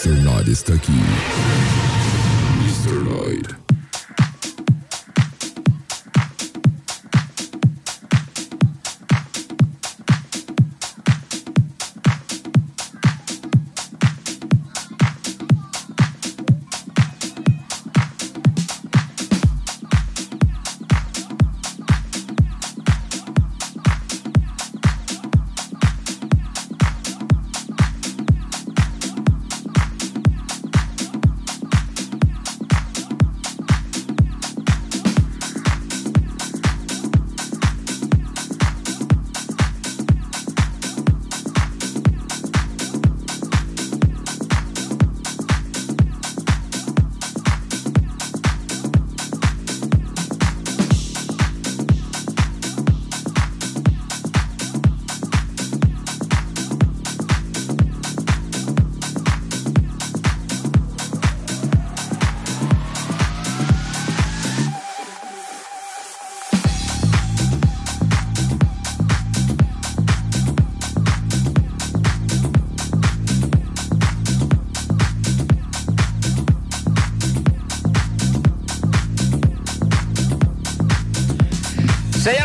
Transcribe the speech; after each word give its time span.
Mr. 0.00 0.16
Lloyd 0.22 0.48
está 0.48 0.72
aquí. 0.72 0.98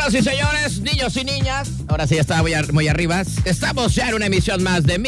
Señoras 0.07 0.13
y 0.13 0.21
señores, 0.29 0.81
niños 0.81 1.17
y 1.17 1.23
niñas, 1.25 1.71
ahora 1.87 2.05
sí 2.05 2.15
está 2.17 2.39
muy, 2.43 2.53
ar- 2.53 2.71
muy 2.71 2.87
arriba. 2.87 3.23
Estamos 3.43 3.95
ya 3.95 4.09
en 4.09 4.13
una 4.15 4.27
emisión 4.27 4.61
más 4.61 4.83
de 4.83 4.99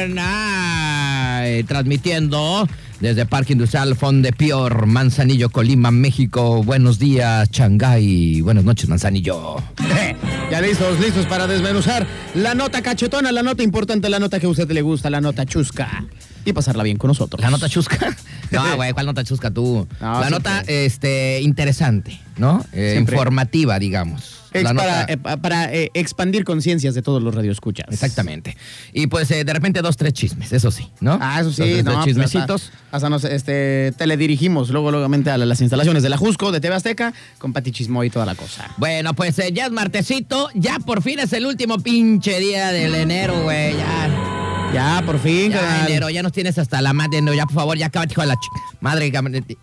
Mr. 0.00 0.14
Night, 0.14 1.66
transmitiendo 1.66 2.68
desde 3.00 3.26
Parque 3.26 3.54
Industrial 3.54 3.96
Fonde 3.96 4.32
Pior, 4.32 4.86
Manzanillo, 4.86 5.50
Colima, 5.50 5.90
México. 5.90 6.62
Buenos 6.62 7.00
días, 7.00 7.50
Shanghái. 7.50 8.42
Buenas 8.42 8.62
noches, 8.64 8.88
Manzanillo. 8.88 9.56
Ya 10.50 10.60
listos, 10.60 10.98
listos 10.98 11.26
para 11.26 11.46
desmenuzar 11.46 12.04
la 12.34 12.56
nota 12.56 12.82
cachetona, 12.82 13.30
la 13.30 13.44
nota 13.44 13.62
importante, 13.62 14.08
la 14.08 14.18
nota 14.18 14.40
que 14.40 14.46
a 14.46 14.48
usted 14.48 14.68
le 14.72 14.82
gusta, 14.82 15.08
la 15.08 15.20
nota 15.20 15.46
chusca. 15.46 16.04
Y 16.44 16.52
pasarla 16.52 16.82
bien 16.82 16.96
con 16.96 17.06
nosotros. 17.06 17.40
¿La 17.40 17.50
nota 17.50 17.68
chusca? 17.68 18.16
No, 18.70 18.76
güey, 18.76 18.92
¿cuál 18.92 19.06
nota 19.06 19.24
chusca 19.24 19.50
tú? 19.50 19.86
No, 20.00 20.20
la 20.20 20.28
siempre. 20.28 20.50
nota 20.52 20.64
este, 20.66 21.40
interesante, 21.42 22.20
¿no? 22.36 22.64
Eh, 22.72 22.96
informativa, 22.98 23.78
digamos. 23.78 24.36
Ex- 24.52 24.64
La 24.64 24.74
para 24.74 25.00
nota- 25.02 25.12
eh, 25.12 25.16
pa- 25.16 25.36
para, 25.36 25.72
eh, 25.72 25.90
expandir 25.94 26.42
conciencias 26.42 26.94
de 26.96 27.02
todos 27.02 27.22
los 27.22 27.32
radioescuchas. 27.36 27.86
Exactamente. 27.92 28.56
Y 28.92 29.06
pues 29.06 29.28
de 29.28 29.52
repente 29.52 29.80
dos, 29.80 29.96
tres 29.96 30.12
chismes, 30.12 30.52
eso 30.52 30.72
sí, 30.72 30.88
¿no? 31.00 31.18
Ah, 31.22 31.36
eso 31.40 31.50
Dos, 31.50 31.54
sí, 31.54 31.62
tres, 31.62 31.84
no, 31.84 31.90
tres 31.92 31.94
pues 31.94 32.04
chismecitos. 32.06 32.62
Hasta, 32.86 32.96
hasta 32.96 33.08
nos 33.10 33.22
este, 33.24 33.92
teledirigimos 33.96 34.70
luego, 34.70 34.90
luego 34.90 35.06
a 35.06 35.36
las 35.38 35.60
instalaciones 35.60 36.02
de 36.02 36.08
la 36.08 36.16
Jusco, 36.16 36.50
de 36.50 36.60
TV 36.60 36.74
Azteca, 36.74 37.12
con 37.38 37.52
Pati 37.52 37.70
Chismo 37.70 38.02
y 38.02 38.10
toda 38.10 38.26
la 38.26 38.34
cosa. 38.34 38.68
Bueno, 38.76 39.14
pues 39.14 39.36
ya 39.52 39.66
es 39.66 39.70
martesito, 39.72 40.48
ya 40.54 40.80
por 40.80 41.00
fin 41.02 41.20
es 41.20 41.32
el 41.32 41.46
último 41.46 41.78
pinche 41.78 42.40
día 42.40 42.72
del 42.72 42.96
enero, 42.96 43.40
güey, 43.44 43.76
ya. 43.76 44.39
Ya, 44.72 45.02
por 45.04 45.18
fin, 45.18 45.50
Ya, 45.50 45.86
enero, 45.86 46.10
ya 46.10 46.22
nos 46.22 46.32
tienes 46.32 46.56
hasta 46.58 46.80
la 46.80 46.92
madre, 46.92 47.18
enero, 47.18 47.34
ya 47.34 47.44
por 47.44 47.54
favor, 47.54 47.76
ya 47.76 47.86
acaba, 47.86 48.06
hijo 48.08 48.20
de 48.20 48.28
la 48.28 48.34
ch- 48.36 48.48
madre. 48.80 49.10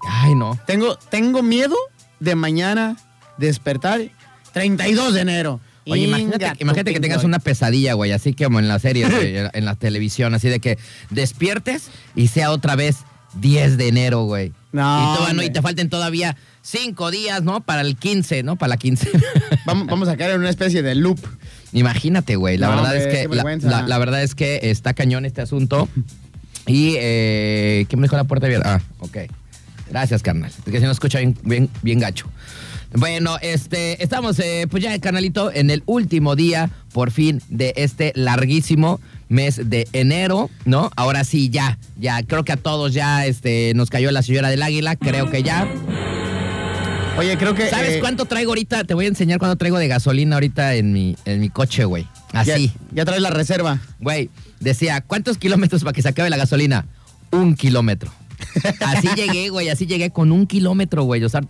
Ay, 0.10 0.36
no. 0.36 0.60
Tengo, 0.68 0.98
tengo 1.10 1.42
miedo 1.42 1.76
de 2.20 2.36
mañana 2.36 2.98
despertar 3.38 4.02
32 4.54 5.14
de 5.14 5.22
enero. 5.22 5.62
Oye, 5.90 6.02
imagínate, 6.04 6.94
que 6.94 7.00
tengas 7.00 7.24
una 7.24 7.40
pesadilla, 7.40 7.94
güey, 7.94 8.12
así 8.12 8.34
como 8.34 8.60
en 8.60 8.68
la 8.68 8.80
serie, 8.80 9.08
güey, 9.10 9.36
en 9.54 9.64
la 9.66 9.76
televisión, 9.76 10.34
así 10.34 10.50
de 10.50 10.60
que 10.60 10.78
despiertes 11.10 11.90
y 12.14 12.28
sea 12.28 12.52
otra 12.52 12.76
vez 12.76 12.98
10 13.36 13.78
de 13.78 13.88
enero, 13.88 14.24
güey. 14.24 14.52
No, 14.74 15.28
y, 15.32 15.34
no, 15.34 15.42
y 15.44 15.50
te 15.50 15.62
falten 15.62 15.90
todavía 15.90 16.36
5 16.64 17.12
días, 17.12 17.44
¿no? 17.44 17.62
Para 17.62 17.82
el 17.82 17.96
15, 17.96 18.44
¿no? 18.44 18.58
Para 18.58 18.72
la 18.72 18.78
15. 18.78 19.10
Vamos, 19.66 19.88
vamos 19.88 20.10
a 20.10 20.18
caer 20.18 20.32
en 20.32 20.42
una 20.42 20.50
especie 20.50 20.82
de 20.84 20.96
loop. 20.96 21.20
Imagínate, 21.74 22.36
güey. 22.36 22.58
La 22.58 22.68
No, 22.68 22.76
verdad 22.78 22.92
hombre, 22.94 23.08
es 23.12 23.16
que 23.18 23.24
la, 23.24 23.30
vergüenza. 23.44 23.70
la- 23.70 23.88
la 23.88 23.98
verdad 23.98 24.24
es 24.24 24.36
que 24.36 24.60
está 24.64 24.94
cañón 24.94 25.26
este 25.26 25.42
asunto. 25.42 25.88
Y 26.70 26.96
eh, 26.98 27.86
¿quién 27.88 28.02
me 28.02 28.08
dejó 28.08 28.18
la 28.18 28.26
puerta 28.26 28.46
abierta? 28.46 28.76
Ah, 28.76 28.82
ok. 29.00 29.20
Gracias, 29.90 30.22
carnal. 30.22 30.52
Es 30.66 30.70
que 30.70 30.80
si 30.80 30.86
no 30.86 30.92
escucha 30.92 31.20
bien, 31.20 31.38
bien, 31.44 31.70
bien 31.82 31.98
gacho. 32.00 32.28
Bueno, 32.94 33.38
este, 33.42 34.04
estamos 34.04 34.38
eh, 34.40 34.68
pues 34.70 34.84
ya, 34.84 35.00
carnalito, 35.00 35.50
en 35.54 35.70
el 35.70 35.84
último 35.86 36.36
día, 36.36 36.70
por 36.92 37.12
fin, 37.12 37.42
de 37.48 37.74
este 37.78 38.12
larguísimo 38.16 39.00
mes 39.30 39.70
de 39.70 39.88
enero, 39.94 40.50
¿no? 40.66 40.92
Ahora 40.98 41.24
sí, 41.24 41.50
ya, 41.50 41.78
ya, 41.98 42.22
creo 42.24 42.44
que 42.44 42.52
a 42.52 42.58
todos 42.58 42.94
ya 42.94 43.26
este, 43.26 43.72
nos 43.74 43.90
cayó 43.90 44.12
la 44.12 44.22
señora 44.22 44.50
del 44.50 44.62
águila, 44.62 44.98
creo 44.98 45.30
que 45.32 45.44
ya. 45.44 45.70
Oye, 47.18 47.38
creo 47.38 47.56
que. 47.56 47.70
¿Sabes 47.70 47.96
eh, 47.96 48.00
cuánto 48.00 48.26
traigo 48.26 48.52
ahorita? 48.52 48.84
Te 48.84 48.94
voy 48.94 49.06
a 49.06 49.08
enseñar 49.08 49.40
cuánto 49.40 49.56
traigo 49.56 49.78
de 49.80 49.88
gasolina 49.88 50.36
ahorita 50.36 50.76
en 50.76 50.92
mi, 50.94 51.16
en 51.26 51.40
mi 51.42 51.50
coche, 51.50 51.86
güey. 51.86 52.08
Así. 52.32 52.68
Ya, 52.92 52.98
ya 52.98 53.06
traes 53.06 53.22
la 53.22 53.30
reserva. 53.32 53.80
Güey, 54.00 54.30
decía, 54.60 55.02
¿cuántos 55.02 55.38
kilómetros 55.38 55.84
para 55.84 55.94
que 55.94 56.02
se 56.02 56.10
acabe 56.10 56.30
la 56.30 56.38
gasolina? 56.38 56.86
Un 57.32 57.56
kilómetro. 57.56 58.12
Así 58.86 59.08
llegué, 59.16 59.50
güey, 59.50 59.70
así 59.70 59.88
llegué 59.88 60.12
con 60.12 60.32
un 60.32 60.46
kilómetro, 60.46 61.04
güey. 61.04 61.24
O 61.24 61.30
sea, 61.30 61.42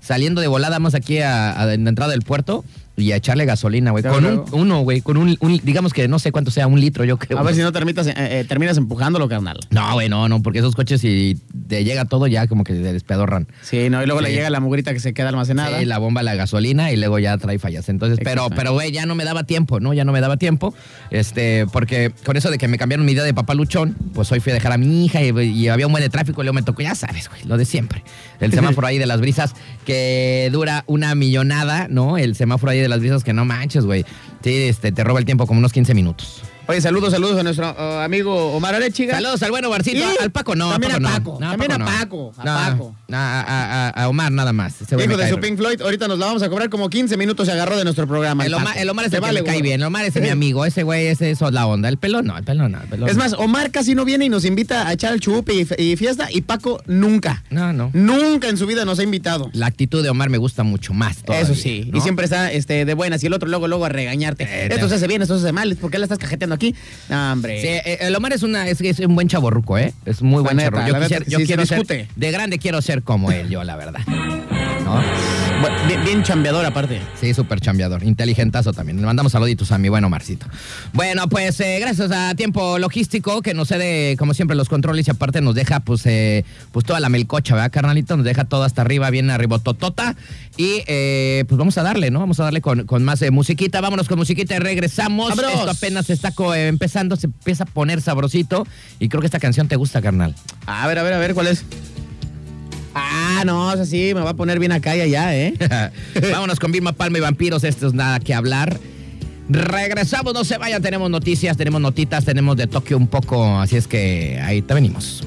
saliendo 0.00 0.40
de 0.40 0.48
volada, 0.48 0.76
vamos 0.76 0.94
aquí 0.94 1.18
a, 1.18 1.58
a- 1.60 1.72
en 1.72 1.84
la 1.84 1.90
entrada 1.90 2.10
del 2.10 2.22
puerto 2.22 2.64
y 2.96 3.12
a 3.12 3.16
echarle 3.16 3.44
gasolina, 3.46 3.90
güey. 3.90 4.04
Con 4.04 4.24
un, 4.24 4.44
uno, 4.52 4.80
güey, 4.80 5.00
con 5.00 5.16
un, 5.16 5.36
un- 5.40 5.60
digamos 5.64 5.92
que 5.92 6.08
no 6.08 6.18
sé 6.18 6.30
cuánto 6.30 6.50
sea, 6.50 6.66
un 6.66 6.78
litro, 6.80 7.04
yo 7.04 7.18
creo. 7.18 7.38
A 7.38 7.42
ver 7.42 7.54
si 7.54 7.60
no 7.62 7.72
termitas, 7.72 8.06
eh, 8.06 8.14
eh, 8.16 8.44
terminas 8.46 8.76
empujándolo, 8.76 9.28
carnal. 9.28 9.58
No, 9.70 9.94
güey, 9.94 10.08
no, 10.08 10.28
no, 10.28 10.42
porque 10.42 10.58
esos 10.58 10.74
coches 10.74 11.00
si 11.00 11.38
te 11.68 11.84
llega 11.84 12.04
todo 12.04 12.26
ya 12.26 12.46
como 12.46 12.64
que 12.64 12.74
se 12.74 12.80
despedorran. 12.92 13.48
Sí, 13.62 13.88
no, 13.88 14.02
y 14.02 14.06
luego 14.06 14.20
Sí. 14.20 14.26
le 14.26 14.32
llega 14.34 14.50
la 14.50 14.60
mugrita 14.60 14.92
que 14.92 15.00
se 15.00 15.14
queda 15.14 15.30
almacenada. 15.30 15.78
Sí, 15.78 15.84
la 15.86 15.98
bomba, 15.98 16.22
la 16.22 16.34
gasolina 16.34 16.92
y 16.92 16.96
luego 16.96 17.18
ya 17.18 17.38
trae 17.38 17.58
fallas. 17.58 17.88
Entonces, 17.88 18.18
pero, 18.22 18.48
pero, 18.50 18.72
güey, 18.74 18.92
ya 18.92 19.06
no 19.06 19.14
me 19.14 19.24
daba 19.24 19.44
tiempo, 19.44 19.80
¿no? 19.80 19.94
Ya 19.94 20.04
no 20.04 20.12
me 20.12 20.20
daba 20.20 20.36
tiempo. 20.36 20.74
Este, 21.10 21.66
porque 21.72 22.12
con 22.24 22.36
eso 22.36 22.50
de 22.50 22.58
que 22.58 22.68
me 22.68 22.76
cambiaron 22.78 23.06
mi 23.06 23.12
idea 23.12 23.24
de 23.24 23.32
papá 23.34 23.54
luchón, 23.54 23.96
pues 24.14 24.30
hoy 24.32 24.40
fui 24.40 24.50
a 24.52 24.54
dejar 24.54 24.72
a 24.72 24.76
mi 24.78 25.06
hija 25.06 25.22
y, 25.22 25.30
y 25.40 25.68
había 25.68 25.86
un 25.86 25.92
buen 25.92 26.02
de 26.04 26.10
tráfico 26.10 26.42
y 26.42 26.44
luego 26.44 26.54
me 26.54 26.62
tocó, 26.62 26.82
ya 26.82 26.94
sabes, 26.94 27.28
güey, 27.30 27.42
lo 27.44 27.56
de 27.56 27.64
siempre. 27.64 28.02
El 28.38 28.52
semáforo 28.52 28.86
ahí 28.86 28.98
de 28.98 29.06
las 29.06 29.20
brisas 29.20 29.54
que 29.86 30.50
dura 30.52 30.84
una 30.86 31.14
millonada, 31.14 31.86
¿no? 31.88 32.18
El 32.18 32.34
semáforo 32.36 32.72
ahí 32.72 32.81
de 32.82 32.88
las 32.88 33.00
brisas 33.00 33.24
que 33.24 33.32
no 33.32 33.44
manches, 33.44 33.84
güey. 33.84 34.04
Sí, 34.42 34.54
este, 34.64 34.92
te 34.92 35.04
roba 35.04 35.18
el 35.18 35.24
tiempo 35.24 35.46
como 35.46 35.58
unos 35.58 35.72
15 35.72 35.94
minutos. 35.94 36.42
Oye, 36.68 36.80
saludos, 36.80 37.12
saludos 37.12 37.38
a 37.40 37.42
nuestro 37.42 37.70
uh, 37.72 38.00
amigo 38.02 38.52
Omar 38.52 38.74
Arechiga. 38.74 39.14
Saludos 39.14 39.42
al 39.42 39.50
bueno 39.50 39.68
Barcito, 39.68 40.04
al 40.20 40.30
Paco 40.30 40.54
no. 40.54 40.70
también 40.70 40.92
Paco 40.92 41.06
a 41.06 41.10
no. 41.10 41.16
Paco, 41.16 41.38
No, 41.40 41.50
también 41.50 41.72
a 41.72 41.78
no. 41.78 41.84
Paco, 41.86 42.32
a 42.38 42.44
Paco. 42.44 42.44
no, 42.44 42.96
a, 42.98 43.01
a- 43.14 43.88
a- 43.88 43.88
a 43.90 44.08
Omar 44.08 44.32
nada 44.32 44.52
más. 44.52 44.74
Hijo 44.82 44.96
de 44.96 45.16
cae 45.16 45.30
su 45.30 45.38
Pink 45.40 45.56
Floyd, 45.56 45.80
ahorita 45.80 46.08
nos 46.08 46.18
la 46.18 46.26
vamos 46.26 46.42
a 46.42 46.48
cobrar 46.48 46.68
como 46.70 46.88
15 46.90 47.16
minutos 47.16 47.46
se 47.46 47.52
agarró 47.52 47.76
de 47.76 47.84
nuestro 47.84 48.06
programa. 48.06 48.44
El 48.46 48.54
Omar, 48.54 48.76
el 48.78 48.88
Omar 48.88 49.06
es 49.06 49.12
el 49.12 49.20
que 49.22 49.32
me 49.32 49.42
cae 49.44 49.62
bien. 49.62 49.80
El 49.80 49.86
Omar 49.86 50.04
es 50.04 50.14
mi 50.20 50.28
amigo. 50.30 50.64
Ese 50.64 50.82
güey, 50.82 51.06
ese 51.06 51.30
es 51.30 51.40
la 51.40 51.66
onda. 51.66 51.88
El 51.88 51.98
pelón 51.98 52.26
no, 52.26 52.36
el 52.36 52.44
pelón 52.44 52.72
no, 52.72 52.80
el 52.80 52.88
pelón 52.88 53.08
Es 53.08 53.16
más, 53.16 53.32
Omar 53.34 53.70
casi 53.70 53.94
no 53.94 54.04
viene 54.04 54.24
y 54.24 54.28
nos 54.28 54.44
invita 54.44 54.86
a 54.88 54.92
echar 54.92 55.12
el 55.12 55.20
chupe 55.20 55.52
y, 55.78 55.96
fiesta 55.96 56.28
y 56.30 56.42
Paco 56.42 56.82
nunca. 56.86 57.42
No, 57.50 57.72
no. 57.72 57.90
Nunca 57.92 58.48
en 58.48 58.56
su 58.56 58.66
vida 58.66 58.84
nos 58.84 58.98
ha 58.98 59.02
invitado. 59.02 59.50
La 59.52 59.66
actitud 59.66 60.02
de 60.02 60.08
Omar 60.10 60.30
me 60.30 60.38
gusta 60.38 60.62
mucho 60.62 60.92
más. 60.94 61.18
todavía, 61.18 61.44
Eso 61.44 61.54
sí, 61.54 61.88
¿no? 61.90 61.98
y 61.98 62.00
siempre 62.00 62.24
está 62.24 62.50
este, 62.52 62.84
de 62.84 62.94
buenas 62.94 63.22
y 63.22 63.26
el 63.26 63.32
otro 63.32 63.48
luego 63.48 63.68
luego 63.68 63.84
a 63.84 63.88
regañarte. 63.88 64.44
Eh, 64.44 64.66
esto 64.70 64.82
no. 64.82 64.88
se 64.88 64.94
hace 64.96 65.06
bien, 65.06 65.22
esto 65.22 65.36
se 65.38 65.44
hace 65.44 65.52
mal, 65.52 65.74
¿por 65.76 65.90
qué 65.90 65.98
la 65.98 66.04
estás 66.06 66.18
cajeteando 66.18 66.54
aquí? 66.54 66.74
No, 67.08 67.32
hombre. 67.32 67.60
Sí, 67.60 67.66
eh, 67.68 67.98
el 68.02 68.14
Omar 68.16 68.32
es, 68.32 68.42
una, 68.42 68.68
es, 68.68 68.80
es 68.80 68.98
un 69.00 69.14
buen 69.14 69.28
chaborruco, 69.28 69.78
¿eh? 69.78 69.92
Es 70.06 70.22
muy 70.22 70.38
La 70.38 70.42
buen 70.42 70.58
chaborruco. 70.58 70.86
Yo, 70.86 70.92
la 70.94 71.00
neta, 71.00 71.18
se 71.18 71.44
quiero 71.46 71.66
ser, 71.66 71.78
discute. 71.78 72.08
de 72.16 72.30
grande 72.30 72.58
quiero 72.58 72.80
ser 72.82 73.01
como 73.02 73.30
él, 73.30 73.48
yo, 73.48 73.64
la 73.64 73.76
verdad. 73.76 74.00
¿No? 74.84 75.00
Bueno, 75.60 75.76
bien, 75.86 76.04
bien 76.04 76.22
chambeador 76.24 76.64
aparte. 76.64 77.00
Sí, 77.20 77.34
súper 77.34 77.60
chambeador. 77.60 78.02
Inteligentazo 78.02 78.72
también. 78.72 78.96
Le 78.98 79.06
mandamos 79.06 79.30
saluditos 79.30 79.70
a 79.70 79.78
mi 79.78 79.88
buen 79.88 80.02
Omarcito. 80.02 80.46
Bueno, 80.92 81.28
pues 81.28 81.60
eh, 81.60 81.78
gracias 81.80 82.10
a 82.10 82.34
Tiempo 82.34 82.80
Logístico 82.80 83.42
que 83.42 83.54
nos 83.54 83.68
cede, 83.68 84.16
como 84.16 84.34
siempre, 84.34 84.56
los 84.56 84.68
controles 84.68 85.06
y 85.06 85.12
aparte 85.12 85.40
nos 85.40 85.54
deja, 85.54 85.80
pues, 85.80 86.04
eh, 86.06 86.44
pues 86.72 86.84
toda 86.84 86.98
la 86.98 87.08
melcocha, 87.08 87.54
¿verdad, 87.54 87.70
carnalito? 87.70 88.16
Nos 88.16 88.24
deja 88.24 88.44
todo 88.44 88.64
hasta 88.64 88.82
arriba, 88.82 89.08
bien 89.10 89.30
arribototota. 89.30 90.16
Y 90.56 90.82
eh, 90.88 91.44
pues 91.48 91.56
vamos 91.58 91.78
a 91.78 91.82
darle, 91.84 92.10
¿no? 92.10 92.18
Vamos 92.18 92.40
a 92.40 92.44
darle 92.44 92.60
con, 92.60 92.84
con 92.84 93.04
más 93.04 93.22
musiquita. 93.30 93.80
Vámonos 93.80 94.08
con 94.08 94.18
musiquita 94.18 94.56
y 94.56 94.58
regresamos. 94.58 95.30
Esto 95.30 95.70
apenas 95.70 96.10
está 96.10 96.32
empezando, 96.56 97.14
se 97.14 97.26
empieza 97.28 97.64
a 97.64 97.66
poner 97.66 98.00
sabrosito. 98.00 98.66
Y 98.98 99.08
creo 99.08 99.20
que 99.20 99.26
esta 99.26 99.38
canción 99.38 99.68
te 99.68 99.76
gusta, 99.76 100.02
carnal. 100.02 100.34
A 100.66 100.88
ver, 100.88 100.98
a 100.98 101.02
ver, 101.04 101.12
a 101.12 101.18
ver, 101.18 101.34
¿cuál 101.34 101.46
es? 101.46 101.64
Ah, 102.94 103.42
no, 103.46 103.72
es 103.72 103.80
así, 103.80 104.12
me 104.14 104.20
va 104.20 104.30
a 104.30 104.36
poner 104.36 104.58
bien 104.58 104.72
acá 104.72 104.96
y 104.96 105.00
allá, 105.00 105.36
¿eh? 105.36 105.54
Vámonos 106.32 106.58
con 106.58 106.72
Vilma 106.72 106.92
Palma 106.92 107.18
y 107.18 107.20
Vampiros. 107.20 107.64
Esto 107.64 107.86
es 107.86 107.94
nada 107.94 108.20
que 108.20 108.34
hablar. 108.34 108.78
Regresamos, 109.48 110.34
no 110.34 110.44
se 110.44 110.58
vayan. 110.58 110.82
Tenemos 110.82 111.10
noticias, 111.10 111.56
tenemos 111.56 111.80
notitas, 111.80 112.24
tenemos 112.24 112.56
de 112.56 112.66
Tokio 112.66 112.96
un 112.96 113.08
poco. 113.08 113.58
Así 113.58 113.76
es 113.76 113.86
que 113.86 114.40
ahí 114.42 114.62
te 114.62 114.74
venimos. 114.74 115.24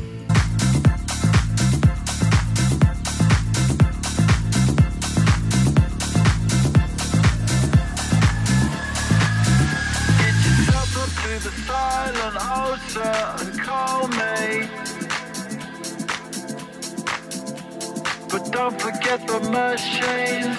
Forget 19.05 19.27
the 19.27 19.39
machines. 19.51 20.57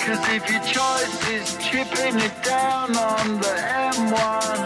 Cause 0.00 0.24
if 0.28 0.50
your 0.50 0.62
choice 0.62 1.28
is 1.30 1.56
chipping 1.58 2.16
it 2.20 2.42
down 2.42 2.96
on 2.96 3.40
the 3.40 3.56
M1, 3.92 4.58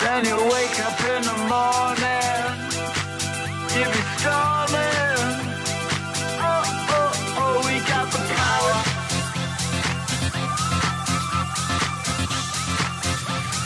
then 0.00 0.24
you 0.26 0.36
wake 0.54 0.78
up 0.86 1.00
in 1.12 1.22
the 1.30 1.38
morning, 1.50 2.52
you'll 3.74 3.92
be 3.92 4.02
stalling. 4.18 5.30
Oh, 6.38 6.64
oh, 6.98 7.12
oh, 7.40 7.56
we 7.66 7.74
got 7.88 8.06
the 8.12 8.22
power. 8.36 8.78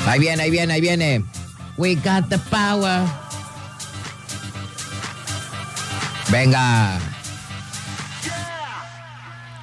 Ahí 0.06 0.18
viene, 0.20 0.42
ahí 0.42 0.50
viene, 0.50 0.72
ahí 0.74 0.80
viene. 0.80 1.39
We 1.76 1.94
got 1.94 2.28
the 2.28 2.38
power. 2.50 3.06
Venga. 6.30 6.98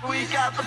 We 0.09 0.25
got 0.27 0.53
the 0.57 0.63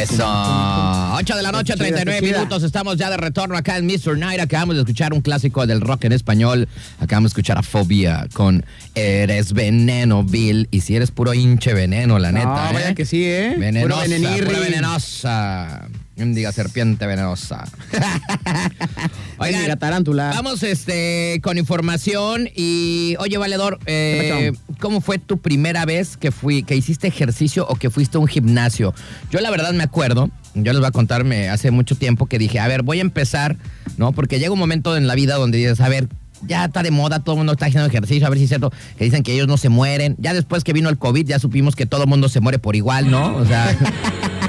Eso. 0.00 0.24
8 0.26 1.36
de 1.36 1.42
la 1.42 1.50
noche, 1.52 1.74
Qué 1.74 1.84
chida, 1.84 1.96
39 1.96 2.20
qué 2.20 2.26
chida. 2.26 2.38
minutos. 2.38 2.62
Estamos 2.62 2.96
ya 2.96 3.10
de 3.10 3.16
retorno 3.16 3.56
acá 3.56 3.76
en 3.78 3.86
Mr. 3.86 4.16
Night. 4.18 4.40
Acabamos 4.40 4.76
de 4.76 4.82
escuchar 4.82 5.12
un 5.12 5.20
clásico 5.20 5.66
del 5.66 5.80
rock 5.80 6.04
en 6.04 6.12
español. 6.12 6.68
Acabamos 7.00 7.30
de 7.30 7.32
escuchar 7.40 7.58
a 7.58 7.62
Fobia 7.62 8.26
con 8.32 8.64
Eres 8.94 9.52
Veneno, 9.52 10.22
Bill. 10.24 10.68
Y 10.70 10.82
si 10.82 10.94
eres 10.96 11.10
puro 11.10 11.34
hinche 11.34 11.74
veneno, 11.74 12.18
la 12.18 12.32
neta. 12.32 12.46
no, 12.46 12.70
¿eh? 12.70 12.72
vaya 12.74 12.94
que 12.94 13.04
sí, 13.06 13.24
¿eh? 13.24 13.56
Venenosa, 13.58 14.02
Puro 14.02 14.08
venenirri. 14.08 14.46
pura 14.46 14.58
venenosa. 14.60 15.88
Diga 16.20 16.52
serpiente 16.52 17.06
venenosa. 17.06 17.64
Mendiga 19.40 19.76
tarántula. 19.76 20.32
vamos 20.34 20.62
este, 20.62 21.40
con 21.42 21.56
información 21.56 22.48
y 22.54 23.16
oye 23.18 23.38
Valedor, 23.38 23.78
eh, 23.86 24.52
¿Qué 24.68 24.74
¿cómo 24.78 25.00
fue 25.00 25.18
tu 25.18 25.38
primera 25.38 25.86
vez 25.86 26.18
que 26.18 26.30
fui, 26.30 26.62
que 26.62 26.76
hiciste 26.76 27.08
ejercicio 27.08 27.66
o 27.66 27.74
que 27.76 27.88
fuiste 27.88 28.18
a 28.18 28.20
un 28.20 28.26
gimnasio? 28.26 28.94
Yo 29.30 29.40
la 29.40 29.50
verdad 29.50 29.72
me 29.72 29.82
acuerdo, 29.82 30.30
yo 30.54 30.72
les 30.72 30.80
voy 30.80 30.88
a 30.88 30.92
contarme 30.92 31.48
hace 31.48 31.70
mucho 31.70 31.94
tiempo 31.94 32.26
que 32.26 32.38
dije, 32.38 32.60
a 32.60 32.68
ver, 32.68 32.82
voy 32.82 32.98
a 32.98 33.02
empezar, 33.02 33.56
¿no? 33.96 34.12
Porque 34.12 34.38
llega 34.38 34.52
un 34.52 34.58
momento 34.58 34.96
en 34.96 35.06
la 35.06 35.14
vida 35.14 35.36
donde 35.36 35.56
dices, 35.56 35.80
a 35.80 35.88
ver, 35.88 36.08
ya 36.46 36.66
está 36.66 36.82
de 36.82 36.90
moda, 36.90 37.20
todo 37.20 37.34
el 37.34 37.38
mundo 37.38 37.52
está 37.52 37.66
haciendo 37.66 37.88
ejercicio, 37.88 38.26
a 38.26 38.30
ver 38.30 38.38
si 38.38 38.44
es 38.44 38.50
cierto, 38.50 38.72
que 38.96 39.04
dicen 39.04 39.22
que 39.22 39.32
ellos 39.32 39.46
no 39.46 39.56
se 39.56 39.68
mueren. 39.68 40.16
Ya 40.18 40.34
después 40.34 40.64
que 40.64 40.72
vino 40.72 40.88
el 40.88 40.98
COVID 40.98 41.26
ya 41.26 41.38
supimos 41.38 41.76
que 41.76 41.86
todo 41.86 42.02
el 42.02 42.08
mundo 42.08 42.28
se 42.28 42.40
muere 42.40 42.58
por 42.58 42.76
igual, 42.76 43.10
¿no? 43.10 43.36
O 43.36 43.46
sea, 43.46 43.76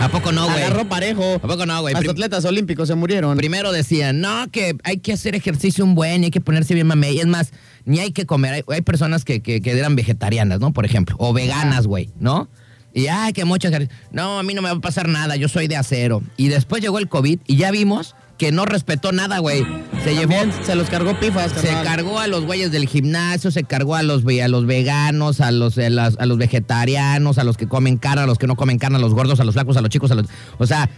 ¿a 0.00 0.08
poco 0.08 0.32
no, 0.32 0.44
güey? 0.44 0.62
Agarró 0.62 0.88
parejo. 0.88 1.34
¿A 1.34 1.38
poco 1.38 1.66
no, 1.66 1.80
güey? 1.80 1.94
Prim- 1.94 2.10
atletas 2.10 2.44
olímpicos 2.44 2.88
se 2.88 2.94
murieron. 2.94 3.36
Primero 3.36 3.72
decían, 3.72 4.20
no, 4.20 4.48
que 4.50 4.76
hay 4.84 4.98
que 4.98 5.12
hacer 5.12 5.34
ejercicio 5.34 5.84
un 5.84 5.94
buen, 5.94 6.22
y 6.22 6.26
hay 6.26 6.30
que 6.30 6.40
ponerse 6.40 6.74
bien 6.74 6.86
mamey. 6.86 7.16
Y 7.16 7.20
es 7.20 7.26
más, 7.26 7.52
ni 7.84 8.00
hay 8.00 8.12
que 8.12 8.26
comer. 8.26 8.54
Hay, 8.54 8.62
hay 8.68 8.82
personas 8.82 9.24
que, 9.24 9.40
que, 9.40 9.60
que 9.60 9.70
eran 9.78 9.96
vegetarianas, 9.96 10.60
¿no? 10.60 10.72
Por 10.72 10.84
ejemplo, 10.84 11.16
o 11.18 11.32
veganas, 11.32 11.86
güey, 11.86 12.10
¿no? 12.18 12.48
Y, 12.94 13.08
ay, 13.08 13.32
que 13.32 13.44
ejercicio. 13.44 13.94
No, 14.10 14.38
a 14.38 14.42
mí 14.42 14.54
no 14.54 14.62
me 14.62 14.70
va 14.70 14.76
a 14.76 14.80
pasar 14.80 15.08
nada, 15.08 15.36
yo 15.36 15.48
soy 15.48 15.68
de 15.68 15.76
acero. 15.76 16.22
Y 16.36 16.48
después 16.48 16.82
llegó 16.82 16.98
el 16.98 17.08
COVID 17.08 17.40
y 17.46 17.56
ya 17.56 17.70
vimos 17.70 18.14
que 18.38 18.52
no 18.52 18.64
respetó 18.66 19.12
nada, 19.12 19.38
güey. 19.38 19.66
Se 20.04 20.14
llevó... 20.14 20.34
Se 20.64 20.74
los 20.74 20.88
cargó 20.90 21.18
pifas, 21.18 21.52
Se 21.52 21.68
carnal. 21.68 21.84
cargó 21.84 22.18
a 22.20 22.26
los 22.26 22.44
güeyes 22.44 22.70
del 22.70 22.86
gimnasio, 22.88 23.50
se 23.50 23.64
cargó 23.64 23.94
a 23.96 24.02
los, 24.02 24.22
a 24.26 24.48
los 24.48 24.66
veganos, 24.66 25.40
a 25.40 25.50
los, 25.50 25.78
a, 25.78 25.88
las- 25.90 26.18
a 26.18 26.26
los 26.26 26.36
vegetarianos, 26.38 27.38
a 27.38 27.44
los 27.44 27.56
que 27.56 27.66
comen 27.66 27.96
carne, 27.96 28.22
a 28.22 28.26
los 28.26 28.38
que 28.38 28.46
no 28.46 28.56
comen 28.56 28.78
carne, 28.78 28.96
a 28.96 29.00
los 29.00 29.14
gordos, 29.14 29.40
a 29.40 29.44
los 29.44 29.54
flacos, 29.54 29.76
a 29.76 29.80
los 29.80 29.90
chicos, 29.90 30.10
a 30.10 30.14
los... 30.16 30.26
O 30.58 30.66
sea, 30.66 30.90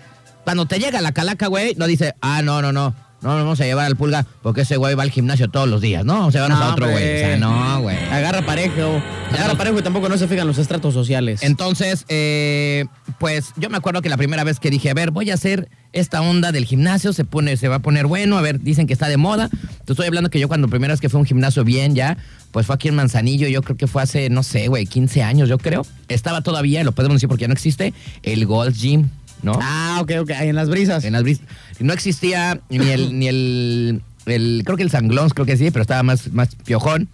cuando 0.45 0.67
te 0.67 0.79
llega 0.79 1.01
la 1.01 1.13
calaca, 1.13 1.47
güey, 1.47 1.75
no 1.77 1.87
dice, 1.87 2.15
ah, 2.21 2.43
no, 2.43 2.61
no, 2.63 2.73
no, 2.73 2.95
no 3.21 3.29
nos 3.35 3.43
vamos 3.45 3.61
a 3.61 3.65
llevar 3.65 3.87
al 3.87 3.97
pulga 3.97 4.25
porque 4.43 4.63
ese 4.63 4.77
güey 4.77 4.95
va 4.95 5.03
al 5.03 5.11
gimnasio 5.11 5.49
todos 5.49 5.69
los 5.69 5.81
días, 5.81 6.05
¿no? 6.05 6.27
O 6.27 6.33
sea, 6.33 6.43
vamos 6.43 6.59
No, 6.59 6.65
a 6.65 6.73
otro 6.73 6.91
güey. 6.91 7.17
O 7.17 7.19
sea, 7.19 7.37
no, 7.37 7.81
güey. 7.83 7.97
Agarra 8.11 8.45
parejo. 8.47 9.03
Agarra 9.33 9.55
parejo 9.57 9.79
y 9.79 9.83
tampoco 9.83 10.09
no 10.09 10.17
se 10.17 10.27
fijan 10.27 10.47
los 10.47 10.59
estratos 10.59 10.95
sociales. 10.95 11.43
Entonces, 11.43 12.05
eh, 12.09 12.85
pues 13.19 13.53
yo 13.57 13.69
me 13.71 13.77
acuerdo 13.77 14.01
que 14.03 14.09
la 14.09 14.17
primera 14.17 14.45
vez 14.45 14.61
que 14.61 14.71
dije, 14.71 14.91
a 14.91 14.95
ver, 14.95 15.11
voy 15.11 15.31
a 15.31 15.35
hacer 15.35 15.69
esta 15.93 16.21
onda 16.21 16.53
del 16.53 16.65
gimnasio, 16.65 17.13
se 17.13 17.25
pone, 17.25 17.57
se 17.57 17.69
va 17.69 17.77
a 17.77 17.79
poner 17.81 18.07
bueno, 18.07 18.39
a 18.39 18.43
ver, 18.43 18.61
dicen 18.61 18.87
que 18.87 18.93
está 18.93 19.09
de 19.09 19.17
moda. 19.17 19.49
Te 19.85 19.93
estoy 19.93 20.07
hablando 20.07 20.31
que 20.31 20.39
yo 20.39 20.49
cuando 20.49 20.69
primera 20.69 20.93
vez 20.93 21.01
que 21.01 21.09
fue 21.09 21.19
a 21.19 21.23
un 21.23 21.27
gimnasio 21.27 21.65
bien 21.65 21.95
ya, 21.95 22.17
pues 22.53 22.67
fue 22.67 22.75
aquí 22.75 22.89
en 22.89 22.95
Manzanillo, 22.95 23.49
yo 23.49 23.63
creo 23.63 23.77
que 23.77 23.87
fue 23.87 24.03
hace, 24.03 24.31
no 24.31 24.43
sé, 24.43 24.69
güey, 24.69 24.87
15 24.87 25.23
años, 25.23 25.49
yo 25.49 25.59
creo. 25.59 25.85
Estaba 26.09 26.43
todavía, 26.43 26.85
lo 26.85 26.93
podemos 26.93 27.17
decir 27.17 27.29
porque 27.29 27.43
ya 27.43 27.49
no 27.49 27.55
existe, 27.55 27.93
el 28.23 28.47
Gold 28.47 28.75
Gym, 28.77 29.09
¿no? 29.43 29.59
Ah, 29.63 29.99
ok, 30.03 30.13
ok. 30.21 30.31
Ahí 30.33 30.49
en 30.49 30.57
las 30.57 30.69
brisas. 30.69 31.05
En 31.05 31.13
las 31.15 31.23
bris- 31.25 31.41
No 31.81 31.93
existía 31.93 32.61
ni 32.71 32.89
el, 32.91 33.19
ni 33.19 33.29
el, 33.29 34.03
el- 34.27 34.63
creo 34.65 34.77
que 34.77 34.83
el 34.83 34.91
Sanglons, 34.91 35.33
creo 35.35 35.47
que 35.47 35.57
sí, 35.57 35.71
pero 35.71 35.83
estaba 35.83 36.03
más, 36.03 36.33
más 36.33 36.55
piojón. 36.55 37.09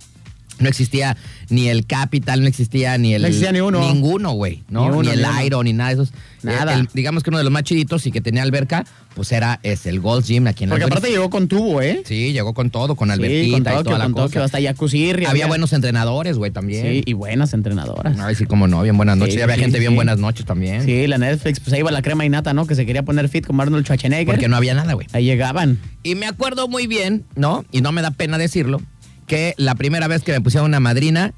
No 0.59 0.69
existía 0.69 1.17
ni 1.51 1.69
el 1.69 1.87
Capital, 1.87 2.41
no 2.41 2.47
existía 2.47 2.97
ni 2.99 3.15
el... 3.15 3.23
No 3.23 3.29
existía 3.29 3.53
ni 3.53 3.61
uno. 3.61 3.81
Ninguno, 3.81 4.33
güey, 4.33 4.63
¿no? 4.69 5.03
Ni 5.03 5.09
el 5.09 5.23
ni. 5.23 5.47
Iron, 5.47 5.65
ni 5.65 5.73
nada 5.73 5.89
de 5.91 5.95
esos. 5.95 6.13
Nada. 6.43 6.75
El- 6.75 6.89
digamos 6.93 7.23
que 7.23 7.31
uno 7.31 7.39
de 7.39 7.45
los 7.45 7.53
más 7.53 7.65
chiditos 7.65 8.07
y 8.07 8.13
que 8.13 8.21
tenía 8.21 8.43
alberca, 8.43 8.85
pues 9.15 9.33
era 9.33 9.59
es 9.63 9.87
el 9.87 10.01
Gold 10.01 10.25
Gym 10.25 10.47
aquí 10.47 10.65
en 10.65 10.71
Porque 10.71 10.85
aparte 10.85 11.09
llegó 11.11 11.31
con 11.31 11.49
tubo, 11.49 11.81
¿eh? 11.81 12.03
Sí, 12.05 12.33
llegó 12.33 12.55
con 12.55 12.71
todo, 12.71 12.95
con 12.97 13.11
alberquita 13.11 13.45
Sí, 13.45 13.51
con 13.51 13.61
y 13.61 13.65
toda 13.65 13.77
Tokio, 13.79 13.99
la 13.99 14.05
con 14.05 14.13
cosa. 14.13 14.45
Hasta 14.45 14.61
jacuzzi. 14.61 15.13
Había 15.27 15.47
buenos 15.47 15.73
entrenadores, 15.73 16.37
güey, 16.37 16.51
también. 16.51 16.87
Sí, 16.87 17.03
y 17.07 17.13
buenas 17.15 17.53
entrenadoras. 17.55 18.19
Ay, 18.21 18.35
sí, 18.35 18.45
cómo 18.45 18.69
no, 18.69 18.83
bien 18.83 18.97
buenas 18.97 19.17
noches. 19.17 19.35
Sí, 19.35 19.41
había 19.41 19.57
sí, 19.57 19.63
gente 19.63 19.79
bien 19.79 19.95
buenas 19.95 20.19
noches 20.19 20.45
también. 20.47 20.85
Sí, 20.85 21.07
la 21.07 21.19
Netflix, 21.19 21.61
pues 21.61 21.73
ahí 21.73 21.81
iba 21.81 21.91
la 21.91 22.03
crema 22.03 22.25
y 22.25 22.29
nata, 22.29 22.53
¿no? 22.55 22.67
Que 22.67 22.75
se 22.75 22.87
quería 22.87 23.03
poner 23.03 23.29
fit 23.29 23.47
como 23.47 23.63
Arnold 23.63 23.85
Schwarzenegger. 23.85 24.27
Porque 24.27 24.49
no 24.49 24.57
había 24.57 24.75
nada, 24.75 24.93
güey. 24.93 25.07
Ahí 25.13 25.25
llegaban. 25.25 25.79
Y 26.03 26.15
me 26.15 26.27
acuerdo 26.27 26.69
muy 26.69 26.87
bien, 26.87 27.25
¿no? 27.35 27.65
Y 27.73 27.81
no 27.81 27.93
me 27.93 28.03
da 28.03 28.11
pena 28.11 28.37
decirlo, 28.39 28.81
que 29.27 29.55
la 29.57 29.75
primera 29.75 30.09
vez 30.09 30.23
que 30.23 30.33
me 30.33 30.41
pusieron 30.41 30.69
una 30.69 30.81
madrina, 30.81 31.33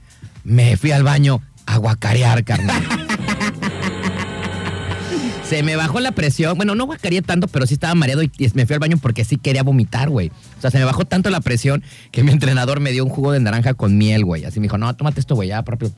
me 0.45 0.77
fui 0.77 0.93
al 0.93 1.03
baño 1.03 1.41
a 1.67 1.79
guacarear, 1.79 2.45
carnal. 2.45 2.83
Se 5.49 5.63
me 5.63 5.77
bajó 5.77 6.01
la 6.01 6.11
presión. 6.11 6.57
Bueno, 6.57 6.75
no 6.75 6.87
guacareé 6.87 7.23
tanto, 7.23 7.47
pero 7.47 7.67
sí 7.69 7.75
estaba 7.75 7.95
mareado 7.95 8.23
y 8.25 8.31
y 8.37 8.51
me 8.55 8.67
fui 8.67 8.75
al 8.75 8.81
baño 8.81 8.97
porque 9.01 9.25
sí 9.25 9.37
quería 9.37 9.63
vomitar, 9.63 10.09
güey. 10.09 10.33
O 10.59 10.61
sea, 10.61 10.73
se 10.73 10.79
me 10.79 10.85
bajó 10.85 11.05
tanto 11.05 11.31
la 11.31 11.41
presión 11.41 11.85
que 12.11 12.25
mi 12.25 12.33
entrenador 12.33 12.81
me 12.81 12.91
dio 12.91 13.05
un 13.05 13.11
jugo 13.11 13.31
de 13.31 13.39
naranja 13.39 13.75
con 13.75 13.97
miel, 13.97 14.25
güey. 14.25 14.45
Así 14.45 14.59
me 14.59 14.65
dijo, 14.65 14.77
no, 14.77 14.93
tómate 14.97 15.21
esto, 15.21 15.37
güey, 15.37 15.51
ya 15.51 15.63
propio. 15.63 15.93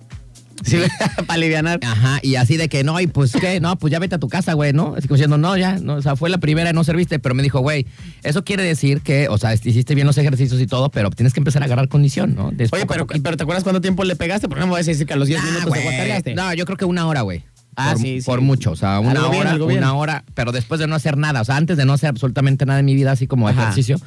Sí, 0.64 0.76
para 1.26 1.34
alivianar. 1.34 1.80
Ajá, 1.82 2.18
y 2.22 2.34
así 2.36 2.56
de 2.56 2.68
que 2.68 2.84
no, 2.84 3.00
y 3.00 3.06
pues 3.06 3.32
qué, 3.32 3.60
no, 3.60 3.76
pues 3.78 3.90
ya 3.92 3.98
vete 3.98 4.16
a 4.16 4.18
tu 4.18 4.28
casa, 4.28 4.54
güey, 4.54 4.72
¿no? 4.72 4.94
Así 4.96 5.08
como 5.08 5.16
diciendo, 5.16 5.38
no, 5.38 5.56
ya, 5.56 5.78
no, 5.78 5.94
o 5.94 6.02
sea, 6.02 6.16
fue 6.16 6.30
la 6.30 6.38
primera, 6.38 6.72
no 6.72 6.84
serviste, 6.84 7.18
pero 7.18 7.34
me 7.34 7.42
dijo, 7.42 7.60
güey, 7.60 7.86
eso 8.22 8.44
quiere 8.44 8.62
decir 8.62 9.00
que, 9.00 9.28
o 9.28 9.38
sea, 9.38 9.54
hiciste 9.54 9.94
bien 9.94 10.06
los 10.06 10.18
ejercicios 10.18 10.60
y 10.60 10.66
todo, 10.66 10.90
pero 10.90 11.10
tienes 11.10 11.32
que 11.32 11.40
empezar 11.40 11.62
a 11.62 11.66
agarrar 11.66 11.88
condición, 11.88 12.34
¿no? 12.34 12.50
De 12.50 12.68
Oye, 12.72 12.86
pero, 12.86 13.06
pero 13.06 13.36
¿te 13.36 13.42
acuerdas 13.42 13.62
cuánto 13.64 13.80
tiempo 13.80 14.04
le 14.04 14.16
pegaste? 14.16 14.48
Porque 14.48 14.60
no 14.60 14.66
me 14.66 14.72
vas 14.72 14.86
a 14.86 14.90
decir 14.90 15.06
que 15.06 15.12
a 15.12 15.16
los 15.16 15.28
10 15.28 15.40
Nah, 15.40 15.46
minutos 15.46 15.68
güey, 15.68 15.80
te 15.80 15.86
guacareaste. 15.88 16.34
No, 16.34 16.52
yo 16.54 16.64
creo 16.66 16.76
que 16.76 16.84
una 16.84 17.06
hora, 17.06 17.22
güey. 17.22 17.44
Ah, 17.76 17.90
por, 17.92 18.02
sí, 18.02 18.20
sí. 18.20 18.26
Por 18.26 18.40
mucho, 18.40 18.72
o 18.72 18.76
sea, 18.76 18.98
una 18.98 19.12
Algo 19.12 19.28
hora, 19.38 19.54
bien. 19.54 19.78
una 19.78 19.94
hora, 19.94 20.24
pero 20.34 20.50
después 20.50 20.80
de 20.80 20.88
no 20.88 20.96
hacer 20.96 21.16
nada, 21.16 21.40
o 21.40 21.44
sea, 21.44 21.56
antes 21.56 21.76
de 21.76 21.84
no 21.84 21.92
hacer 21.92 22.08
absolutamente 22.08 22.66
nada 22.66 22.80
en 22.80 22.86
mi 22.86 22.94
vida, 22.96 23.12
así 23.12 23.28
como 23.28 23.48
Ajá. 23.48 23.62
ejercicio, 23.62 23.98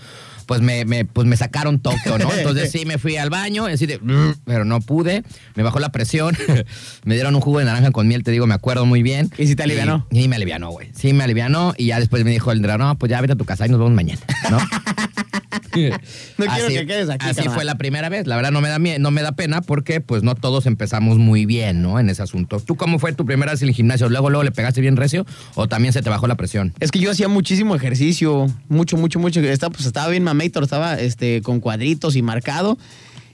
pues 0.51 0.59
me, 0.59 0.83
me- 0.83 1.05
pues 1.05 1.25
me 1.25 1.37
sacaron 1.37 1.79
Tokio, 1.79 2.17
¿no? 2.17 2.29
Entonces 2.37 2.69
sí 2.73 2.85
me 2.85 2.97
fui 2.97 3.15
al 3.15 3.29
baño, 3.29 3.67
así 3.67 3.85
de, 3.85 4.01
pero 4.43 4.65
no 4.65 4.81
pude, 4.81 5.23
me 5.55 5.63
bajó 5.63 5.79
la 5.79 5.93
presión, 5.93 6.35
me 7.05 7.13
dieron 7.13 7.35
un 7.35 7.39
jugo 7.39 7.59
de 7.59 7.63
naranja 7.65 7.91
con 7.91 8.05
miel, 8.05 8.21
te 8.23 8.31
digo, 8.31 8.47
me 8.47 8.53
acuerdo 8.53 8.85
muy 8.85 9.01
bien. 9.01 9.31
¿Y 9.37 9.47
si 9.47 9.55
te 9.55 9.63
alivianó? 9.63 10.05
Y, 10.11 10.23
y 10.23 10.27
me 10.27 10.35
alivianó, 10.35 10.69
güey. 10.71 10.89
Sí, 10.93 11.13
me 11.13 11.23
alivianó 11.23 11.73
y 11.77 11.85
ya 11.85 12.01
después 12.01 12.25
me 12.25 12.31
dijo 12.31 12.51
el 12.51 12.57
entrenador, 12.57 12.85
no, 12.85 12.97
pues 12.99 13.09
ya 13.09 13.21
vete 13.21 13.31
a 13.31 13.35
tu 13.37 13.45
casa 13.45 13.65
y 13.65 13.69
nos 13.69 13.79
vemos 13.79 13.93
mañana, 13.93 14.19
¿no? 14.49 14.57
No 16.37 16.45
quiero 16.45 16.67
que 16.69 16.85
quedes 16.87 17.09
aquí, 17.09 17.25
Así 17.25 17.35
carnal. 17.35 17.55
fue 17.55 17.65
la 17.65 17.75
primera 17.75 18.09
vez. 18.09 18.27
La 18.27 18.35
verdad 18.35 18.51
no 18.51 18.61
me 18.61 18.69
da 18.69 18.79
no 18.79 19.11
me 19.11 19.21
da 19.21 19.33
pena 19.33 19.61
porque 19.61 20.01
pues 20.01 20.23
no 20.23 20.35
todos 20.35 20.65
empezamos 20.65 21.17
muy 21.17 21.45
bien, 21.45 21.81
¿no? 21.81 21.99
En 21.99 22.09
ese 22.09 22.23
asunto. 22.23 22.59
¿Tú 22.59 22.75
cómo 22.75 22.99
fue 22.99 23.13
tu 23.13 23.25
primera 23.25 23.51
vez 23.51 23.61
en 23.61 23.69
el 23.69 23.75
gimnasio? 23.75 24.09
¿Luego, 24.09 24.29
luego 24.29 24.43
le 24.43 24.51
pegaste 24.51 24.81
bien 24.81 24.97
recio 24.97 25.25
o 25.55 25.67
también 25.67 25.93
se 25.93 26.01
te 26.01 26.09
bajó 26.09 26.27
la 26.27 26.35
presión? 26.35 26.73
Es 26.79 26.91
que 26.91 26.99
yo 26.99 27.11
hacía 27.11 27.27
muchísimo 27.27 27.75
ejercicio, 27.75 28.47
mucho, 28.69 28.97
mucho, 28.97 29.19
mucho. 29.19 29.39
Estaba, 29.41 29.71
pues, 29.71 29.85
estaba 29.85 30.09
bien 30.09 30.23
mamator, 30.23 30.63
estaba 30.63 30.95
este, 30.95 31.41
con 31.41 31.59
cuadritos 31.59 32.15
y 32.15 32.21
marcado. 32.21 32.77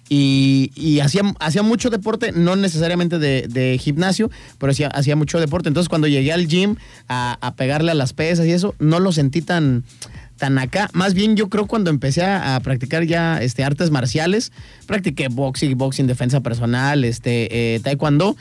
Y, 0.09 0.71
y 0.75 1.01
hacía, 1.01 1.21
hacía 1.41 1.63
mucho 1.63 1.89
deporte, 1.89 2.31
no 2.31 2.55
necesariamente 2.55 3.19
de, 3.19 3.47
de 3.49 3.77
gimnasio, 3.77 4.31
pero 4.57 4.71
hacía, 4.71 4.87
hacía 4.87 5.17
mucho 5.17 5.37
deporte. 5.39 5.67
Entonces 5.67 5.89
cuando 5.89 6.07
llegué 6.07 6.31
al 6.31 6.47
gym 6.47 6.77
a, 7.09 7.37
a 7.41 7.55
pegarle 7.55 7.91
a 7.91 7.93
las 7.93 8.13
pesas 8.13 8.45
y 8.45 8.51
eso, 8.51 8.73
no 8.79 9.01
lo 9.01 9.11
sentí 9.11 9.41
tan, 9.41 9.83
tan 10.37 10.57
acá. 10.59 10.89
Más 10.93 11.13
bien 11.13 11.35
yo 11.35 11.49
creo 11.49 11.67
cuando 11.67 11.89
empecé 11.89 12.23
a, 12.23 12.55
a 12.55 12.59
practicar 12.61 13.03
ya 13.05 13.41
este, 13.41 13.63
artes 13.63 13.91
marciales, 13.91 14.51
practiqué 14.85 15.27
boxing, 15.29 15.77
boxing, 15.77 16.07
defensa 16.07 16.39
personal, 16.41 17.03
este, 17.03 17.75
eh, 17.75 17.79
taekwondo. 17.81 18.37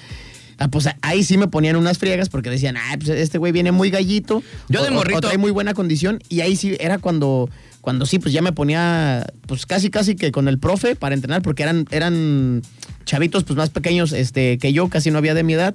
Ah, 0.59 0.69
pues 0.69 0.88
ahí 1.03 1.23
sí 1.23 1.37
me 1.37 1.49
ponían 1.49 1.76
unas 1.76 1.99
friegas 1.99 2.31
porque 2.31 2.49
decían, 2.49 2.76
ah, 2.79 2.97
pues 2.99 3.11
este 3.11 3.37
güey 3.37 3.53
viene 3.53 3.73
muy 3.73 3.91
gallito. 3.91 4.43
Yo 4.71 4.83
de 4.83 4.88
o- 4.88 4.93
o- 4.93 4.95
morrito- 4.95 5.19
o 5.19 5.21
trae 5.21 5.37
muy 5.37 5.50
buena 5.50 5.75
condición. 5.75 6.19
Y 6.31 6.41
ahí 6.41 6.57
sí 6.57 6.76
era 6.81 6.97
cuando, 6.99 7.50
cuando 7.83 8.07
sí, 8.07 8.19
pues 8.19 8.33
ya 8.33 8.41
me 8.41 8.53
ponía, 8.53 9.26
pues 9.47 9.67
casi, 9.67 9.91
casi 9.91 10.17
que 10.17 10.33
con 10.33 10.49
el 10.49 10.59
profe 10.59 10.97
para 10.97 11.15
entrenar, 11.15 11.43
porque 11.43 11.62
eran, 11.62 11.85
eran 11.91 12.62
chavitos 13.05 13.45
pues 13.45 13.57
más 13.59 13.69
pequeños 13.69 14.12
este, 14.12 14.57
que 14.57 14.73
yo, 14.73 14.88
casi 14.88 15.11
no 15.11 15.19
había 15.19 15.35
de 15.35 15.43
mi 15.43 15.53
edad. 15.53 15.75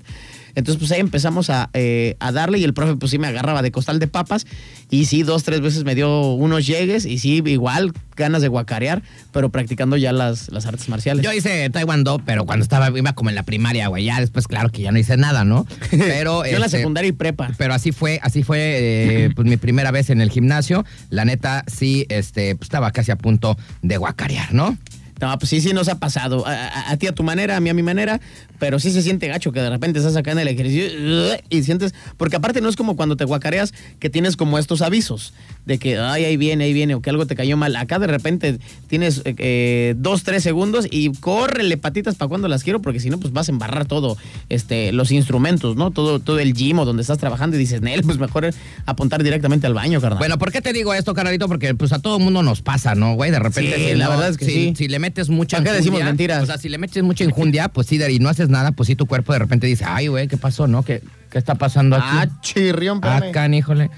Entonces, 0.55 0.77
pues 0.77 0.91
ahí 0.91 0.99
empezamos 0.99 1.49
a, 1.49 1.69
eh, 1.73 2.15
a 2.19 2.31
darle 2.31 2.59
y 2.59 2.63
el 2.63 2.73
profe, 2.73 2.95
pues 2.95 3.11
sí 3.11 3.19
me 3.19 3.27
agarraba 3.27 3.61
de 3.61 3.71
costal 3.71 3.99
de 3.99 4.07
papas. 4.07 4.45
Y 4.89 5.05
sí, 5.05 5.23
dos, 5.23 5.43
tres 5.43 5.61
veces 5.61 5.83
me 5.83 5.95
dio 5.95 6.31
unos 6.33 6.67
llegues 6.67 7.05
y 7.05 7.17
sí, 7.17 7.41
igual 7.45 7.93
ganas 8.15 8.41
de 8.41 8.47
guacarear, 8.47 9.01
pero 9.31 9.49
practicando 9.49 9.97
ya 9.97 10.11
las, 10.11 10.51
las 10.51 10.65
artes 10.65 10.89
marciales. 10.89 11.23
Yo 11.23 11.33
hice 11.33 11.69
taekwondo, 11.69 12.21
pero 12.25 12.45
cuando 12.45 12.63
estaba, 12.63 12.95
iba 12.97 13.13
como 13.13 13.29
en 13.29 13.35
la 13.35 13.43
primaria, 13.43 13.87
güey. 13.87 14.05
Ya 14.05 14.19
después, 14.19 14.47
claro 14.47 14.69
que 14.69 14.81
ya 14.81 14.91
no 14.91 14.99
hice 14.99 15.17
nada, 15.17 15.43
¿no? 15.43 15.65
Pero. 15.91 16.45
Yo 16.45 16.53
en 16.53 16.59
la 16.59 16.65
este, 16.65 16.79
secundaria 16.79 17.09
y 17.09 17.13
prepa. 17.13 17.51
Pero 17.57 17.73
así 17.73 17.91
fue, 17.91 18.19
así 18.21 18.43
fue 18.43 18.59
eh, 18.59 19.29
pues, 19.35 19.47
mi 19.47 19.57
primera 19.57 19.91
vez 19.91 20.09
en 20.09 20.21
el 20.21 20.29
gimnasio. 20.29 20.85
La 21.09 21.25
neta, 21.25 21.63
sí, 21.67 22.05
este, 22.09 22.55
pues, 22.55 22.67
estaba 22.67 22.91
casi 22.91 23.11
a 23.11 23.15
punto 23.15 23.57
de 23.81 23.97
guacarear, 23.97 24.53
¿no? 24.53 24.77
No, 25.21 25.37
pues 25.37 25.49
sí, 25.49 25.61
sí 25.61 25.71
nos 25.71 25.87
ha 25.87 25.99
pasado. 25.99 26.43
A, 26.47 26.97
ti 26.97 27.05
a 27.05 27.13
tu 27.13 27.21
manera, 27.21 27.55
a 27.55 27.59
mí 27.59 27.69
a 27.69 27.75
mi 27.75 27.83
manera, 27.83 28.19
pero 28.57 28.79
sí 28.79 28.91
se 28.91 29.03
siente 29.03 29.27
gacho 29.27 29.51
que 29.51 29.61
de 29.61 29.69
repente 29.69 29.99
estás 29.99 30.15
acá 30.15 30.31
en 30.31 30.39
el 30.39 30.47
ejercicio 30.47 31.37
y 31.49 31.63
sientes. 31.63 31.93
Porque 32.17 32.37
aparte 32.37 32.59
no 32.59 32.69
es 32.69 32.75
como 32.75 32.95
cuando 32.95 33.15
te 33.15 33.25
guacareas 33.25 33.71
que 33.99 34.09
tienes 34.09 34.35
como 34.35 34.57
estos 34.57 34.81
avisos 34.81 35.33
de 35.65 35.77
que, 35.77 35.97
ay, 35.97 36.25
ahí 36.25 36.37
viene, 36.37 36.63
ahí 36.63 36.73
viene, 36.73 36.95
o 36.95 37.01
que 37.01 37.09
algo 37.09 37.25
te 37.27 37.35
cayó 37.35 37.55
mal. 37.57 37.75
Acá 37.75 37.99
de 37.99 38.07
repente 38.07 38.59
tienes 38.87 39.21
eh, 39.25 39.35
eh, 39.37 39.93
dos, 39.97 40.23
tres 40.23 40.43
segundos 40.43 40.87
y 40.89 41.11
córrele 41.13 41.77
patitas 41.77 42.15
para 42.15 42.29
cuando 42.29 42.47
las 42.47 42.63
quiero, 42.63 42.81
porque 42.81 42.99
si 42.99 43.09
no, 43.09 43.19
pues 43.19 43.31
vas 43.33 43.47
a 43.49 43.51
embarrar 43.51 43.85
todo, 43.85 44.17
este, 44.49 44.91
los 44.91 45.11
instrumentos, 45.11 45.75
¿no? 45.75 45.91
Todo, 45.91 46.19
todo 46.19 46.39
el 46.39 46.53
gym 46.53 46.79
o 46.79 46.85
donde 46.85 47.01
estás 47.01 47.17
trabajando 47.19 47.55
y 47.55 47.59
dices, 47.59 47.81
Nel, 47.81 48.01
pues 48.03 48.17
mejor 48.17 48.49
apuntar 48.85 49.23
directamente 49.23 49.67
al 49.67 49.73
baño, 49.73 50.01
carnal. 50.01 50.19
Bueno, 50.19 50.37
¿por 50.37 50.51
qué 50.51 50.61
te 50.61 50.73
digo 50.73 50.93
esto, 50.93 51.13
carnalito? 51.13 51.47
Porque 51.47 51.75
pues 51.75 51.91
a 51.93 51.99
todo 51.99 52.17
mundo 52.19 52.41
nos 52.43 52.61
pasa, 52.61 52.95
¿no, 52.95 53.13
güey? 53.15 53.31
De 53.31 53.39
repente, 53.39 53.75
Sí, 53.75 53.89
si 53.91 53.95
la 53.95 54.05
no- 54.05 54.11
verdad 54.11 54.29
es 54.29 54.37
que 54.37 54.45
si, 54.45 54.51
sí. 54.51 54.73
si 54.75 54.87
le 54.87 54.99
metes 54.99 55.29
mucha 55.29 55.57
¿Para 55.57 55.71
qué 55.71 55.77
decimos 55.77 55.99
enjundia, 55.99 56.11
mentiras? 56.11 56.43
O 56.43 56.45
sea, 56.47 56.57
si 56.57 56.69
le 56.69 56.77
metes 56.77 57.03
mucha 57.03 57.23
injundia, 57.23 57.67
pues 57.69 57.87
sí, 57.87 57.99
y 58.09 58.19
no 58.19 58.29
haces 58.29 58.49
nada, 58.49 58.71
pues 58.71 58.87
sí, 58.87 58.95
tu 58.95 59.05
cuerpo 59.05 59.31
de 59.33 59.39
repente 59.39 59.67
dice, 59.67 59.85
ay, 59.87 60.07
güey, 60.07 60.27
¿qué 60.27 60.37
pasó, 60.37 60.67
no? 60.67 60.83
¿Qué, 60.83 61.01
qué 61.31 61.37
está 61.39 61.55
pasando 61.55 61.95
aquí? 61.95 62.05
ah, 62.09 62.27
chirrión, 62.41 62.97
espérame. 62.97 63.29
Acá, 63.29 63.47
híjole. 63.49 63.89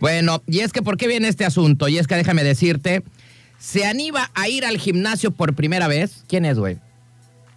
Bueno, 0.00 0.42
y 0.46 0.60
es 0.60 0.72
que, 0.72 0.82
¿por 0.82 0.96
qué 0.98 1.06
viene 1.08 1.28
este 1.28 1.44
asunto? 1.46 1.88
Y 1.88 1.96
es 1.98 2.06
que 2.06 2.16
déjame 2.16 2.44
decirte, 2.44 3.02
se 3.58 3.86
anima 3.86 4.30
a 4.34 4.48
ir 4.48 4.64
al 4.66 4.76
gimnasio 4.76 5.30
por 5.30 5.54
primera 5.54 5.88
vez. 5.88 6.24
¿Quién 6.28 6.44
es, 6.44 6.58
güey? 6.58 6.78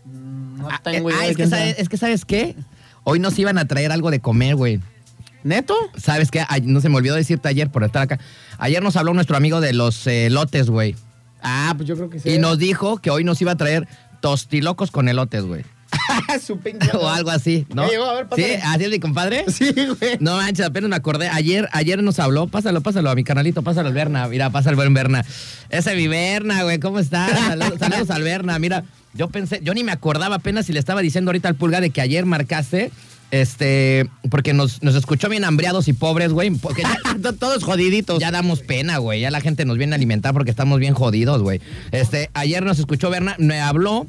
No 0.06 0.70
Ah, 0.70 0.80
tengo 0.84 1.10
eh, 1.10 1.14
idea 1.14 1.24
ah, 1.24 1.28
es, 1.28 1.38
que 1.38 1.48
sabes, 1.48 1.76
es 1.78 1.90
que, 1.90 1.98
¿sabes 1.98 2.26
qué? 2.26 2.56
Hoy 3.04 3.20
nos 3.20 3.38
iban 3.38 3.58
a 3.58 3.66
traer 3.66 3.92
algo 3.92 4.12
de 4.12 4.20
comer, 4.20 4.56
güey. 4.56 4.80
¿Neto? 5.44 5.76
¿Sabes 5.98 6.32
qué? 6.32 6.46
Ay, 6.48 6.62
no 6.62 6.80
se 6.80 6.88
me 6.88 6.96
olvidó 6.96 7.16
decirte 7.16 7.50
ayer 7.50 7.70
por 7.70 7.84
estar 7.84 8.04
acá. 8.04 8.20
Ayer 8.60 8.82
nos 8.82 8.96
habló 8.96 9.14
nuestro 9.14 9.36
amigo 9.36 9.60
de 9.60 9.74
los 9.74 10.08
eh, 10.08 10.30
lotes, 10.30 10.70
güey. 10.70 10.96
Ah, 11.42 11.74
pues 11.76 11.90
yo 11.90 11.96
creo 11.96 12.10
que 12.10 12.20
sí. 12.20 12.30
Y 12.30 12.38
nos 12.38 12.58
dijo 12.58 12.98
que 12.98 13.10
hoy 13.10 13.26
nos 13.26 13.42
iba 13.42 13.52
a 13.52 13.58
traer 13.58 13.88
tostilocos 14.22 14.90
con 14.92 15.10
elotes, 15.10 15.44
güey. 15.44 15.66
su 16.46 16.58
pinche. 16.60 16.90
o 16.94 17.08
algo 17.08 17.30
así, 17.30 17.66
¿no? 17.74 17.88
Llegó, 17.88 18.06
a 18.06 18.14
ver, 18.14 18.28
¿Sí? 18.36 18.46
¿Así 18.64 18.84
es 18.84 18.90
mi 18.90 19.00
compadre? 19.00 19.46
Sí, 19.48 19.72
güey. 19.74 20.18
No 20.20 20.38
manches, 20.38 20.66
apenas 20.66 20.90
me 20.90 20.96
acordé. 20.96 21.30
Ayer, 21.30 21.70
ayer 21.72 22.02
nos 22.02 22.20
habló. 22.20 22.48
Pásalo, 22.48 22.82
pásalo 22.82 23.10
a 23.10 23.16
mi 23.16 23.24
canalito, 23.24 23.62
pásalo 23.62 23.88
al 23.90 23.94
Berna. 23.94 24.28
Mira, 24.28 24.50
pasa 24.50 24.70
el 24.70 24.76
buen 24.76 24.94
Berna. 24.94 25.26
Ese 25.70 25.92
es 25.92 25.98
mi 25.98 26.08
Berna, 26.08 26.64
güey. 26.64 26.80
¿Cómo 26.80 27.00
estás? 27.00 27.32
Saludos, 27.48 27.80
saludos 27.80 28.10
al 28.10 28.24
Berna. 28.24 28.58
Mira, 28.60 28.84
yo 29.14 29.30
pensé, 29.30 29.60
yo 29.64 29.74
ni 29.74 29.84
me 29.84 29.92
acordaba 29.92 30.36
apenas 30.38 30.66
si 30.66 30.74
le 30.74 30.80
estaba 30.80 31.02
diciendo 31.02 31.30
ahorita 31.30 31.48
al 31.50 31.56
pulga 31.56 31.82
de 31.82 31.90
que 31.90 32.02
ayer 32.02 32.26
marcaste. 32.26 32.92
Este, 33.32 34.08
porque 34.30 34.54
nos, 34.54 34.84
nos 34.84 34.94
escuchó 34.94 35.28
bien 35.28 35.44
hambriados 35.44 35.88
y 35.88 35.94
pobres, 35.94 36.32
güey. 36.32 36.52
Porque 36.52 36.84
ya, 36.84 37.32
Todos 37.40 37.64
jodiditos. 37.64 38.20
ya 38.20 38.30
damos 38.30 38.60
pena, 38.60 38.98
güey. 39.00 39.22
Ya 39.22 39.32
la 39.32 39.42
gente 39.42 39.66
nos 39.66 39.80
viene 39.80 39.94
a 39.94 39.96
alimentar 39.96 40.34
porque 40.34 40.52
estamos 40.52 40.80
bien 40.80 40.94
jodidos, 40.94 41.42
güey. 41.42 41.60
Este, 41.92 42.30
ayer 42.36 42.64
nos 42.64 42.78
escuchó 42.78 43.10
Berna, 43.10 43.36
me 43.40 43.60
habló. 43.60 44.06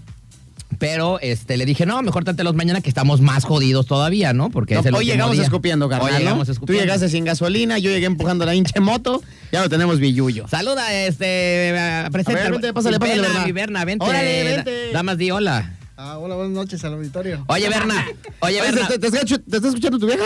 Pero 0.78 1.18
este, 1.20 1.56
le 1.56 1.64
dije, 1.66 1.86
no, 1.86 2.00
mejor 2.02 2.24
trátelos 2.24 2.54
mañana 2.54 2.80
que 2.80 2.88
estamos 2.88 3.20
más 3.20 3.44
jodidos 3.44 3.86
todavía, 3.86 4.32
¿no? 4.32 4.50
Porque 4.50 4.74
No, 4.74 4.80
es 4.80 4.86
el 4.86 4.94
hoy 4.94 5.04
llegamos 5.06 5.34
día. 5.34 5.44
escupiendo, 5.44 5.88
carnal. 5.88 6.08
Hoy 6.08 6.12
¿no? 6.14 6.18
llegamos 6.20 6.46
Tú 6.46 6.52
escupiendo. 6.52 6.82
llegaste 6.84 7.08
sin 7.08 7.24
gasolina, 7.24 7.78
yo 7.78 7.90
llegué 7.90 8.06
empujando 8.06 8.44
la 8.44 8.54
hinche 8.54 8.80
moto, 8.80 9.22
ya 9.52 9.62
lo 9.62 9.68
tenemos 9.68 9.98
billuyo. 10.00 10.46
Saluda, 10.48 10.92
este, 10.94 11.24
eh, 11.70 12.08
presenta. 12.12 12.40
A 12.40 12.42
ver, 12.44 12.52
vente, 12.52 12.72
pásale, 12.72 12.98
pásale, 12.98 13.52
Berna, 13.52 13.84
vente. 13.84 14.04
Órale, 14.04 14.44
vente. 14.44 14.92
Damas, 14.92 15.18
di 15.18 15.30
hola. 15.30 15.74
Ah, 15.96 16.18
hola, 16.18 16.34
buenas 16.34 16.52
noches 16.52 16.84
al 16.84 16.94
auditorio. 16.94 17.44
Oye, 17.46 17.68
Berna. 17.68 18.04
Oye, 18.40 18.60
Berna. 18.60 18.88
¿te, 18.88 18.98
te- 18.98 19.10
te 19.10 19.16
escucha- 19.16 19.38
te 19.38 19.56
está 19.58 19.68
escuchando 19.68 19.96
tu 20.00 20.06
vieja? 20.06 20.24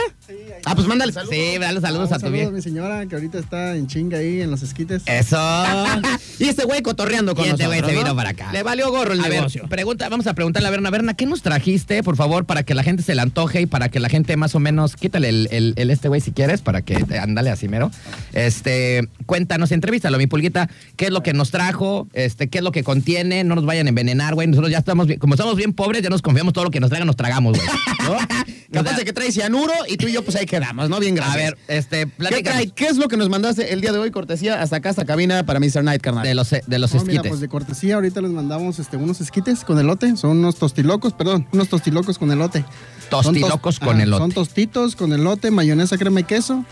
Ah, 0.65 0.75
pues 0.75 0.87
mándale 0.87 1.13
saludos. 1.13 1.35
Sí, 1.37 1.59
dale 1.59 1.79
saludos 1.83 2.11
Ah, 2.11 2.15
a 2.15 2.17
tu 2.17 2.21
saludo 2.23 2.33
vieja. 2.37 2.49
a 2.49 2.53
mi 2.53 2.63
señora 2.63 3.05
que 3.07 3.15
ahorita 3.15 3.39
está 3.39 3.77
en 3.77 3.87
chinga 3.87 4.17
ahí 4.17 4.41
en 4.41 4.51
los 4.51 4.63
esquites. 4.63 5.03
Eso. 5.05 5.37
y 6.39 6.45
este 6.49 6.65
güey 6.65 6.81
cotorreando 6.81 7.35
con 7.35 7.45
Y 7.45 7.49
este 7.51 7.65
nosotros, 7.65 7.83
güey 7.83 7.91
se 7.91 7.97
¿no? 7.99 8.03
vino 8.05 8.17
para 8.17 8.31
acá. 8.31 8.51
Le 8.51 8.63
valió 8.63 8.91
gorro 8.91 9.13
el 9.13 9.21
a 9.21 9.29
negocio. 9.29 9.61
ver, 9.65 9.69
pregunta, 9.69 10.09
vamos 10.09 10.27
a 10.27 10.33
preguntarle 10.33 10.69
a 10.69 10.71
Berna. 10.71 10.89
Berna, 10.89 11.13
¿qué 11.13 11.27
nos 11.27 11.43
trajiste, 11.43 12.03
por 12.03 12.17
favor, 12.17 12.47
para 12.47 12.63
que 12.63 12.75
la 12.75 12.83
gente 12.83 13.03
se 13.03 13.15
le 13.15 13.21
antoje 13.21 13.61
y 13.61 13.67
para 13.67 13.91
que 13.91 14.01
la 14.01 14.09
gente 14.09 14.39
más 14.39 14.55
o 14.55 14.61
menos, 14.61 14.97
quítale 14.97 15.29
el, 15.29 15.49
el- 15.51 15.75
el 15.77 15.91
este 15.91 16.09
güey 16.09 16.23
si 16.23 16.33
quieres, 16.33 16.63
para 16.63 16.81
que 16.81 16.95
ándale 17.21 17.51
así 17.51 17.69
mero. 17.69 17.91
Este, 18.33 19.07
cuéntanos, 19.27 19.71
entrevístalo, 19.71 20.17
mi 20.17 20.27
pulguita, 20.29 20.71
qué 20.97 21.05
es 21.07 21.11
lo 21.11 21.23
que 21.23 21.35
nos 21.35 21.51
trajo, 21.51 22.09
este, 22.15 22.49
qué 22.49 22.57
es 22.59 22.65
lo 22.65 22.73
que 22.73 22.83
contiene, 22.85 23.45
no 23.45 23.55
nos 23.55 23.67
vayan 23.67 23.85
a 23.85 23.91
envenenar, 23.91 24.35
güey. 24.35 24.49
Nosotros 24.49 24.71
ya 24.73 24.79
estamos 24.79 25.07
bien, 25.07 25.19
como 25.19 25.35
estamos 25.35 25.58
bien 25.59 25.73
pobres, 25.75 26.03
ya 26.03 26.09
nos 26.09 26.23
confiamos 26.23 26.53
todo 26.55 26.65
lo 26.65 26.71
que 26.71 26.81
nos 26.81 26.89
traigan, 26.89 27.07
nos 27.07 27.17
tragamos, 27.17 27.57
güey. 27.59 27.69
¿No? 28.05 28.13
O 28.15 28.73
Capaz 28.73 28.91
sea, 28.91 28.99
de 28.99 29.05
que 29.07 29.13
trae 29.15 29.33
cianuro 29.33 29.73
y 29.89 29.97
tú 29.97 30.09
y 30.09 30.13
yo 30.13 30.23
pues 30.23 30.37
ahí 30.37 30.45
quedamos, 30.47 30.89
¿no? 30.91 31.01
Bien 31.01 31.15
gracias. 31.15 31.35
a 31.35 31.39
ver, 31.39 31.59
este, 31.69 32.07
¿Qué, 32.29 32.43
trae? 32.43 32.69
¿Qué 32.71 32.87
es 32.87 32.97
lo 32.99 33.09
que 33.09 33.17
nos 33.17 33.29
mandaste 33.31 33.73
el 33.73 33.81
día 33.81 33.93
de 33.93 33.99
hoy, 33.99 34.11
cortesía, 34.11 34.61
hasta 34.61 34.77
acá, 34.77 34.91
hasta 34.91 35.05
cabina 35.07 35.45
para 35.47 35.59
Mr. 35.59 35.83
Night, 35.85 36.03
carnal? 36.03 36.23
de 36.25 36.35
los, 36.35 36.51
de 36.51 36.79
los 36.79 36.95
No, 36.95 37.01
mira, 37.03 37.13
esquites. 37.15 37.29
pues 37.31 37.41
de 37.41 37.49
cortesía 37.49 37.95
ahorita 37.97 38.21
les 38.21 38.31
mandamos 38.31 38.79
este, 38.79 38.97
unos 38.99 39.21
esquites 39.23 39.65
con 39.65 39.79
elote. 39.79 40.17
Son 40.17 40.37
unos 40.39 40.57
tostilocos, 40.57 41.13
perdón, 41.15 41.47
unos 41.53 41.69
tostilocos 41.69 42.19
con 42.19 42.31
elote. 42.31 42.65
Tostilocos 43.09 43.77
tos- 43.77 43.81
con 43.87 43.95
ajá, 43.97 44.03
elote. 44.03 44.23
Son 44.23 44.33
tostitos 44.33 44.97
con 44.97 45.13
elote, 45.13 45.51
mayonesa, 45.51 45.97
crema 45.97 46.21
y 46.21 46.25
queso. 46.25 46.65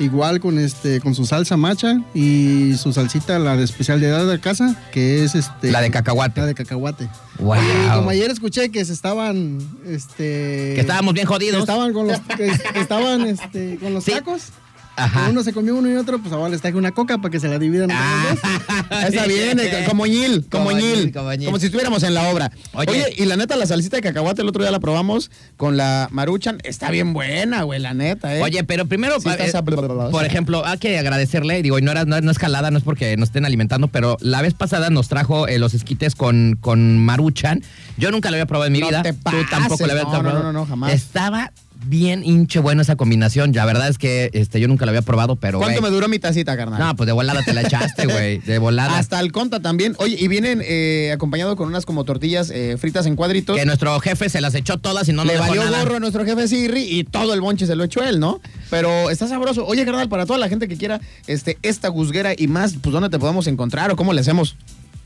Igual 0.00 0.40
con 0.40 0.58
este 0.58 0.98
con 1.00 1.14
su 1.14 1.26
salsa 1.26 1.56
macha 1.58 2.00
y 2.14 2.72
su 2.78 2.92
salsita, 2.92 3.38
la 3.38 3.56
de 3.56 3.64
especialidad 3.64 4.24
de 4.26 4.32
la 4.36 4.40
casa, 4.40 4.74
que 4.92 5.22
es 5.22 5.34
este 5.34 5.70
La 5.70 5.80
de 5.82 5.90
cacahuate. 5.90 6.40
La 6.40 6.46
de 6.46 6.54
cacahuate. 6.54 7.08
Wow. 7.38 7.56
Y 7.56 7.94
como 7.94 8.10
ayer 8.10 8.30
escuché 8.30 8.70
que 8.70 8.84
se 8.84 8.92
estaban 8.94 9.58
este 9.86 10.72
Que 10.74 10.80
estábamos 10.80 11.12
bien 11.14 11.26
que 11.26 11.34
jodidos. 11.34 11.60
estaban 11.60 11.92
con 11.92 12.08
los 12.08 12.18
que, 12.20 12.50
que 12.72 12.80
estaban 12.80 13.22
este, 13.26 13.76
con 13.80 13.92
los 13.94 14.02
Sí. 14.04 14.12
tacos. 14.12 14.44
Ajá. 15.04 15.28
Uno 15.30 15.42
se 15.42 15.52
comió 15.52 15.74
uno 15.76 15.90
y 15.90 15.94
otro, 15.96 16.18
pues 16.20 16.32
ahora 16.32 16.48
les 16.50 16.60
traje 16.60 16.76
una 16.76 16.90
coca 16.92 17.18
para 17.18 17.30
que 17.30 17.40
se 17.40 17.48
la 17.48 17.58
dividan 17.58 17.90
Ah. 17.92 18.26
los 18.30 18.40
dos. 18.42 19.14
Esa 19.14 19.26
viene, 19.26 19.84
como 19.88 20.06
ñil, 20.06 20.46
como, 20.50 20.66
Como 20.66 20.76
ñil, 20.78 21.12
como 21.12 21.32
ñil. 21.32 21.44
como 21.46 21.58
si 21.58 21.66
estuviéramos 21.66 22.02
en 22.02 22.14
la 22.14 22.28
obra. 22.30 22.50
Oye. 22.72 22.90
Oye. 22.90 23.14
y 23.16 23.24
la 23.24 23.36
neta, 23.36 23.56
la 23.56 23.66
salsita 23.66 23.96
de 23.96 24.02
cacahuate 24.02 24.42
el 24.42 24.48
otro 24.48 24.62
día 24.62 24.70
la 24.70 24.80
probamos 24.80 25.30
con 25.56 25.76
la 25.76 26.08
maruchan. 26.10 26.58
Está 26.64 26.90
bien 26.90 27.12
buena, 27.12 27.62
güey, 27.62 27.80
la 27.80 27.94
neta, 27.94 28.36
¿eh? 28.36 28.42
Oye, 28.42 28.62
pero 28.64 28.86
primero, 28.86 29.20
Sí, 29.20 29.28
está 29.28 29.58
eh, 29.60 29.62
por 30.10 30.24
ejemplo, 30.24 30.64
hay 30.66 30.78
que 30.78 30.98
agradecerle, 30.98 31.62
digo, 31.62 31.78
y 31.78 31.82
no, 31.82 31.90
era, 31.92 32.04
no, 32.04 32.20
no 32.20 32.30
es 32.30 32.38
jalada, 32.38 32.70
no 32.70 32.78
es 32.78 32.84
porque 32.84 33.16
nos 33.16 33.28
estén 33.30 33.44
alimentando, 33.44 33.88
pero 33.88 34.16
la 34.20 34.42
vez 34.42 34.54
pasada 34.54 34.90
nos 34.90 35.08
trajo 35.08 35.48
eh, 35.48 35.58
los 35.58 35.74
esquites 35.74 36.14
con, 36.14 36.56
con 36.60 36.98
maruchan. 36.98 37.62
Yo 37.96 38.10
nunca 38.10 38.30
lo 38.30 38.36
había 38.36 38.46
probado 38.46 38.66
en 38.66 38.72
mi 38.72 38.80
No 38.80 38.88
vida. 38.88 39.02
te 39.02 39.12
Tú 39.12 39.18
pases, 39.22 39.50
tampoco 39.50 39.86
lo 39.86 39.92
habías 39.92 40.06
no, 40.06 40.12
no, 40.14 40.20
probado. 40.20 40.42
no, 40.44 40.52
no, 40.52 40.66
jamás. 40.66 40.92
Estaba 40.92 41.52
bien 41.86 42.22
hinche 42.24 42.58
bueno 42.58 42.82
esa 42.82 42.96
combinación. 42.96 43.52
La 43.52 43.64
verdad 43.64 43.88
es 43.88 43.98
que 43.98 44.30
este, 44.32 44.60
yo 44.60 44.68
nunca 44.68 44.84
lo 44.84 44.90
había 44.90 45.02
probado, 45.02 45.36
pero. 45.36 45.58
¿Cuánto 45.58 45.82
me 45.82 45.90
duró 45.90 46.08
mi 46.08 46.18
tacita, 46.18 46.56
carnal? 46.56 46.78
No, 46.78 46.96
pues 46.96 47.06
de 47.06 47.12
volada 47.12 47.42
te 47.42 47.52
la 47.52 47.62
echaste, 47.62 48.06
güey. 48.06 48.38
De 48.38 48.58
volada. 48.58 48.98
Hasta 48.98 49.20
el 49.20 49.32
conta 49.32 49.60
también. 49.60 49.94
Oye, 49.98 50.16
y 50.18 50.28
vienen 50.28 50.62
eh, 50.64 51.10
acompañado 51.12 51.56
con 51.56 51.68
unas 51.68 51.86
como 51.86 52.04
tortillas 52.04 52.50
eh, 52.50 52.76
fritas 52.78 53.06
en 53.06 53.16
cuadritos. 53.16 53.56
Que 53.56 53.66
nuestro 53.66 53.98
jefe 54.00 54.28
se 54.28 54.40
las 54.40 54.54
echó 54.54 54.78
todas 54.78 55.08
y 55.08 55.12
no 55.12 55.24
nos 55.24 55.32
Le 55.32 55.38
valió 55.38 55.64
nada. 55.64 55.82
gorro 55.82 55.96
a 55.96 56.00
nuestro 56.00 56.24
jefe 56.24 56.48
Sirri 56.48 56.82
y 56.82 57.04
todo 57.04 57.34
el 57.34 57.40
bonche 57.40 57.66
se 57.66 57.76
lo 57.76 57.84
echó 57.84 58.02
él, 58.02 58.20
¿no? 58.20 58.40
Pero 58.70 59.10
está 59.10 59.26
sabroso. 59.28 59.66
Oye, 59.66 59.84
carnal, 59.84 60.08
para 60.08 60.26
toda 60.26 60.38
la 60.38 60.48
gente 60.48 60.68
que 60.68 60.76
quiera 60.76 61.00
este, 61.26 61.58
esta 61.62 61.88
guzguera 61.88 62.32
y 62.36 62.46
más, 62.46 62.74
pues 62.80 62.92
¿dónde 62.92 63.08
te 63.08 63.18
podemos 63.18 63.46
encontrar 63.46 63.90
o 63.90 63.96
cómo 63.96 64.12
le 64.12 64.20
hacemos? 64.20 64.56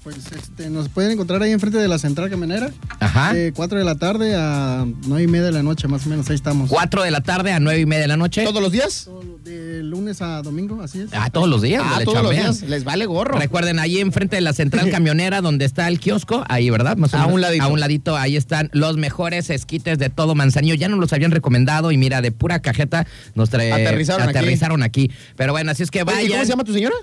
Pues 0.05 0.17
este, 0.33 0.69
nos 0.69 0.91
pueden 0.91 1.13
encontrar 1.13 1.43
ahí 1.43 1.51
enfrente 1.51 1.79
de 1.79 1.89
la 1.89 1.99
central 1.99 2.29
camionera. 2.29 2.71
Ajá. 3.01 3.33
De 3.33 3.53
4 3.55 3.79
de 3.79 3.85
la 3.85 3.95
tarde 3.95 4.35
a 4.37 4.85
9 5.07 5.23
y 5.23 5.27
media 5.27 5.47
de 5.47 5.53
la 5.53 5.63
noche, 5.63 5.89
más 5.89 6.05
o 6.05 6.11
menos, 6.11 6.29
ahí 6.29 6.35
estamos. 6.37 6.69
4 6.69 7.03
de 7.05 7.11
la 7.11 7.23
tarde 7.23 7.53
a 7.53 7.59
9 7.61 7.81
y 7.81 7.87
media 7.87 8.03
de 8.03 8.09
la 8.09 8.19
noche. 8.19 8.45
¿Todos 8.45 8.61
los 8.61 8.71
días? 8.71 9.09
De 9.45 9.83
lunes 9.83 10.21
a 10.21 10.43
domingo, 10.43 10.83
así 10.83 11.01
es. 11.01 11.09
Ah, 11.15 11.31
todos 11.31 11.49
los 11.49 11.63
días. 11.63 11.83
Ah, 11.85 12.01
todos 12.05 12.23
los 12.23 12.33
días. 12.33 12.61
Les 12.63 12.85
vale 12.85 13.07
gorro. 13.07 13.39
Recuerden, 13.39 13.79
ahí 13.79 13.99
enfrente 13.99 14.37
de 14.37 14.43
la 14.43 14.53
central 14.53 14.91
camionera 14.91 15.41
donde 15.41 15.65
está 15.65 15.89
el 15.89 15.99
kiosco, 15.99 16.45
ahí, 16.49 16.69
¿verdad? 16.69 16.99
Más 16.99 17.15
o 17.15 17.17
A 17.17 17.21
menos. 17.21 17.35
un 17.37 17.41
ladito. 17.41 17.65
A 17.65 17.69
un 17.69 17.81
ladito, 17.81 18.17
ahí 18.19 18.37
están 18.37 18.69
los 18.75 18.99
mejores 18.99 19.49
esquites 19.49 19.99
de 19.99 20.11
todo 20.11 20.35
Manzanillo. 20.35 20.75
Ya 20.75 20.89
nos 20.89 20.99
los 21.01 21.15
habían 21.15 21.31
recomendado 21.31 21.93
y 21.93 21.97
mira, 21.97 22.21
de 22.21 22.31
pura 22.31 22.61
cajeta 22.61 23.07
nos 23.35 23.49
trae, 23.49 23.73
Aterrizaron 23.73 24.29
aquí. 24.29 24.37
aterrizaron 24.39 24.83
aquí. 24.83 25.11
Pero 25.37 25.53
bueno, 25.53 25.71
así 25.71 25.83
es 25.83 25.91
que 25.91 26.03
Oye, 26.03 26.13
¿y 26.13 26.15
vayan. 26.17 26.31
¿Cómo 26.33 26.43
se 26.45 26.51
llama 26.51 26.65
tu 26.65 26.75
señora? 26.75 26.95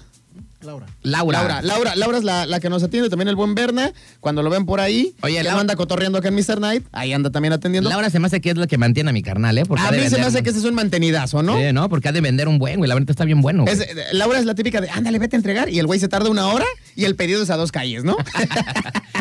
Laura. 0.61 0.85
Laura. 1.03 1.39
Laura. 1.39 1.61
Laura, 1.61 1.95
Laura 1.95 2.17
es 2.17 2.23
la, 2.23 2.45
la 2.45 2.59
que 2.59 2.69
nos 2.69 2.83
atiende, 2.83 3.09
también 3.09 3.27
el 3.27 3.35
buen 3.35 3.55
Berna. 3.55 3.91
Cuando 4.19 4.43
lo 4.43 4.49
ven 4.49 4.65
por 4.65 4.79
ahí, 4.79 5.15
Oye, 5.21 5.37
que 5.37 5.43
Laura- 5.43 5.55
no 5.55 5.59
anda 5.61 5.75
cotorreando 5.75 6.17
acá 6.19 6.27
en 6.29 6.35
Mr. 6.35 6.59
Night, 6.59 6.85
ahí 6.91 7.13
anda 7.13 7.29
también 7.31 7.53
atendiendo. 7.53 7.89
Laura 7.89 8.09
se 8.09 8.19
me 8.19 8.27
hace 8.27 8.41
que 8.41 8.51
es 8.51 8.57
la 8.57 8.67
que 8.67 8.77
mantiene 8.77 9.09
a 9.09 9.13
mi 9.13 9.21
carnal, 9.23 9.57
¿eh? 9.57 9.63
Porque 9.65 9.83
a 9.83 9.91
mí 9.91 10.07
se 10.09 10.17
me 10.17 10.25
hace 10.25 10.43
que 10.43 10.49
ese 10.51 10.59
es 10.59 10.65
un 10.65 10.75
mantenidazo, 10.75 11.41
¿no? 11.43 11.57
Sí, 11.57 11.73
¿no? 11.73 11.89
Porque 11.89 12.09
ha 12.09 12.11
de 12.11 12.21
vender 12.21 12.47
un 12.47 12.59
buen, 12.59 12.77
güey. 12.77 12.87
La 12.87 12.95
verdad 12.95 13.09
está 13.09 13.25
bien 13.25 13.41
bueno. 13.41 13.65
Es- 13.67 13.79
eh, 13.81 13.95
Laura 14.13 14.39
es 14.39 14.45
la 14.45 14.55
típica 14.55 14.81
de, 14.81 14.89
ándale, 14.89 15.19
vete 15.19 15.35
a 15.35 15.39
entregar, 15.39 15.69
y 15.69 15.79
el 15.79 15.87
güey 15.87 15.99
se 15.99 16.07
tarda 16.07 16.29
una 16.29 16.47
hora 16.47 16.65
y 16.95 17.05
el 17.05 17.15
pedido 17.15 17.41
es 17.43 17.49
a 17.49 17.57
dos 17.57 17.71
calles, 17.71 18.03
¿no? 18.03 18.15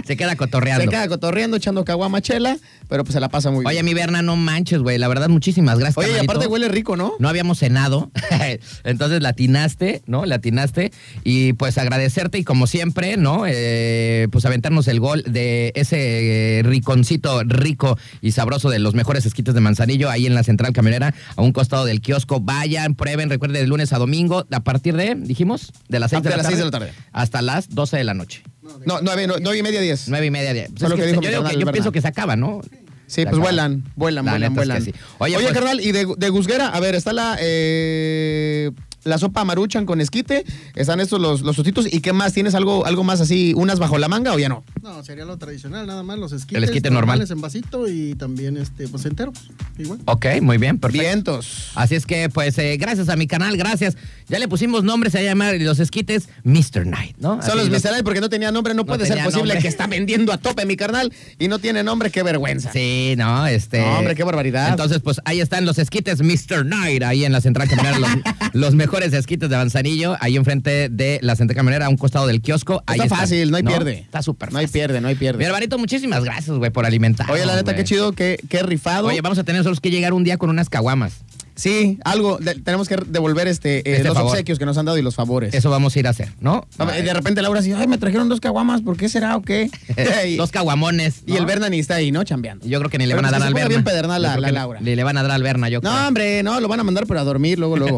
Se 0.06 0.16
queda 0.16 0.34
cotorreando. 0.34 0.82
se 0.84 0.88
queda 0.90 1.06
cotorreando, 1.08 1.56
echando 1.56 1.84
caguamachela, 1.84 2.56
pero 2.88 3.04
pues 3.04 3.12
se 3.14 3.20
la 3.20 3.28
pasa 3.28 3.50
muy 3.50 3.64
Oye, 3.64 3.74
bien. 3.76 3.84
mi 3.84 3.94
Berna, 3.94 4.22
no 4.22 4.34
manches, 4.34 4.80
güey. 4.80 4.98
La 4.98 5.06
verdad, 5.08 5.28
muchísimas 5.28 5.78
gracias. 5.78 5.98
Oye, 6.04 6.16
y 6.16 6.18
aparte 6.18 6.46
huele 6.48 6.68
rico, 6.68 6.96
¿no? 6.96 7.12
No 7.20 7.28
habíamos 7.28 7.58
cenado, 7.58 8.10
entonces 8.84 9.22
latinaste, 9.22 10.02
¿no? 10.06 10.26
Latinaste 10.26 10.90
y 11.22 11.29
pues 11.54 11.78
agradecerte 11.78 12.38
y 12.38 12.44
como 12.44 12.66
siempre, 12.66 13.16
¿no? 13.16 13.44
Eh, 13.46 14.28
pues 14.32 14.44
aventarnos 14.46 14.88
el 14.88 15.00
gol 15.00 15.22
de 15.26 15.72
ese 15.74 16.58
eh, 16.58 16.62
riconcito 16.62 17.42
rico 17.44 17.98
y 18.20 18.32
sabroso 18.32 18.70
de 18.70 18.78
los 18.78 18.94
mejores 18.94 19.26
esquites 19.26 19.54
de 19.54 19.60
Manzanillo 19.60 20.10
ahí 20.10 20.26
en 20.26 20.34
la 20.34 20.42
central 20.42 20.72
camionera, 20.72 21.14
a 21.36 21.42
un 21.42 21.52
costado 21.52 21.84
del 21.84 22.00
kiosco. 22.00 22.40
Vayan, 22.40 22.94
prueben, 22.94 23.30
recuerden 23.30 23.60
de 23.62 23.66
lunes 23.66 23.92
a 23.92 23.98
domingo 23.98 24.46
a 24.50 24.60
partir 24.60 24.96
de, 24.96 25.14
dijimos, 25.16 25.72
de 25.88 26.00
las 26.00 26.10
6 26.10 26.20
Ah, 26.20 26.22
de, 26.22 26.30
la 26.30 26.36
las 26.36 26.44
tarde 26.44 26.56
seis 26.56 26.58
de 26.58 26.64
la 26.64 26.70
tarde. 26.70 26.92
hasta 27.12 27.42
las 27.42 27.68
12 27.68 27.96
de 27.96 28.04
la 28.04 28.14
noche. 28.14 28.42
No, 28.86 29.00
nueve, 29.02 29.26
no- 29.26 29.34
nueve 29.40 29.58
y 29.58 29.62
media, 29.62 29.80
diez. 29.80 30.08
Nueve 30.08 30.26
y 30.26 30.30
media. 30.30 30.54
de- 30.54 30.68
pues 30.68 30.78
Fue 30.80 30.88
es 30.88 30.94
que 30.94 31.22
yo 31.24 31.30
digo 31.30 31.44
que- 31.44 31.58
yo 31.58 31.72
pienso 31.72 31.92
que 31.92 32.00
se 32.00 32.08
acaba, 32.08 32.36
¿no? 32.36 32.60
Sí, 33.06 33.24
pues 33.24 33.38
vuelan, 33.38 33.82
vuelan, 33.96 34.24
La 34.24 34.48
vuelan, 34.50 34.84
sí. 34.84 34.92
Oye, 35.18 35.36
Oye, 35.36 35.46
pues- 35.46 35.54
carnal, 35.58 35.80
y 35.80 35.90
de, 35.90 36.06
de 36.16 36.28
Guzguera, 36.28 36.68
a 36.68 36.78
ver, 36.78 36.94
está 36.94 37.12
la 37.12 37.36
eh, 37.40 38.70
la 39.04 39.18
sopa 39.18 39.44
maruchan 39.44 39.86
con 39.86 40.00
esquite, 40.00 40.44
están 40.74 41.00
estos 41.00 41.20
los, 41.20 41.42
los 41.42 41.56
tostitos, 41.56 41.92
¿y 41.92 42.00
qué 42.00 42.12
más? 42.12 42.32
¿Tienes 42.32 42.54
algo, 42.54 42.86
algo 42.86 43.04
más 43.04 43.20
así, 43.20 43.54
unas 43.56 43.78
bajo 43.78 43.98
la 43.98 44.08
manga 44.08 44.34
o 44.34 44.38
ya 44.38 44.48
no? 44.48 44.64
No, 44.82 45.04
sería 45.04 45.26
lo 45.26 45.36
tradicional, 45.36 45.86
nada 45.86 46.02
más 46.02 46.18
los 46.18 46.32
esquites. 46.32 46.56
El 46.56 46.64
esquite 46.64 46.88
normal. 46.88 47.18
normales 47.18 47.30
en 47.30 47.40
vasito 47.42 47.86
y 47.86 48.14
también, 48.14 48.56
este, 48.56 48.88
pues 48.88 49.04
enteros, 49.04 49.50
igual. 49.78 50.00
Ok, 50.06 50.26
muy 50.40 50.56
bien, 50.56 50.78
perfecto. 50.78 51.06
Vientos. 51.06 51.70
Así 51.74 51.96
es 51.96 52.06
que, 52.06 52.30
pues, 52.30 52.56
eh, 52.56 52.78
gracias 52.78 53.10
a 53.10 53.16
mi 53.16 53.26
canal, 53.26 53.58
gracias. 53.58 53.98
Ya 54.28 54.38
le 54.38 54.48
pusimos 54.48 54.82
nombre, 54.82 55.10
se 55.10 55.18
va 55.18 55.22
a 55.22 55.24
llamar 55.24 55.54
los 55.60 55.80
esquites 55.80 56.30
Mr. 56.44 56.86
Night, 56.86 57.16
¿no? 57.18 57.42
Son 57.42 57.50
Así 57.50 57.58
los 57.58 57.68
miserables 57.70 58.04
porque 58.04 58.22
no 58.22 58.30
tenía 58.30 58.50
nombre, 58.52 58.72
no, 58.72 58.86
puede 58.86 59.04
ser 59.04 59.22
posible 59.22 59.48
nombre. 59.48 59.58
que 59.60 59.68
está 59.68 59.86
vendiendo 59.86 60.32
a 60.32 60.38
tope 60.38 60.64
mi 60.64 60.76
carnal 60.76 61.12
y 61.38 61.48
no 61.48 61.58
tiene 61.58 61.82
nombre, 61.82 62.10
qué 62.10 62.22
vergüenza. 62.22 62.72
Sí, 62.72 63.14
no, 63.18 63.46
este. 63.46 63.80
No, 63.80 63.98
hombre, 63.98 64.14
qué 64.14 64.24
barbaridad. 64.24 64.70
Entonces, 64.70 65.00
pues 65.00 65.20
ahí 65.26 65.40
están 65.40 65.66
los 65.66 65.78
esquites 65.78 66.22
Mr. 66.22 66.64
Night, 66.64 67.02
ahí 67.02 67.26
en 67.26 67.32
la 67.32 67.42
central 67.42 67.68
camionera, 67.68 67.98
los, 67.98 68.10
los 68.54 68.74
mejores 68.74 69.12
esquites 69.12 69.50
de 69.50 69.56
Manzanillo, 69.56 70.16
ahí 70.20 70.36
enfrente 70.36 70.88
de 70.88 71.18
la 71.22 71.36
central 71.36 71.56
camionera, 71.56 71.86
a 71.86 71.88
un 71.90 71.98
costado 71.98 72.26
del 72.26 72.40
kiosco. 72.40 72.82
Ahí 72.86 73.00
Está 73.00 73.14
fácil, 73.14 73.50
no 73.50 73.58
hay 73.58 73.62
pierde. 73.62 73.98
Está 73.98 74.22
súper 74.22 74.52
No 74.52 74.58
hay. 74.58 74.69
Pierde, 74.70 75.00
no 75.00 75.08
hay 75.08 75.14
Mi 75.14 75.18
pierde. 75.18 75.44
hermanito, 75.44 75.78
muchísimas 75.78 76.24
gracias, 76.24 76.56
güey, 76.56 76.70
por 76.70 76.86
alimentar. 76.86 77.30
Oye, 77.30 77.44
la 77.44 77.56
neta, 77.56 77.74
qué 77.76 77.84
chido, 77.84 78.12
qué, 78.12 78.38
qué 78.48 78.62
rifado. 78.62 79.08
Oye, 79.08 79.20
vamos 79.20 79.38
a 79.38 79.44
tener 79.44 79.62
que 79.80 79.90
llegar 79.90 80.12
un 80.12 80.24
día 80.24 80.38
con 80.38 80.50
unas 80.50 80.68
caguamas. 80.68 81.20
Sí, 81.60 81.98
algo, 82.04 82.38
de- 82.38 82.54
tenemos 82.56 82.88
que 82.88 82.96
devolver 83.06 83.46
este, 83.48 83.78
eh, 83.78 83.82
Este 83.96 84.04
los 84.04 84.14
favor. 84.14 84.32
obsequios 84.32 84.58
que 84.58 84.66
nos 84.66 84.76
han 84.78 84.86
dado 84.86 84.98
y 84.98 85.02
los 85.02 85.14
favores. 85.14 85.54
Eso 85.54 85.70
vamos 85.70 85.94
a 85.94 85.98
ir 85.98 86.06
a 86.06 86.10
hacer, 86.10 86.32
¿no? 86.40 86.66
De 86.78 87.12
repente 87.14 87.42
Laura 87.42 87.60
dice, 87.60 87.76
ay, 87.76 87.86
me 87.86 87.98
trajeron 87.98 88.28
dos 88.28 88.40
caguamas, 88.40 88.82
¿por 88.82 88.96
qué 88.96 89.08
será 89.08 89.36
o 89.36 89.42
qué? 89.42 89.70
y, 90.26 90.36
Dos 90.36 90.50
caguamones. 90.50 91.22
y 91.26 91.32
el 91.34 91.42
¿no? 91.42 91.46
Berna 91.46 91.68
ni 91.68 91.78
está 91.78 91.96
ahí, 91.96 92.10
¿no? 92.12 92.24
Chambeando. 92.24 92.66
Yo 92.66 92.78
creo 92.78 92.90
que 92.90 92.98
ni 92.98 93.06
le 93.06 93.14
Pero 93.14 93.22
van 93.22 93.34
a 93.34 93.36
que 93.36 93.38
dar 93.40 93.48
al 93.48 93.54
Berna. 93.54 93.68
bien 93.68 93.84
pedernal 93.84 94.22
la- 94.22 94.36
la 94.38 94.50
Laura. 94.52 94.80
Le, 94.80 94.96
le 94.96 95.04
van 95.04 95.16
a 95.18 95.22
dar 95.22 95.32
al 95.32 95.42
Berna, 95.42 95.68
yo 95.68 95.80
creo. 95.80 95.92
No, 95.92 96.08
hombre, 96.08 96.42
no, 96.42 96.58
lo 96.60 96.68
van 96.68 96.80
a 96.80 96.84
mandar, 96.84 97.06
pero 97.06 97.20
a 97.20 97.24
dormir 97.24 97.58
luego, 97.58 97.76
luego. 97.76 97.96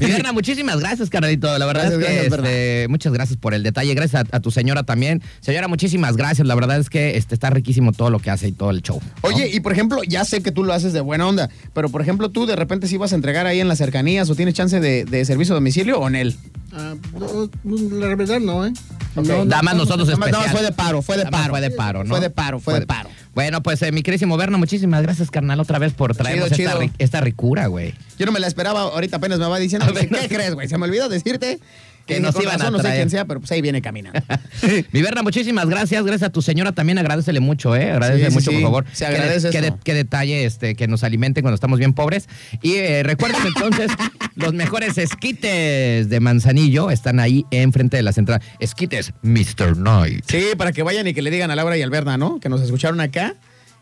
Mi 0.00 0.06
Berna, 0.10 0.32
muchísimas 0.32 0.80
gracias, 0.80 1.10
carnalito. 1.10 1.56
La 1.58 1.66
verdad 1.66 1.84
Gracias, 1.84 2.00
es 2.00 2.06
que 2.06 2.28
gracias, 2.28 2.38
este, 2.48 2.86
muchas 2.88 3.12
gracias 3.12 3.38
por 3.38 3.54
el 3.54 3.62
detalle. 3.62 3.94
Gracias 3.94 4.24
a, 4.32 4.36
a 4.36 4.40
tu 4.40 4.50
señora 4.50 4.82
también. 4.82 5.22
Señora, 5.40 5.68
muchísimas 5.68 6.16
gracias. 6.16 6.46
La 6.46 6.54
verdad 6.54 6.78
es 6.80 6.90
que 6.90 7.16
este, 7.16 7.34
está 7.34 7.50
riquísimo 7.50 7.92
todo 7.92 8.10
lo 8.10 8.18
que 8.18 8.30
hace 8.30 8.48
y 8.48 8.52
todo 8.52 8.70
el 8.70 8.82
show. 8.82 9.00
¿no? 9.02 9.28
Oye, 9.28 9.48
y 9.52 9.60
por 9.60 9.72
ejemplo, 9.72 10.02
ya 10.04 10.24
sé 10.24 10.42
que 10.42 10.50
tú 10.50 10.64
lo 10.64 10.72
haces 10.72 10.92
de 10.92 11.00
buena 11.00 11.26
onda, 11.26 11.50
pero 11.72 11.88
por 11.88 12.00
ejemplo, 12.02 12.30
tú 12.30 12.46
de 12.46 12.56
repente 12.56 12.88
si 12.88 12.96
vas 12.96 13.03
a 13.12 13.16
entregar 13.16 13.46
ahí 13.46 13.60
en 13.60 13.68
las 13.68 13.78
cercanías 13.78 14.28
o 14.30 14.34
tienes 14.34 14.54
chance 14.54 14.80
de, 14.80 15.04
de 15.04 15.24
servicio 15.24 15.54
a 15.54 15.56
domicilio 15.56 15.98
o 15.98 16.08
en 16.08 16.16
él. 16.16 16.36
Ah, 16.72 16.94
no, 17.12 17.50
la 17.98 18.14
verdad 18.16 18.40
no, 18.40 18.66
¿eh? 18.66 18.72
Ok. 19.16 19.26
No, 19.26 19.36
no, 19.38 19.44
Nada 19.44 19.62
más 19.62 19.74
no, 19.74 19.84
nosotros 19.84 20.08
especial. 20.08 20.50
fue 20.50 20.62
de 20.62 20.72
paro, 20.72 21.02
fue 21.02 21.16
de 21.16 21.26
paro. 21.26 21.50
Fue 21.50 21.60
de 21.60 21.70
paro, 21.70 22.02
¿no? 22.04 22.10
Fue 22.10 22.20
de 22.20 22.30
paro, 22.30 22.58
fue 22.58 22.80
de 22.80 22.86
paro. 22.86 23.08
Bueno, 23.34 23.62
pues 23.62 23.80
eh, 23.82 23.92
mi 23.92 24.02
querísimo 24.02 24.36
Berna, 24.36 24.58
muchísimas 24.58 25.02
gracias, 25.02 25.30
carnal, 25.30 25.60
otra 25.60 25.78
vez 25.78 25.92
por 25.92 26.14
traernos 26.16 26.50
Chido, 26.50 26.70
esta, 26.70 26.80
chido. 26.80 26.92
ri- 26.92 26.96
esta 26.98 27.20
ricura, 27.20 27.66
güey. 27.68 27.94
Yo 28.18 28.26
no 28.26 28.32
me 28.32 28.40
la 28.40 28.46
esperaba, 28.48 28.82
ahorita 28.82 29.16
apenas 29.18 29.38
me 29.38 29.46
va 29.46 29.58
diciendo, 29.58 29.86
¿qué 29.92 30.08
no. 30.08 30.18
crees, 30.28 30.54
güey? 30.54 30.68
Se 30.68 30.78
me 30.78 30.84
olvidó 30.86 31.08
decirte 31.08 31.58
Que 32.06 32.14
que 32.16 32.20
nos 32.20 32.34
iban 32.36 32.56
a 32.56 32.58
razón, 32.58 32.72
no 32.72 32.78
sé 32.78 32.82
traer. 32.82 32.98
quién 32.98 33.10
sea, 33.10 33.24
pero 33.24 33.40
pues 33.40 33.50
ahí 33.52 33.62
viene 33.62 33.80
caminando. 33.80 34.20
Mi 34.92 35.00
Berna, 35.00 35.22
muchísimas 35.22 35.68
gracias. 35.68 36.04
Gracias 36.04 36.28
a 36.28 36.32
tu 36.32 36.42
señora 36.42 36.72
también. 36.72 36.98
Agradecele 36.98 37.40
mucho, 37.40 37.74
¿eh? 37.74 37.90
Agradecele 37.92 38.28
Sí, 38.30 38.34
mucho, 38.34 38.50
sí. 38.50 38.56
por 38.56 38.62
favor. 38.62 38.84
Se 38.92 39.04
Qué 39.06 39.10
de- 39.10 39.16
agradece 39.18 39.50
qué, 39.50 39.60
de- 39.62 39.72
qué 39.82 39.94
detalle 39.94 40.44
este, 40.44 40.74
que 40.74 40.86
nos 40.86 41.02
alimenten 41.02 41.42
cuando 41.42 41.54
estamos 41.54 41.78
bien 41.78 41.94
pobres. 41.94 42.28
Y 42.60 42.74
eh, 42.74 43.02
recuerden 43.04 43.40
entonces, 43.46 43.90
los 44.36 44.52
mejores 44.52 44.98
esquites 44.98 46.08
de 46.08 46.20
Manzanillo 46.20 46.90
están 46.90 47.20
ahí 47.20 47.46
enfrente 47.50 47.96
de 47.96 48.02
la 48.02 48.12
central. 48.12 48.42
Esquites 48.60 49.12
Mr. 49.22 49.76
Night. 49.78 50.24
Sí, 50.28 50.44
para 50.58 50.72
que 50.72 50.82
vayan 50.82 51.06
y 51.06 51.14
que 51.14 51.22
le 51.22 51.30
digan 51.30 51.50
a 51.50 51.56
Laura 51.56 51.76
y 51.78 51.82
al 51.82 51.90
Berna, 51.90 52.16
¿no? 52.18 52.38
Que 52.38 52.48
nos 52.50 52.60
escucharon 52.60 53.00
acá. 53.00 53.34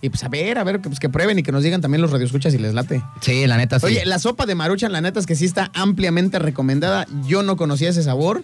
Y 0.05 0.11
pues 0.11 0.25
a 0.25 0.29
ver, 0.29 0.59
a 0.59 0.65
ver, 0.65 0.81
que, 0.81 0.89
pues, 0.89 0.99
que 0.99 1.09
prueben 1.09 1.39
y 1.39 1.45
que 1.45 1.53
nos 1.53 1.63
digan 1.63 1.81
también 1.81 2.03
los 2.03 2.11
radioescuchas 2.11 2.53
si 2.53 2.59
les 2.59 2.75
late. 2.75 3.05
Sí, 3.21 3.47
la 3.47 3.57
neta 3.57 3.79
sí. 3.79 3.87
Oye, 3.87 4.05
la 4.05 4.19
sopa 4.19 4.47
de 4.47 4.57
maruchan, 4.57 4.91
la 4.91 5.01
neta 5.01 5.21
es 5.21 5.27
que 5.27 5.37
sí 5.37 5.45
está 5.45 5.71
ampliamente 5.75 6.41
recomendada. 6.41 7.07
Yo 7.25 7.45
no 7.45 7.57
conocía 7.57 7.91
ese 7.91 8.03
sabor, 8.03 8.43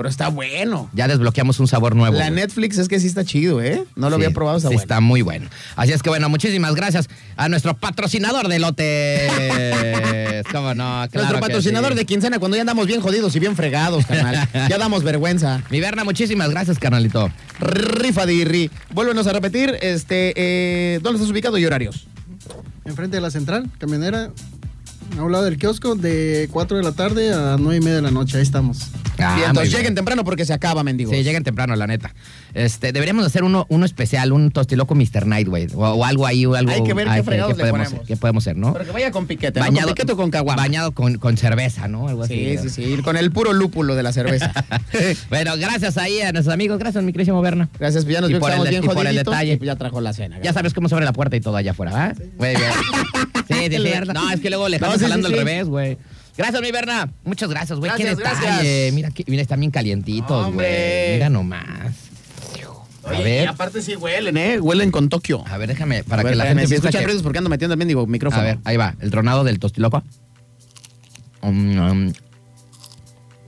pero 0.00 0.08
está 0.08 0.28
bueno. 0.28 0.88
ya 0.94 1.08
desbloqueamos 1.08 1.60
un 1.60 1.68
sabor 1.68 1.94
nuevo. 1.94 2.16
La 2.16 2.30
güey. 2.30 2.40
Netflix 2.40 2.78
es 2.78 2.88
que 2.88 2.98
sí 2.98 3.06
está 3.06 3.22
chido, 3.22 3.60
¿eh? 3.60 3.84
No 3.96 4.08
lo 4.08 4.16
Sí, 4.16 4.22
había 4.22 4.34
probado, 4.34 4.56
está 4.56 4.70
sí 4.70 4.74
bueno. 4.76 4.82
está 4.82 5.00
muy 5.00 5.20
bueno. 5.20 5.50
Así 5.76 5.92
es 5.92 6.02
que 6.02 6.08
bueno, 6.08 6.30
muchísimas 6.30 6.74
gracias 6.74 7.10
a 7.36 7.50
nuestro 7.50 7.76
patrocinador 7.76 8.48
de 8.48 8.60
lotes. 8.60 9.30
¿Cómo 10.52 10.72
no? 10.72 10.84
Claro 10.84 11.08
Nuestro 11.12 11.40
patrocinador 11.40 11.92
sí. 11.92 11.98
de 11.98 12.06
quincena 12.06 12.38
cuando 12.38 12.56
ya 12.56 12.62
andamos 12.62 12.86
bien 12.86 13.02
jodidos 13.02 13.36
y 13.36 13.40
bien 13.40 13.56
fregados, 13.56 14.06
carnal. 14.06 14.48
ya 14.70 14.78
damos 14.78 15.04
vergüenza. 15.04 15.62
Mi 15.70 15.80
Berna, 15.80 16.02
muchísimas 16.04 16.48
gracias, 16.48 16.78
carnalito. 16.78 17.30
Rifa 17.58 18.24
de 18.24 18.32
Irri. 18.32 18.70
Vuélvenos 18.94 19.26
a 19.26 19.34
repetir, 19.34 19.76
este, 19.82 20.32
eh, 20.34 21.00
¿dónde 21.02 21.18
estás 21.18 21.30
ubicado 21.30 21.58
y 21.58 21.66
horarios? 21.66 22.06
Enfrente 22.86 23.18
de 23.18 23.20
la 23.20 23.30
central 23.30 23.68
camionera, 23.78 24.30
a 25.18 25.22
un 25.22 25.30
lado 25.30 25.44
del 25.44 25.58
kiosco, 25.58 25.94
de 25.94 26.48
4 26.50 26.78
de 26.78 26.82
la 26.84 26.92
tarde 26.92 27.34
a 27.34 27.58
9 27.60 27.76
y 27.76 27.80
media 27.80 27.96
de 27.96 28.02
la 28.02 28.10
noche, 28.10 28.38
ahí 28.38 28.42
estamos. 28.42 28.78
Ah, 29.22 29.36
entonces 29.48 29.68
bien. 29.70 29.78
lleguen 29.80 29.94
temprano 29.94 30.24
porque 30.24 30.44
se 30.44 30.52
acaba, 30.52 30.82
mendigos. 30.82 31.14
Sí, 31.14 31.22
lleguen 31.22 31.42
temprano, 31.44 31.74
la 31.76 31.86
neta. 31.86 32.14
Este, 32.54 32.92
deberíamos 32.92 33.24
hacer 33.26 33.44
uno, 33.44 33.66
uno 33.68 33.84
especial, 33.86 34.32
un 34.32 34.50
tostiloco 34.50 34.94
Mr. 34.94 35.26
Night, 35.26 35.48
güey. 35.48 35.66
O, 35.74 35.80
o 35.86 36.04
algo 36.04 36.26
ahí, 36.26 36.46
o 36.46 36.54
algo. 36.54 36.70
Hay 36.72 36.82
que 36.82 36.94
ver 36.94 37.08
qué 37.08 37.22
fregados 37.22 37.56
le 37.56 37.64
podemos, 37.64 37.88
ponemos. 37.88 38.06
qué 38.06 38.16
podemos 38.16 38.42
hacer, 38.44 38.56
¿no? 38.56 38.72
Pero 38.72 38.84
que 38.86 38.92
vaya 38.92 39.10
con 39.10 39.26
piquete, 39.26 39.60
¿no? 39.60 39.66
con 39.66 39.74
piquete 39.86 40.12
o 40.12 40.16
con 40.16 40.30
caguama. 40.30 40.62
Bañado 40.62 40.92
con, 40.92 41.18
con 41.18 41.36
cerveza, 41.36 41.88
¿no? 41.88 42.08
Algo 42.08 42.26
Sí, 42.26 42.56
así. 42.58 42.68
sí, 42.70 42.96
sí, 42.96 43.02
con 43.02 43.16
el 43.16 43.30
puro 43.32 43.52
lúpulo 43.52 43.94
de 43.94 44.02
la 44.02 44.12
cerveza. 44.12 44.52
bueno, 45.30 45.52
gracias 45.56 45.96
ahí 45.98 46.20
a 46.20 46.32
nuestros 46.32 46.52
amigos. 46.52 46.78
Gracias, 46.78 47.02
mi 47.04 47.12
querísimo 47.12 47.40
Berna. 47.42 47.68
Gracias, 47.78 48.04
pues 48.04 48.14
ya 48.14 48.20
nos 48.20 48.30
Y 48.30 48.34
que 48.34 48.40
por 48.40 48.50
el 48.52 48.68
bien 48.68 48.84
y 48.84 48.88
por 48.88 49.06
el 49.06 49.16
detalle. 49.16 49.52
y 49.54 49.56
pues 49.56 49.66
ya 49.66 49.76
trajo 49.76 50.00
la 50.00 50.12
cena. 50.12 50.38
Ya 50.42 50.52
sabes 50.52 50.74
cómo 50.74 50.88
se 50.88 50.94
abre 50.94 51.04
la 51.04 51.12
puerta 51.12 51.36
y 51.36 51.40
todo 51.40 51.56
allá 51.56 51.70
afuera, 51.72 51.92
¿ah? 51.94 52.14
Muy 52.38 52.48
bien. 52.48 52.60
Sí, 53.50 53.66
sí, 53.68 53.76
sí. 53.78 53.92
No, 54.14 54.30
es 54.30 54.40
que 54.40 54.48
luego 54.48 54.68
le 54.68 54.76
estamos 54.76 54.94
sí, 54.94 55.00
sí, 55.00 55.04
hablando 55.06 55.26
sí. 55.28 55.34
al 55.34 55.40
revés, 55.40 55.66
güey. 55.66 55.98
Gracias, 56.36 56.62
mi 56.62 56.70
Berna. 56.72 57.12
Muchas 57.24 57.50
gracias, 57.50 57.78
güey. 57.78 57.90
Qué 57.96 58.04
Gracias, 58.04 58.18
gracias. 58.40 58.92
Mira, 58.94 59.10
que, 59.10 59.24
mira, 59.26 59.42
están 59.42 59.60
bien 59.60 59.70
calientitos, 59.70 60.52
güey. 60.54 61.14
Mira 61.14 61.28
nomás. 61.30 61.64
A 63.02 63.08
Oye, 63.12 63.24
ver. 63.24 63.44
y 63.44 63.46
aparte 63.46 63.80
sí 63.80 63.96
huelen, 63.96 64.36
¿eh? 64.36 64.60
Huelen 64.60 64.90
con 64.90 65.08
Tokio. 65.08 65.42
A 65.48 65.56
ver, 65.56 65.68
déjame, 65.68 66.04
para 66.04 66.22
ver, 66.22 66.32
que 66.32 66.36
la 66.36 66.46
gente 66.46 66.66
si 66.66 66.74
escuchan 66.74 67.00
que- 67.00 67.06
ruidos 67.06 67.22
porque 67.22 67.38
ando 67.38 67.48
metiendo 67.48 67.72
también, 67.72 67.88
digo, 67.88 68.06
micrófono. 68.06 68.42
A 68.42 68.44
ver, 68.44 68.58
ahí 68.64 68.76
va, 68.76 68.94
el 69.00 69.10
tronado 69.10 69.42
del 69.42 69.58
tostiloco. 69.58 70.02
Um, 71.40 71.78
um, 71.78 72.12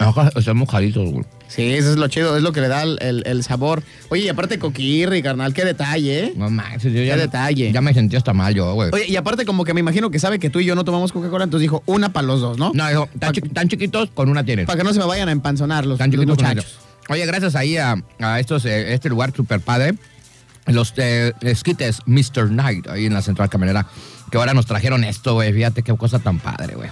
ojo, 0.01 0.23
Están 0.35 0.57
mojaditos, 0.57 1.11
güey. 1.13 1.25
Sí, 1.55 1.63
eso 1.75 1.91
es 1.91 1.97
lo 1.97 2.09
chido, 2.09 2.37
es 2.37 2.43
lo 2.43 2.53
que 2.53 2.61
le 2.63 2.69
da 2.69 2.83
el, 2.83 3.23
el- 3.27 3.43
sabor. 3.45 3.83
Oye, 4.09 4.23
y 4.23 4.29
aparte 4.29 4.59
coquirri, 4.59 5.23
carnal, 5.23 5.53
qué 5.53 5.65
detalle, 5.65 6.25
¿eh? 6.25 6.33
No 6.37 6.49
manches, 6.49 6.93
yo 6.93 7.03
ya, 7.03 7.15
Qué 7.15 7.21
detalle. 7.23 7.73
ya 7.73 7.81
me 7.81 7.93
sentí 7.93 8.17
hasta 8.17 8.33
mal 8.33 8.55
yo, 8.55 8.73
güey. 8.75 8.91
Oye, 8.93 9.07
y 9.09 9.17
aparte 9.17 9.45
como 9.45 9.65
que 9.65 9.75
me 9.75 9.81
imagino 9.81 10.11
que 10.11 10.19
sabe 10.19 10.39
que 10.39 10.49
tú 10.49 10.61
y 10.61 10.65
yo 10.65 10.75
no 10.75 10.85
tomamos 10.85 11.13
Coca-Cola, 11.13 11.45
entonces 11.45 11.63
dijo 11.63 11.83
una 11.87 12.13
para 12.13 12.27
los 12.27 12.41
dos, 12.41 12.57
¿no? 12.59 12.71
No, 12.75 12.89
dijo, 12.89 13.09
tan, 13.19 13.33
chi- 13.33 13.41
tan 13.43 13.69
chiquitos 13.69 14.11
con 14.15 14.29
una 14.31 14.45
tienen. 14.45 14.65
Para 14.67 14.79
que 14.79 14.85
no 14.85 14.93
se 14.95 14.99
me 14.99 15.05
vayan 15.05 15.29
a 15.29 15.33
empanzonar 15.33 15.85
los, 15.85 15.99
Tan 15.99 16.11
los 16.11 16.21
chiquitos 16.21 16.39
muchachos. 16.43 16.79
Oye, 17.09 17.27
gracias 17.27 17.55
ahí 17.57 17.77
a, 17.77 17.97
a 18.21 18.41
estos, 18.41 18.65
eh, 18.65 18.95
este 18.95 19.09
lugar 19.11 19.33
super 19.35 19.61
padre. 19.61 19.95
Los 20.67 20.95
eh, 20.97 21.33
esquites 21.41 21.99
Mr. 22.07 22.49
Knight 22.49 22.87
ahí 22.89 23.07
en 23.07 23.15
la 23.15 23.21
central 23.23 23.51
caminera. 23.51 23.87
Que 24.31 24.39
ahora 24.39 24.55
nos 24.55 24.65
trajeron 24.67 25.05
esto, 25.05 25.35
güey. 25.35 25.53
Fíjate 25.53 25.83
qué 25.83 25.95
cosa 25.97 26.19
tan 26.21 26.39
padre, 26.39 26.77
güey. 26.77 26.89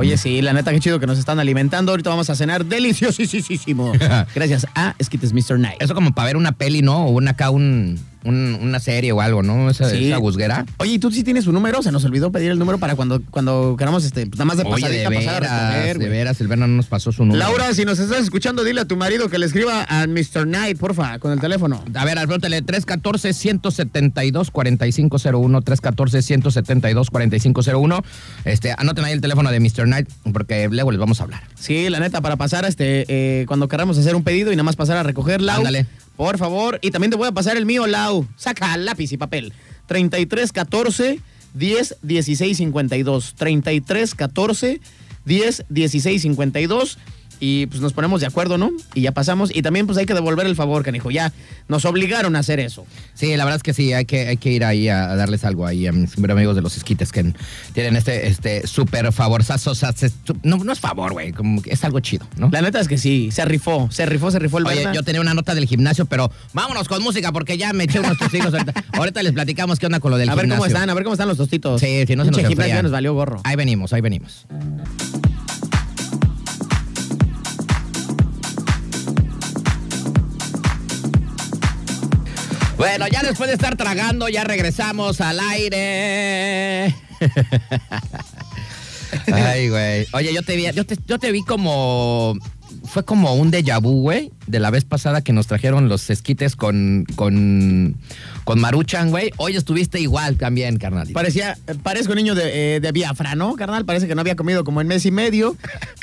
Oye, 0.00 0.16
sí, 0.16 0.40
la 0.40 0.54
neta, 0.54 0.70
qué 0.72 0.80
chido 0.80 0.98
que 0.98 1.06
nos 1.06 1.18
están 1.18 1.38
alimentando. 1.40 1.92
Ahorita 1.92 2.08
vamos 2.08 2.30
a 2.30 2.34
cenar 2.34 2.64
deliciosísimo. 2.64 3.92
Gracias 4.34 4.66
a 4.74 4.94
Esquites 4.96 5.34
Mr. 5.34 5.58
Night. 5.58 5.76
Eso 5.78 5.94
como 5.94 6.12
para 6.12 6.24
ver 6.24 6.38
una 6.38 6.52
peli, 6.52 6.80
¿no? 6.80 7.04
O 7.04 7.10
una 7.10 7.32
acá, 7.32 7.50
un, 7.50 8.00
un- 8.24 8.58
una 8.60 8.80
serie 8.80 9.12
o 9.12 9.20
algo, 9.20 9.42
¿no? 9.42 9.70
Esa, 9.70 9.88
Sí. 9.90 10.06
esa 10.08 10.16
gusguera. 10.18 10.66
Oye, 10.78 10.92
¿y 10.94 10.98
tú 10.98 11.10
sí 11.10 11.22
tienes 11.24 11.44
su 11.44 11.52
número? 11.52 11.82
Se 11.82 11.92
nos 11.92 12.04
olvidó 12.04 12.30
pedir 12.32 12.50
el 12.50 12.58
número 12.58 12.78
para 12.78 12.94
cuando, 12.96 13.20
cuando 13.30 13.76
queramos, 13.78 14.04
este, 14.04 14.26
pues, 14.26 14.38
nada 14.38 14.44
más 14.46 14.56
de 14.58 14.64
Oye, 14.64 14.88
de 14.88 15.04
pasar 15.10 15.44
a 15.44 15.70
recoger, 15.72 15.98
de 15.98 16.08
veras, 16.08 16.40
el 16.40 16.48
Berna 16.48 16.66
no 16.66 16.76
nos 16.76 16.86
pasó 16.86 17.12
su 17.12 17.24
número. 17.24 17.38
Laura, 17.38 17.72
si 17.74 17.84
nos 17.84 17.98
estás 17.98 18.22
escuchando, 18.22 18.64
dile 18.64 18.80
a 18.82 18.84
tu 18.84 18.96
marido 18.96 19.28
que 19.28 19.38
le 19.38 19.46
escriba 19.46 19.84
a 19.88 20.06
Mr. 20.06 20.46
Night, 20.46 20.78
porfa, 20.78 21.18
con 21.18 21.32
el 21.32 21.40
teléfono. 21.40 21.82
A 21.94 22.04
ver, 22.04 22.18
anótale 22.18 22.62
314-172-4501, 22.62 25.62
314-172-4501. 25.62 28.02
Este, 28.44 28.74
anoten 28.76 29.04
ahí 29.04 29.12
el 29.12 29.20
teléfono 29.20 29.50
de 29.50 29.60
Mr. 29.60 29.84
Knight, 29.84 30.08
porque 30.32 30.68
luego 30.70 30.90
les 30.92 31.00
vamos 31.00 31.20
a 31.20 31.24
hablar. 31.24 31.42
Sí, 31.58 31.88
la 31.88 32.00
neta, 32.00 32.20
para 32.20 32.36
pasar 32.36 32.64
este, 32.64 33.04
eh, 33.08 33.44
cuando 33.46 33.68
queramos 33.68 33.98
hacer 33.98 34.14
un 34.14 34.22
pedido 34.24 34.52
y 34.52 34.56
nada 34.56 34.64
más 34.64 34.76
pasar 34.76 34.96
a 34.96 35.02
recoger, 35.02 35.40
Lau. 35.40 35.58
Ándale. 35.58 35.86
Por 36.20 36.36
favor. 36.36 36.78
Y 36.82 36.90
también 36.90 37.10
te 37.10 37.16
voy 37.16 37.28
a 37.28 37.32
pasar 37.32 37.56
el 37.56 37.64
mío, 37.64 37.86
Lau. 37.86 38.26
Saca 38.36 38.76
lápiz 38.76 39.10
y 39.10 39.16
papel. 39.16 39.54
33 39.86 40.52
14 40.52 41.18
10 41.54 41.96
16 42.02 42.56
52. 42.58 43.34
33 43.36 44.14
14 44.14 44.80
10 45.24 45.64
16 45.70 46.20
52. 46.20 46.98
Y 47.40 47.66
pues 47.66 47.80
nos 47.80 47.94
ponemos 47.94 48.20
de 48.20 48.26
acuerdo, 48.26 48.58
¿no? 48.58 48.70
Y 48.94 49.00
ya 49.00 49.12
pasamos. 49.12 49.50
Y 49.54 49.62
también 49.62 49.86
pues 49.86 49.96
hay 49.98 50.04
que 50.06 50.12
devolver 50.14 50.46
el 50.46 50.54
favor, 50.56 50.82
canijo. 50.84 51.10
Ya 51.10 51.32
nos 51.68 51.84
obligaron 51.86 52.36
a 52.36 52.40
hacer 52.40 52.60
eso. 52.60 52.86
Sí, 53.14 53.34
la 53.36 53.44
verdad 53.44 53.56
es 53.56 53.62
que 53.62 53.72
sí, 53.72 53.92
hay 53.94 54.04
que, 54.04 54.28
hay 54.28 54.36
que 54.36 54.50
ir 54.52 54.64
ahí 54.64 54.88
a, 54.88 55.10
a 55.10 55.16
darles 55.16 55.44
algo 55.44 55.66
ahí 55.66 55.86
a 55.86 55.92
mis 55.92 56.16
amigos 56.18 56.54
de 56.54 56.62
los 56.62 56.76
esquites 56.76 57.12
que 57.12 57.32
tienen 57.72 57.96
este, 57.96 58.26
este 58.26 58.66
súper 58.66 59.10
favorzazo. 59.12 59.70
O 59.70 59.74
sea, 59.74 59.92
se- 59.92 60.10
no, 60.42 60.58
no 60.58 60.72
es 60.72 60.80
favor, 60.80 61.12
güey, 61.12 61.32
como 61.32 61.62
que 61.62 61.70
es 61.72 61.82
algo 61.84 62.00
chido, 62.00 62.26
¿no? 62.36 62.50
La 62.52 62.60
neta 62.60 62.78
es 62.78 62.88
que 62.88 62.98
sí, 62.98 63.30
se 63.32 63.44
rifó, 63.46 63.88
se 63.90 64.04
rifó, 64.06 64.30
se 64.30 64.38
rifó 64.38 64.58
el 64.58 64.66
Oye, 64.66 64.86
yo 64.94 65.02
tenía 65.02 65.20
una 65.22 65.32
nota 65.34 65.54
del 65.54 65.66
gimnasio, 65.66 66.04
pero 66.04 66.30
vámonos 66.52 66.88
con 66.88 67.02
música 67.02 67.32
porque 67.32 67.56
ya 67.56 67.72
me 67.72 67.84
eché 67.84 68.00
unos 68.00 68.18
testigos. 68.18 68.52
Ahorita, 68.52 68.84
ahorita 68.92 69.22
les 69.22 69.32
platicamos 69.32 69.78
qué 69.78 69.86
onda 69.86 70.00
con 70.00 70.10
lo 70.10 70.18
del 70.18 70.28
A 70.28 70.34
ver 70.34 70.42
gimnasio. 70.44 70.58
cómo 70.62 70.66
están, 70.66 70.90
a 70.90 70.94
ver 70.94 71.04
cómo 71.04 71.14
están 71.14 71.28
los 71.28 71.38
tostitos. 71.38 71.80
Sí, 71.80 72.04
si 72.06 72.16
no 72.16 72.24
se 72.24 72.30
nos 72.30 72.82
nos 72.82 72.92
valió 72.92 73.14
gorro. 73.14 73.40
Ahí 73.44 73.56
venimos, 73.56 73.92
ahí 73.92 74.00
venimos. 74.02 74.46
Bueno, 82.80 83.06
ya 83.08 83.22
después 83.22 83.48
de 83.48 83.56
estar 83.56 83.76
tragando, 83.76 84.26
ya 84.30 84.42
regresamos 84.42 85.20
al 85.20 85.38
aire. 85.38 86.94
Ay, 89.30 89.68
güey. 89.68 90.06
Oye, 90.14 90.32
yo 90.32 90.42
te 90.42 90.56
vi, 90.56 90.64
yo 90.72 90.86
te, 90.86 90.96
yo 91.06 91.18
te 91.18 91.30
vi 91.30 91.42
como. 91.42 92.38
Fue 92.92 93.04
como 93.04 93.32
un 93.34 93.52
déjà 93.52 93.80
vu, 93.80 94.00
güey, 94.02 94.32
de 94.48 94.58
la 94.58 94.70
vez 94.70 94.84
pasada 94.84 95.22
que 95.22 95.32
nos 95.32 95.46
trajeron 95.46 95.88
los 95.88 96.10
esquites 96.10 96.56
con, 96.56 97.06
con, 97.14 97.94
con 98.42 98.58
Maruchan, 98.60 99.10
güey. 99.10 99.30
Hoy 99.36 99.54
estuviste 99.54 100.00
igual 100.00 100.36
también, 100.36 100.76
carnal. 100.76 101.06
Parecía, 101.12 101.56
parezco 101.84 102.16
niño 102.16 102.34
de, 102.34 102.76
eh, 102.76 102.80
de 102.80 102.90
Biafra, 102.90 103.36
¿no, 103.36 103.54
carnal? 103.54 103.84
Parece 103.84 104.08
que 104.08 104.16
no 104.16 104.22
había 104.22 104.34
comido 104.34 104.64
como 104.64 104.80
en 104.80 104.88
mes 104.88 105.06
y 105.06 105.12
medio, 105.12 105.56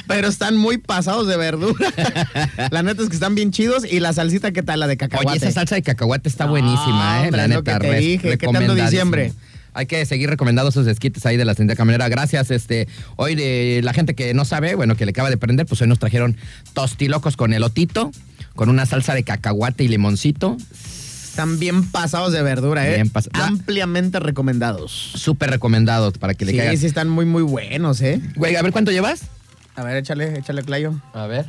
pero 0.08 0.30
están 0.30 0.56
muy 0.56 0.78
pasados 0.78 1.28
de 1.28 1.36
verdura. 1.36 1.90
la 2.72 2.84
neta 2.84 3.04
es 3.04 3.10
que 3.10 3.16
están 3.16 3.36
bien 3.36 3.52
chidos. 3.52 3.84
Y 3.84 4.00
la 4.00 4.14
salsita, 4.14 4.54
¿qué 4.54 4.64
tal? 4.64 4.80
La 4.80 4.88
de 4.88 4.96
cacahuate. 4.96 5.28
Oye, 5.30 5.38
esa 5.40 5.52
salsa 5.52 5.76
de 5.76 5.82
cacahuate 5.82 6.30
está 6.30 6.46
No, 6.46 6.52
buenísima, 6.52 7.18
¿eh? 7.18 7.26
hombre, 7.26 7.38
La 7.42 7.48
lo 7.50 7.56
neta, 7.56 7.74
que 7.74 7.80
te 7.86 7.92
res- 7.92 8.00
dije, 8.00 8.38
¿qué 8.38 8.48
tanto 8.48 8.76
diciembre? 8.76 9.34
Hay 9.78 9.86
que 9.86 10.04
seguir 10.08 10.28
recomendando 10.30 10.70
esos 10.70 10.88
esquites 10.88 11.24
ahí 11.28 11.38
de 11.38 11.46
la 11.46 11.54
tienda 11.54 11.76
caminera. 11.76 12.10
Gracias, 12.10 12.50
este, 12.50 12.88
hoy 13.16 13.36
de 13.36 13.82
la 13.84 13.94
gente 13.94 14.16
que 14.16 14.34
no 14.34 14.44
sabe, 14.44 14.74
bueno, 14.74 14.96
que 14.96 15.06
le 15.06 15.12
acaba 15.12 15.30
de 15.30 15.38
prender, 15.38 15.68
pues 15.68 15.80
hoy 15.82 15.88
nos 15.88 16.00
trajeron 16.00 16.36
tostilocos 16.74 17.38
con 17.38 17.54
elotito, 17.54 18.12
con 18.56 18.70
una 18.70 18.88
salsa 18.88 19.14
de 19.14 19.22
cacahuate 19.24 19.84
y 19.84 19.88
limoncito. 19.88 20.58
Están 21.30 21.60
bien 21.60 21.84
pasados 21.92 22.34
de 22.34 22.42
verdura, 22.42 22.90
¿eh? 22.90 22.96
Bien 22.96 23.14
pas- 23.14 23.30
Ampliamente 23.34 24.20
recomendados. 24.20 24.92
Súper 25.14 25.52
recomendado 25.52 26.12
para 26.12 26.34
que 26.34 26.46
le 26.46 26.54
Sí, 26.54 26.58
caigan. 26.58 26.78
sí, 26.78 26.88
están 26.88 27.08
muy, 27.10 27.26
muy 27.26 27.44
buenos, 27.44 28.02
¿eh? 28.02 28.20
Güey, 28.36 28.56
a 28.56 28.64
ver 28.64 28.72
cuánto 28.72 28.90
llevas. 28.92 29.26
A 29.76 29.84
ver, 29.84 29.98
échale, 29.98 30.40
échale, 30.40 30.64
Clayo. 30.64 31.00
A 31.14 31.28
ver. 31.28 31.46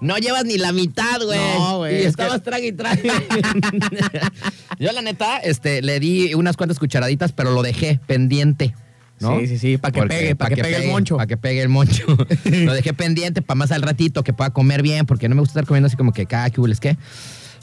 No 0.00 0.16
llevas 0.18 0.44
ni 0.44 0.58
la 0.58 0.72
mitad, 0.72 1.20
güey. 1.24 1.38
No, 1.38 1.78
güey, 1.78 1.94
Y 1.96 1.98
es 2.00 2.06
estabas 2.06 2.34
que- 2.34 2.40
trague 2.40 2.66
y 2.68 2.72
trague. 2.72 3.02
Yo, 4.78 4.92
la 4.92 5.02
neta, 5.02 5.38
este, 5.38 5.82
le 5.82 5.98
di 6.00 6.34
unas 6.34 6.56
cuantas 6.56 6.78
cucharaditas, 6.78 7.32
pero 7.32 7.50
lo 7.52 7.62
dejé 7.62 7.98
pendiente. 8.06 8.74
¿no? 9.20 9.40
Sí, 9.40 9.48
sí, 9.48 9.58
sí, 9.58 9.78
pa' 9.78 9.90
que 9.90 9.98
Porque- 10.00 10.16
pegue, 10.16 10.36
pa' 10.36 10.48
que 10.48 10.56
pegue 10.62 10.76
el 10.84 10.88
moncho. 10.92 11.16
Para 11.16 11.26
que 11.26 11.36
pegue 11.36 11.60
el 11.62 11.68
moncho. 11.68 12.04
lo 12.44 12.72
dejé 12.72 12.94
pendiente 12.94 13.42
para 13.42 13.56
más 13.56 13.72
al 13.72 13.82
ratito 13.82 14.22
que 14.22 14.32
pueda 14.32 14.50
comer 14.50 14.82
bien, 14.82 15.06
porque 15.06 15.28
no 15.28 15.34
me 15.34 15.40
gusta 15.40 15.52
estar 15.52 15.66
comiendo 15.66 15.88
así 15.88 15.96
como 15.96 16.12
que 16.12 16.26
cada 16.26 16.50
que 16.50 16.60
hules 16.60 16.78
qué. 16.78 16.96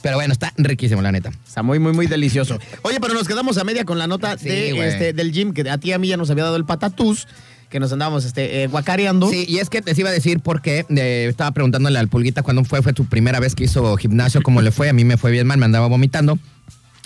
Pero 0.02 0.17
bueno, 0.17 0.34
está 0.34 0.54
riquísimo, 0.58 1.02
la 1.02 1.12
neta. 1.13 1.32
Está 1.48 1.63
muy, 1.63 1.80
muy, 1.80 1.93
muy 1.93 2.08
delicioso. 2.08 2.60
Oye, 2.82 3.00
pero 3.00 3.13
nos 3.13 3.28
quedamos 3.28 3.58
a 3.58 3.63
media 3.63 3.86
con 3.86 3.98
la 3.98 4.06
nota 4.08 4.38
Sí, 4.38 4.50
de, 4.50 4.88
este, 4.88 5.13
del 5.13 5.32
gym, 5.32 5.54
que 5.54 5.67
a 5.69 5.78
ti 5.78 5.89
y 5.89 5.93
a 5.93 5.98
mí 5.98 6.10
ya 6.10 6.17
nos 6.17 6.30
había 6.30 6.43
dado 6.43 6.58
el 6.58 6.65
patatús, 6.65 7.28
que 7.76 7.80
nos 7.82 7.92
andábamos 7.92 8.24
este, 8.24 8.64
eh, 8.64 8.68
guacareando. 8.68 9.30
Sí, 9.30 9.44
y 9.50 9.58
es 9.58 9.70
que 9.70 9.82
les 9.82 10.00
iba 10.00 10.08
a 10.08 10.14
decir 10.14 10.40
porque 10.40 10.86
eh, 10.88 11.28
estaba 11.30 11.52
preguntándole 11.52 12.00
al 12.00 12.08
Pulguita 12.08 12.42
cuándo 12.42 12.64
fue, 12.64 12.82
fue 12.82 12.94
tu 12.94 13.04
primera 13.04 13.42
vez 13.42 13.54
que 13.54 13.66
hizo 13.66 13.98
gimnasio, 13.98 14.42
cómo 14.42 14.62
le 14.62 14.72
fue. 14.72 14.88
A 14.88 14.94
mí 14.94 15.04
me 15.04 15.18
fue 15.18 15.30
bien 15.30 15.46
mal, 15.46 15.58
me 15.58 15.66
andaba 15.66 15.88
vomitando. 15.88 16.40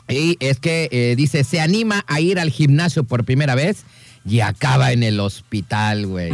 Y 0.07 0.37
es 0.39 0.59
que 0.59 0.87
eh, 0.91 1.15
dice, 1.17 1.43
se 1.43 1.59
anima 1.59 2.05
a 2.05 2.19
ir 2.19 2.37
al 2.37 2.51
gimnasio 2.51 3.03
por 3.03 3.23
primera 3.23 3.55
vez 3.55 3.83
y 4.23 4.41
acaba 4.41 4.91
en 4.91 5.01
el 5.01 5.19
hospital, 5.19 6.05
güey. 6.05 6.33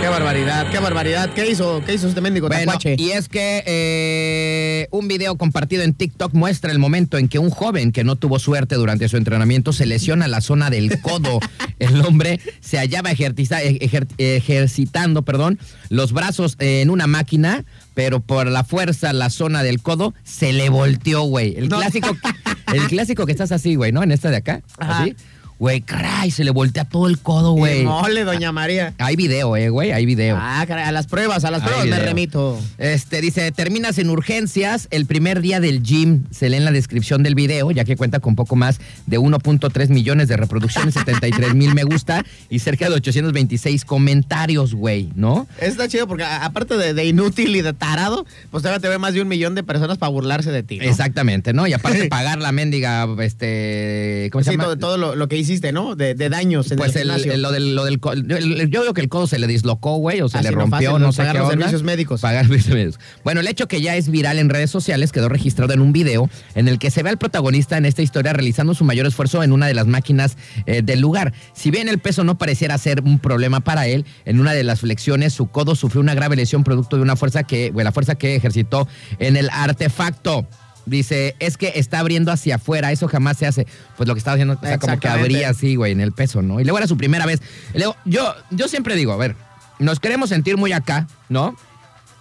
Qué 0.00 0.06
barbaridad, 0.08 0.70
qué 0.70 0.78
barbaridad. 0.78 1.30
¿Qué 1.34 1.50
hizo? 1.50 1.82
¿Qué 1.84 1.94
hizo 1.94 2.08
este 2.08 2.20
mendigo 2.20 2.46
Bueno, 2.48 2.64
tacuache? 2.72 2.94
y 2.98 3.10
es 3.10 3.28
que 3.28 3.62
eh, 3.66 4.88
un 4.92 5.08
video 5.08 5.36
compartido 5.36 5.82
en 5.82 5.92
TikTok 5.92 6.34
muestra 6.34 6.70
el 6.70 6.78
momento 6.78 7.18
en 7.18 7.28
que 7.28 7.38
un 7.38 7.50
joven 7.50 7.90
que 7.92 8.04
no 8.04 8.14
tuvo 8.16 8.38
suerte 8.38 8.76
durante 8.76 9.08
su 9.08 9.16
entrenamiento 9.16 9.72
se 9.72 9.86
lesiona 9.86 10.28
la 10.28 10.40
zona 10.40 10.70
del 10.70 11.00
codo. 11.00 11.40
el 11.80 12.00
hombre 12.02 12.40
se 12.60 12.78
hallaba 12.78 13.10
ejer- 13.10 14.06
ejercitando 14.18 15.22
perdón, 15.22 15.58
los 15.88 16.12
brazos 16.12 16.56
en 16.60 16.90
una 16.90 17.06
máquina, 17.06 17.64
pero 17.94 18.20
por 18.20 18.46
la 18.46 18.62
fuerza 18.64 19.12
la 19.12 19.30
zona 19.30 19.62
del 19.64 19.82
codo 19.82 20.14
se 20.22 20.52
le 20.52 20.68
volteó, 20.68 21.22
güey. 21.22 21.54
El, 21.56 21.68
No. 21.68 21.78
clásico, 21.78 22.16
el 22.72 22.86
clásico 22.86 23.26
que 23.26 23.32
estás 23.32 23.50
así, 23.52 23.74
güey, 23.74 23.90
¿no? 23.92 24.02
En 24.04 24.12
esta 24.12 24.30
de 24.30 24.36
acá, 24.36 24.62
Ajá. 24.78 25.02
así. 25.02 25.16
Güey, 25.58 25.80
caray, 25.80 26.30
se 26.30 26.44
le 26.44 26.52
voltea 26.52 26.84
todo 26.84 27.08
el 27.08 27.18
codo, 27.18 27.50
güey. 27.52 27.82
Mole, 27.82 28.22
doña 28.22 28.52
María. 28.52 28.94
Hay 28.98 29.16
video, 29.16 29.56
eh, 29.56 29.70
güey, 29.70 29.90
hay 29.90 30.06
video. 30.06 30.36
Ah, 30.40 30.64
caray, 30.68 30.84
a 30.84 30.92
las 30.92 31.08
pruebas, 31.08 31.44
a 31.44 31.50
las 31.50 31.62
pruebas 31.62 31.84
me 31.86 31.98
remito. 31.98 32.60
Este 32.78 33.20
dice, 33.20 33.50
terminas 33.50 33.98
en 33.98 34.08
urgencias 34.08 34.86
el 34.92 35.06
primer 35.06 35.40
día 35.40 35.58
del 35.58 35.82
gym. 35.82 36.22
Se 36.30 36.48
lee 36.48 36.58
en 36.58 36.64
la 36.64 36.70
descripción 36.70 37.24
del 37.24 37.34
video, 37.34 37.72
ya 37.72 37.84
que 37.84 37.96
cuenta 37.96 38.20
con 38.20 38.36
poco 38.36 38.54
más 38.54 38.78
de 39.06 39.18
1.3 39.18 39.88
millones 39.88 40.28
de 40.28 40.36
reproducciones, 40.36 40.94
73 40.94 41.54
mil 41.54 41.74
me 41.74 41.82
gusta 41.82 42.24
y 42.48 42.60
cerca 42.60 42.88
de 42.88 42.94
826 42.94 43.84
comentarios, 43.84 44.74
güey, 44.74 45.08
¿no? 45.16 45.48
Está 45.60 45.88
chido 45.88 46.06
porque 46.06 46.22
a- 46.22 46.44
aparte 46.44 46.76
de, 46.76 46.94
de 46.94 47.04
inútil 47.04 47.56
y 47.56 47.62
de 47.62 47.72
tarado, 47.72 48.24
pues 48.52 48.62
todavía 48.62 48.80
te 48.80 48.88
ve 48.88 48.98
más 48.98 49.12
de 49.14 49.22
un 49.22 49.28
millón 49.28 49.56
de 49.56 49.64
personas 49.64 49.98
para 49.98 50.10
burlarse 50.10 50.52
de 50.52 50.62
ti. 50.62 50.78
¿no? 50.78 50.84
Exactamente, 50.84 51.52
¿no? 51.52 51.66
Y 51.66 51.72
aparte 51.72 52.06
pagar 52.08 52.38
la 52.38 52.52
mendiga, 52.52 53.08
este, 53.20 54.28
¿cómo 54.30 54.44
se 54.44 54.50
Sí, 54.50 54.56
llama? 54.56 54.64
todo, 54.64 54.76
todo 54.78 54.96
lo, 54.98 55.16
lo 55.16 55.26
que 55.26 55.47
hiciste, 55.48 55.72
¿no? 55.72 55.96
De, 55.96 56.14
de 56.14 56.28
daños 56.28 56.70
en 56.70 56.78
Pues 56.78 56.94
el 56.96 57.10
el, 57.10 57.42
lo 57.42 57.50
del, 57.52 57.74
lo 57.74 57.84
del 57.84 57.98
yo, 58.26 58.36
el- 58.36 58.70
yo 58.70 58.80
creo 58.82 58.94
que 58.94 59.00
el 59.00 59.08
codo 59.08 59.26
se 59.26 59.38
le 59.38 59.46
dislocó, 59.46 59.96
güey, 59.96 60.20
o 60.20 60.28
se 60.28 60.38
Ah, 60.38 60.42
le 60.42 60.50
rompió, 60.50 60.90
fácil, 60.92 61.02
no, 61.02 61.12
sé 61.12 61.18
pagar 61.18 61.32
qué 61.34 61.38
los 61.38 61.48
onda. 61.48 61.56
servicios 61.58 61.82
médicos. 61.82 62.20
Pagar 62.20 62.42
los 62.44 62.48
servicios 62.62 62.74
médicos. 62.76 63.00
Bueno, 63.24 63.40
el 63.40 63.48
hecho 63.48 63.68
que 63.68 63.80
ya 63.80 63.96
es 63.96 64.08
viral 64.10 64.38
en 64.38 64.48
redes 64.48 64.70
sociales 64.70 65.12
quedó 65.12 65.28
registrado 65.28 65.72
en 65.72 65.80
un 65.80 65.92
video 65.92 66.28
en 66.54 66.68
el 66.68 66.78
que 66.78 66.90
se 66.90 67.02
ve 67.02 67.10
al 67.10 67.18
protagonista 67.18 67.76
en 67.76 67.84
esta 67.86 68.02
historia 68.02 68.32
realizando 68.32 68.74
su 68.74 68.84
mayor 68.84 69.06
esfuerzo 69.06 69.42
en 69.42 69.52
una 69.52 69.66
de 69.66 69.74
las 69.74 69.86
máquinas 69.86 70.36
eh, 70.66 70.82
del 70.82 71.00
lugar. 71.00 71.32
Si 71.54 71.70
bien 71.70 71.88
el 71.88 71.98
peso 71.98 72.24
no 72.24 72.38
pareciera 72.38 72.76
ser 72.78 73.02
un 73.02 73.18
problema 73.18 73.60
para 73.60 73.86
él, 73.86 74.04
en 74.24 74.40
una 74.40 74.52
de 74.52 74.64
las 74.64 74.80
flexiones 74.80 75.32
su 75.32 75.46
codo 75.48 75.74
sufrió 75.74 76.00
una 76.00 76.14
grave 76.14 76.36
lesión 76.36 76.64
producto 76.64 76.96
de 76.96 77.02
una 77.02 77.16
fuerza 77.16 77.42
que, 77.44 77.70
bueno, 77.70 77.88
la 77.88 77.92
fuerza 77.92 78.14
que 78.16 78.36
ejercitó 78.36 78.88
en 79.18 79.36
el 79.36 79.48
artefacto. 79.50 80.46
Dice, 80.88 81.36
es 81.38 81.56
que 81.56 81.72
está 81.76 81.98
abriendo 82.00 82.32
hacia 82.32 82.56
afuera, 82.56 82.90
eso 82.92 83.08
jamás 83.08 83.36
se 83.36 83.46
hace. 83.46 83.66
Pues 83.96 84.08
lo 84.08 84.14
que 84.14 84.18
estaba 84.18 84.34
haciendo, 84.34 84.54
o 84.54 84.60
sea, 84.66 84.78
como 84.78 84.98
que 84.98 85.08
abría 85.08 85.50
así, 85.50 85.76
güey, 85.76 85.92
en 85.92 86.00
el 86.00 86.12
peso, 86.12 86.42
¿no? 86.42 86.60
Y 86.60 86.64
luego 86.64 86.78
era 86.78 86.86
su 86.86 86.96
primera 86.96 87.26
vez. 87.26 87.40
Luego, 87.74 87.96
yo, 88.04 88.34
yo 88.50 88.68
siempre 88.68 88.94
digo, 88.96 89.12
a 89.12 89.16
ver, 89.16 89.36
nos 89.78 90.00
queremos 90.00 90.28
sentir 90.30 90.56
muy 90.56 90.72
acá, 90.72 91.06
¿no? 91.28 91.56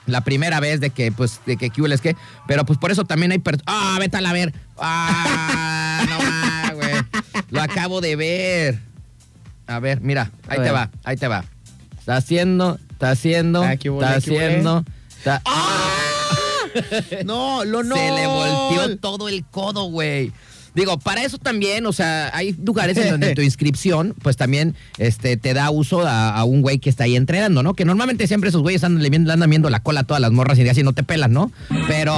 La 0.06 0.22
primera 0.22 0.60
vez 0.60 0.80
de 0.80 0.90
que, 0.90 1.12
pues, 1.12 1.42
de 1.46 1.58
que 1.58 1.70
¿qué 1.70 1.82
hubo, 1.82 1.88
es 1.92 2.00
que, 2.02 2.16
pero 2.48 2.66
pues 2.66 2.80
por 2.80 2.92
eso 2.92 3.04
también 3.04 3.32
hay 3.34 3.40
personas. 3.40 3.66
¡Ah, 3.68 3.98
vete 4.00 4.16
a 4.18 4.22
la 4.22 4.32
ver! 4.32 4.54
¡Ah, 4.78 6.06
no 6.10 6.18
más, 6.32 6.74
güey! 6.76 7.44
Lo 7.50 7.62
acabo 7.62 8.00
de 8.02 8.16
ver. 8.16 8.80
A 9.68 9.80
ver, 9.80 10.00
mira, 10.02 10.32
ahí 10.48 10.60
te 10.60 10.72
va, 10.72 10.90
ahí 11.04 11.18
te 11.18 11.28
va. 11.28 11.44
Está 12.00 12.16
haciendo, 12.16 12.80
está 12.92 13.12
haciendo, 13.12 13.64
Ah, 13.64 13.74
está 13.74 13.92
hubo. 13.92 14.02
haciendo. 14.06 14.86
está- 15.18 15.42
No, 17.26 17.64
lo 17.66 17.84
no. 17.84 17.96
Se 17.96 18.12
le 18.12 18.28
volteó 18.28 18.98
todo 18.98 19.30
el 19.30 19.46
codo, 19.46 19.86
güey. 19.86 20.32
Digo, 20.76 21.00
para 21.00 21.24
eso 21.24 21.38
también, 21.38 21.86
o 21.86 21.94
sea, 21.94 22.30
hay 22.36 22.56
lugares 22.64 22.98
en 22.98 23.10
donde 23.10 23.34
tu 23.36 23.42
inscripción, 23.48 24.14
pues 24.22 24.38
también 24.38 24.76
este, 24.98 25.38
te 25.38 25.54
da 25.54 25.70
uso 25.72 26.06
a, 26.06 26.30
a 26.38 26.44
un 26.44 26.62
güey 26.62 26.80
que 26.80 26.90
está 26.90 27.06
ahí 27.06 27.16
entrenando, 27.16 27.64
¿no? 27.64 27.74
Que 27.74 27.86
normalmente 27.86 28.28
siempre 28.28 28.50
esos 28.50 28.62
güeyes 28.62 28.84
andan, 28.84 29.02
le 29.04 29.10
viendo- 29.10 29.32
andan 29.34 29.50
viendo 29.50 29.70
la 29.70 29.82
cola 29.82 30.02
a 30.02 30.04
todas 30.04 30.22
las 30.22 30.32
morras 30.32 30.58
y 30.60 30.68
así 30.70 30.84
no 30.84 30.94
te 30.94 31.04
pelan, 31.04 31.34
¿no? 31.34 31.52
Pero 31.88 32.16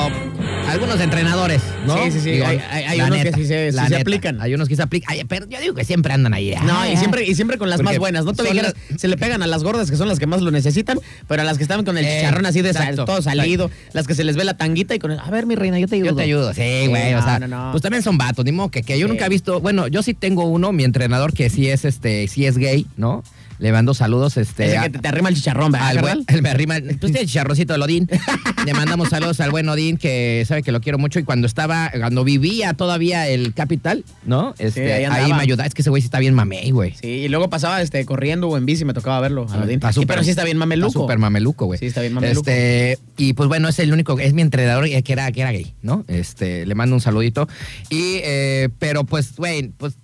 algunos 0.68 1.00
entrenadores, 1.00 1.62
¿no? 1.86 2.04
Sí, 2.06 2.12
sí, 2.12 2.20
sí. 2.22 2.30
Hay- 2.42 2.60
hay- 2.72 3.02
unos 3.02 3.20
que 3.20 3.34
sí 3.34 3.46
se- 3.46 3.70
sí 3.72 3.76
la 3.76 3.88
se 3.88 3.96
aplican. 3.96 4.42
Hay 4.42 4.54
unos 4.54 4.68
que 4.68 4.76
se 4.76 4.82
aplican. 4.84 5.12
Ay, 5.14 5.24
pero 5.26 5.48
yo 5.48 5.60
digo 5.60 5.74
que 5.74 5.86
siempre 5.86 6.14
andan 6.14 6.34
ahí. 6.34 6.54
No, 6.64 6.86
y 6.86 6.90
ay. 6.90 6.98
siempre, 6.98 7.26
y 7.26 7.34
siempre 7.36 7.58
con 7.58 7.70
las 7.70 7.82
más 7.82 7.98
buenas. 7.98 8.26
No 8.26 8.34
te 8.34 8.44
dijeras, 8.44 8.74
las- 8.90 9.00
se 9.02 9.08
le 9.08 9.18
pegan 9.18 9.42
a 9.42 9.48
las 9.48 9.64
gordas 9.64 9.90
que 9.90 9.98
son 9.98 10.08
las 10.08 10.20
que 10.20 10.28
más 10.28 10.42
lo 10.42 10.52
necesitan, 10.52 11.00
pero 11.28 11.42
a 11.42 11.46
las 11.46 11.58
que 11.58 11.64
están 11.64 11.84
con 11.86 11.98
el 11.98 12.06
Eh, 12.06 12.18
chicharrón 12.18 12.46
así 12.46 12.62
de 12.62 12.70
exacto, 12.70 13.06
todo 13.06 13.22
salido, 13.22 13.72
las 13.94 14.06
que 14.08 14.16
se 14.16 14.24
les 14.24 14.36
ve 14.36 14.44
la 14.44 14.56
tanguita 14.56 14.94
y 14.96 15.00
con 15.00 15.12
el, 15.12 15.20
a 15.20 15.30
ver, 15.32 15.46
mi 15.46 15.56
reina, 15.56 15.80
yo 15.80 15.88
te 15.88 15.96
ayudo. 15.96 16.10
Yo 16.10 16.16
te 16.16 16.24
ayudo, 16.24 16.54
sí, 16.54 16.88
güey. 16.88 17.14
o 17.14 17.18
no, 17.18 17.24
sea, 17.24 17.40
no, 17.40 17.48
no. 17.48 17.72
pues 17.72 17.82
también 17.82 18.04
son 18.04 18.18
vatos, 18.18 18.44
ni 18.52 18.58
modo 18.58 18.70
que, 18.70 18.82
que 18.84 18.98
yo 19.00 19.06
Sí. 19.08 19.12
nunca 19.12 19.26
he 19.26 19.30
visto. 19.30 19.60
Bueno, 19.62 19.88
yo 19.88 20.02
sí 20.04 20.14
tengo 20.14 20.44
uno, 20.46 20.72
mi 20.72 20.84
entrenador, 20.84 21.34
que 21.34 21.50
sí 21.50 21.68
es 21.70 21.86
este, 21.86 22.28
sí 22.28 22.46
es 22.46 22.58
gay, 22.58 22.86
¿no? 22.98 23.24
Le 23.60 23.72
mando 23.72 23.94
saludos, 23.94 24.38
este. 24.38 24.68
Ese 24.68 24.78
a- 24.78 24.84
que 24.84 24.90
te, 24.90 25.00
te 25.00 25.08
arrima 25.08 25.30
el 25.30 25.36
chicharrón, 25.36 25.72
¿verdad, 25.72 25.90
al 25.90 26.00
buen, 26.00 26.24
él 26.28 26.42
me 26.42 26.50
arrima, 26.50 26.76
pues 26.82 27.12
tiene 27.12 27.20
chicharroncito 27.28 27.74
del 27.74 27.82
Odín. 27.82 28.08
Le 28.66 28.74
mandamos 28.74 29.10
saludos 29.10 29.40
al 29.42 29.52
buen 29.52 29.68
Odín, 29.70 29.98
que 29.98 30.44
sabe 30.48 30.64
que 30.64 30.72
lo 30.72 30.82
quiero 30.82 30.98
mucho. 30.98 31.20
Y 31.20 31.24
cuando 31.24 31.46
estaba, 31.48 31.92
cuando 31.92 32.24
vivía 32.24 32.74
todavía 32.74 33.28
el 33.28 33.54
Capital, 33.54 34.04
¿no? 34.26 34.54
Este, 34.60 35.06
ahí 35.06 35.34
me 35.34 35.42
ayudaba. 35.42 35.68
Es 35.68 35.74
que 35.74 35.82
ese 35.82 35.90
güey 35.90 36.02
sí 36.02 36.06
está 36.08 36.20
bien 36.20 36.34
mamey, 36.34 36.72
güey. 36.72 36.94
Sí, 37.02 37.08
y 37.08 37.28
luego 37.28 37.50
pasaba 37.50 37.82
este, 37.82 38.04
corriendo 38.06 38.48
o 38.50 38.58
en 38.58 38.66
bici, 38.66 38.86
me 38.86 38.94
tocaba 38.94 39.20
verlo. 39.20 39.46
a 39.50 39.54
Aladín. 39.54 39.76
Está 39.76 39.92
Sí, 39.94 40.06
pero 40.06 40.24
sí 40.24 40.30
está 40.30 40.44
bien 40.46 40.58
mameluco. 40.58 40.88
Está 40.90 41.00
súper 41.00 41.18
mameluco, 41.20 41.66
güey. 41.66 41.80
Sí, 41.80 41.88
está 41.88 42.02
bien 42.02 42.14
mameluco. 42.14 42.40
Este, 42.50 42.98
y 43.18 43.34
pues 43.34 43.50
bueno, 43.50 43.68
es 43.68 43.78
el 43.80 43.92
único, 43.92 44.18
es 44.20 44.34
mi 44.34 44.42
entrenador 44.42 44.86
eh, 44.86 45.04
que 45.04 45.14
era, 45.14 45.32
que 45.32 45.42
era 45.42 45.52
gay, 45.52 45.74
¿no? 45.82 46.06
Este, 46.08 46.66
le 46.66 46.76
mando 46.76 46.96
un 46.96 47.02
saludito. 47.02 47.48
Y, 47.90 48.20
eh, 48.24 48.70
pero 48.80 49.04
pues, 49.04 49.36
güey, 49.36 49.70
pues 49.78 49.98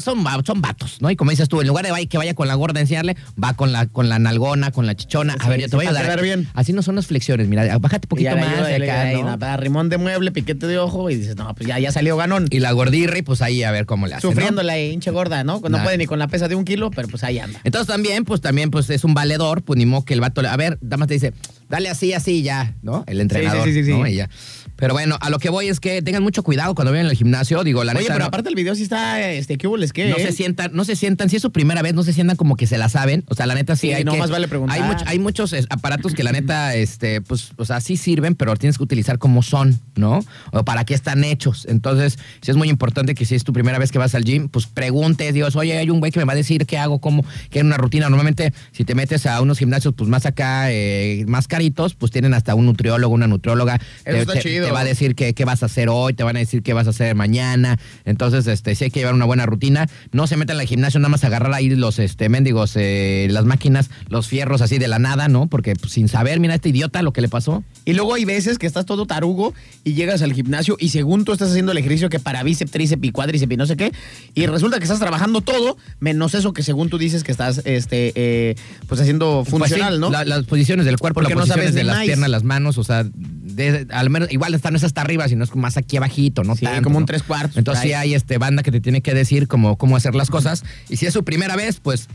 son, 0.00 0.24
son 0.44 0.60
vatos, 0.62 1.00
¿no? 1.00 1.10
Y 1.10 1.16
como 1.16 1.30
dices 1.30 1.48
tú, 1.48 1.60
en 1.60 1.66
lugar 1.68 1.86
de 1.86 2.06
que 2.06 2.18
vaya 2.18 2.34
con 2.34 2.48
la 2.48 2.54
gorda 2.54 2.78
a 2.78 2.82
enseñarle, 2.82 3.16
va 3.42 3.54
con 3.54 3.72
la, 3.72 3.86
con 3.86 4.08
la 4.08 4.18
nalgona, 4.18 4.70
con 4.72 4.86
la 4.86 4.94
chichona. 4.94 5.34
a 5.38 5.44
Sí, 5.44 5.48
ver, 5.48 5.60
yo 5.60 5.64
sí, 5.66 5.70
te 5.70 5.76
voy 5.76 5.86
a 5.86 5.90
ayudar. 5.90 6.22
bien. 6.22 6.48
Así 6.54 6.72
no 6.72 6.82
son 6.82 6.96
las 6.96 7.06
flexiones, 7.06 7.48
mira, 7.48 7.78
bájate 7.78 8.08
poquito 8.08 8.34
más 8.36 8.46
ayuda, 8.48 8.66
de 8.68 8.90
acá, 8.90 9.56
rimón 9.56 9.88
de 9.88 9.98
mueble, 9.98 10.32
piquete 10.32 10.66
de 10.66 10.78
ojo, 10.78 11.10
y 11.10 11.16
dices, 11.16 11.36
no, 11.36 11.54
pues 11.54 11.68
ya, 11.68 11.78
ya 11.78 11.92
salió 11.92 12.16
ganón. 12.16 12.46
Y 12.50 12.58
la 12.60 12.72
gordirri, 12.72 13.22
pues 13.22 13.42
ahí 13.42 13.62
a 13.62 13.70
ver 13.70 13.86
cómo 13.86 14.06
le 14.06 14.14
hace. 14.14 14.26
Sufriendo 14.26 14.62
la 14.62 14.78
hinche 14.78 15.10
gorda, 15.10 15.44
¿no? 15.44 15.60
No 15.60 15.68
Nah. 15.68 15.82
puede 15.84 15.98
ni 15.98 16.06
con 16.06 16.18
la 16.18 16.28
pesa 16.28 16.48
de 16.48 16.54
un 16.56 16.64
kilo, 16.64 16.90
pero 16.90 17.08
pues 17.08 17.22
ahí 17.24 17.38
anda. 17.38 17.60
Entonces 17.64 17.86
también, 17.86 18.24
pues 18.24 18.40
también, 18.40 18.70
pues 18.70 18.90
es 18.90 19.04
un 19.04 19.14
valedor, 19.14 19.62
pues 19.62 19.76
ni 19.78 19.86
modo 19.86 20.04
que 20.04 20.14
el 20.14 20.20
vato, 20.20 20.42
le- 20.42 20.48
a 20.48 20.56
ver, 20.56 20.78
nada 20.82 20.96
más 20.96 21.08
te 21.08 21.14
dice, 21.14 21.32
dale 21.70 21.88
así, 21.88 22.12
así, 22.12 22.42
ya, 22.42 22.74
¿no? 22.82 23.04
El 23.06 23.20
entrenador, 23.20 23.66
sí, 23.66 23.72
sí, 23.72 23.84
sí, 23.84 23.90
¿no? 23.92 24.04
sí. 24.04 24.12
Y 24.12 24.16
ya. 24.16 24.28
Pero 24.76 24.94
bueno, 24.94 25.18
a 25.20 25.28
lo 25.28 25.38
que 25.38 25.50
voy 25.50 25.68
es 25.68 25.78
que 25.78 26.00
tengan 26.00 26.22
mucho 26.22 26.42
cuidado 26.42 26.74
cuando 26.74 26.90
vayan 26.90 27.06
al 27.06 27.14
gimnasio, 27.14 27.62
digo, 27.64 27.84
la 27.84 27.92
Oye, 27.92 28.00
neta, 28.02 28.14
pero 28.14 28.24
no- 28.24 28.28
aparte 28.28 28.48
el 28.48 28.54
video 28.54 28.74
sí 28.74 28.82
está, 28.82 29.22
este, 29.30 29.58
¿qué 29.58 29.66
hubo 29.68 29.76
les 29.76 29.92
qué? 29.92 30.08
no 30.08 30.16
eh? 30.16 30.22
se 30.22 30.32
sientan, 30.32 30.70
no 30.74 30.84
se 30.84 30.96
sientan, 30.96 31.28
si 31.28 31.36
es 31.36 31.42
su 31.42 31.52
primera 31.52 31.82
vez, 31.82 31.92
no 31.94 32.02
se 32.02 32.12
sientan 32.14 32.36
como 32.36 32.56
que 32.56 32.66
se 32.66 32.78
la 32.78 32.88
saben. 32.88 33.22
O 33.28 33.34
sea, 33.34 33.44
la 33.46 33.54
neta 33.54 33.76
sí, 33.76 33.88
Sí, 33.88 33.92
hay 33.92 34.04
no 34.04 34.12
que- 34.12 34.18
más 34.18 34.30
vale 34.30 34.48
preguntar. 34.48 34.76
Hay, 34.80 34.88
much- 34.90 35.04
hay 35.06 35.18
muchos 35.18 35.52
eh, 35.52 35.64
aparatos 35.68 36.14
que 36.14 36.22
la 36.24 36.32
neta, 36.32 36.74
este, 36.74 37.20
pues, 37.20 37.50
o 37.56 37.64
sea, 37.66 37.80
sí 37.82 37.96
sirven, 37.98 38.34
pero 38.34 38.56
tienes 38.56 38.78
que 38.78 38.84
utilizar 38.84 39.18
como 39.18 39.42
son, 39.42 39.78
¿no? 39.96 40.24
O 40.52 40.64
para 40.64 40.84
qué 40.84 40.94
están 40.94 41.24
hechos. 41.24 41.66
Entonces, 41.68 42.18
sí 42.40 42.50
es 42.50 42.56
muy 42.56 42.70
importante 42.70 43.14
que 43.14 43.26
si 43.26 43.34
es 43.34 43.44
tu 43.44 43.52
primera 43.52 43.78
vez 43.78 43.92
que 43.92 43.98
vas 43.98 44.14
al 44.14 44.24
gym, 44.24 44.48
pues 44.48 44.66
preguntes, 44.66 45.34
digas, 45.34 45.56
oye, 45.56 45.76
hay 45.76 45.90
un 45.90 46.00
güey 46.00 46.10
que 46.10 46.18
me 46.20 46.24
va 46.24 46.32
a 46.32 46.36
decir 46.36 46.64
qué 46.64 46.78
hago, 46.78 47.00
cómo, 47.00 47.22
qué 47.50 47.58
es 47.58 47.64
una 47.66 47.76
rutina. 47.76 48.08
Normalmente, 48.08 48.54
si 48.72 48.84
te 48.86 48.94
metes 48.94 49.26
a 49.26 49.42
unos 49.42 49.58
gimnasios, 49.58 49.92
pues 49.94 50.08
más 50.08 50.24
acá, 50.24 50.72
eh, 50.72 51.24
más 51.28 51.46
caritos, 51.60 51.94
pues 51.94 52.10
tienen 52.10 52.32
hasta 52.32 52.54
un 52.54 52.64
nutriólogo, 52.64 53.12
una 53.14 53.26
nutrióloga. 53.26 53.74
Eso 53.74 53.82
te, 54.04 54.18
está 54.20 54.32
te- 54.34 54.40
chido. 54.40 54.64
te 54.66 54.72
va 54.72 54.80
a 54.80 54.84
decir 54.84 55.14
qué, 55.14 55.34
qué 55.34 55.44
vas 55.44 55.62
a 55.62 55.66
hacer 55.66 55.90
hoy, 55.90 56.14
te 56.14 56.22
van 56.22 56.36
a 56.36 56.38
decir 56.38 56.62
qué 56.62 56.72
vas 56.72 56.86
a 56.86 56.90
hacer 56.90 57.14
mañana. 57.14 57.78
Entonces, 58.06 58.46
este, 58.46 58.74
sí 58.74 58.84
hay 58.84 58.90
que 58.90 59.00
llevar 59.00 59.12
una 59.14 59.26
buena 59.26 59.44
rutina. 59.44 59.88
No 60.12 60.26
se 60.26 60.38
metan 60.38 60.58
al 60.58 60.66
gimnasio 60.66 61.00
nada 61.00 61.10
más 61.10 61.22
a 61.24 61.26
agarrar 61.26 61.52
ahí 61.52 61.68
los 61.68 61.98
este, 61.98 62.30
mendigos, 62.30 62.72
eh, 62.76 63.28
las 63.30 63.44
máquinas, 63.44 63.90
los 64.08 64.26
fierros 64.26 64.62
así 64.62 64.78
de 64.78 64.88
la 64.88 64.98
nada, 64.98 65.28
¿no? 65.28 65.48
Porque 65.48 65.74
pues, 65.76 65.92
sin 65.92 66.08
saber, 66.08 66.40
mira 66.40 66.54
este 66.54 66.70
idiota 66.70 67.02
lo 67.02 67.12
que 67.12 67.20
le 67.20 67.28
pasó. 67.28 67.62
Y 67.84 67.92
luego 67.92 68.14
hay 68.14 68.24
veces 68.24 68.56
que 68.58 68.66
estás 68.66 68.86
todo 68.86 69.04
tarugo 69.06 69.52
y 69.84 69.92
llegas 69.92 70.22
al 70.22 70.32
gimnasio 70.32 70.76
y 70.80 70.88
según 70.88 71.26
tú 71.26 71.32
estás 71.34 71.50
haciendo 71.50 71.72
el 71.72 71.78
ejercicio 71.78 72.08
que 72.08 72.20
para 72.20 72.42
bíceps, 72.42 72.70
tríceps 72.70 73.04
y 73.04 73.10
cuádriceps 73.12 73.52
y 73.52 73.56
no 73.58 73.66
sé 73.66 73.76
qué, 73.76 73.92
y 74.34 74.46
resulta 74.46 74.78
que 74.78 74.84
estás 74.84 74.98
trabajando 74.98 75.42
todo, 75.42 75.76
menos 75.98 76.34
eso 76.34 76.54
que 76.54 76.62
según 76.62 76.88
tú 76.88 76.96
dices 76.96 77.22
que 77.22 77.32
estás 77.32 77.60
este, 77.66 78.12
eh, 78.14 78.54
pues 78.88 78.98
haciendo 79.00 79.44
funcional, 79.44 79.88
Pues 79.90 79.94
sí, 79.96 80.00
¿no? 80.00 80.10
la- 80.10 80.24
las 80.24 80.44
posiciones 80.46 80.86
del 80.86 80.96
cuerpo, 80.98 81.20
Porque 81.20 81.34
no 81.34 81.40
sabes 81.46 81.49
posiciones 81.56 81.74
de 81.74 81.84
las 81.84 81.96
más. 81.96 82.04
piernas, 82.06 82.30
las 82.30 82.44
manos, 82.44 82.78
o 82.78 82.84
sea, 82.84 83.04
de- 83.04 83.86
al 83.90 84.10
menos, 84.10 84.30
igual 84.32 84.52
no 84.52 84.76
es 84.76 84.84
hasta 84.84 85.00
arriba, 85.00 85.28
sino 85.28 85.44
es 85.44 85.54
más 85.54 85.76
aquí 85.76 85.96
abajito, 85.96 86.44
¿no? 86.44 86.56
Sí, 86.56 86.64
tanto, 86.64 86.82
como 86.82 86.96
un 86.98 87.02
¿no? 87.02 87.06
tres 87.06 87.22
cuartos, 87.22 87.56
Entonces 87.56 87.82
sí 87.84 87.92
hay 87.92 88.14
este 88.14 88.38
banda 88.38 88.62
que 88.62 88.70
te 88.72 88.80
tiene 88.80 89.00
que 89.02 89.14
decir 89.14 89.48
cómo, 89.48 89.76
cómo 89.76 89.96
hacer 89.96 90.14
las 90.14 90.30
cosas. 90.30 90.64
Y 90.88 90.96
si 90.96 91.06
es 91.06 91.12
su 91.12 91.24
primera 91.24 91.56
vez, 91.56 91.80
pues 91.80 92.08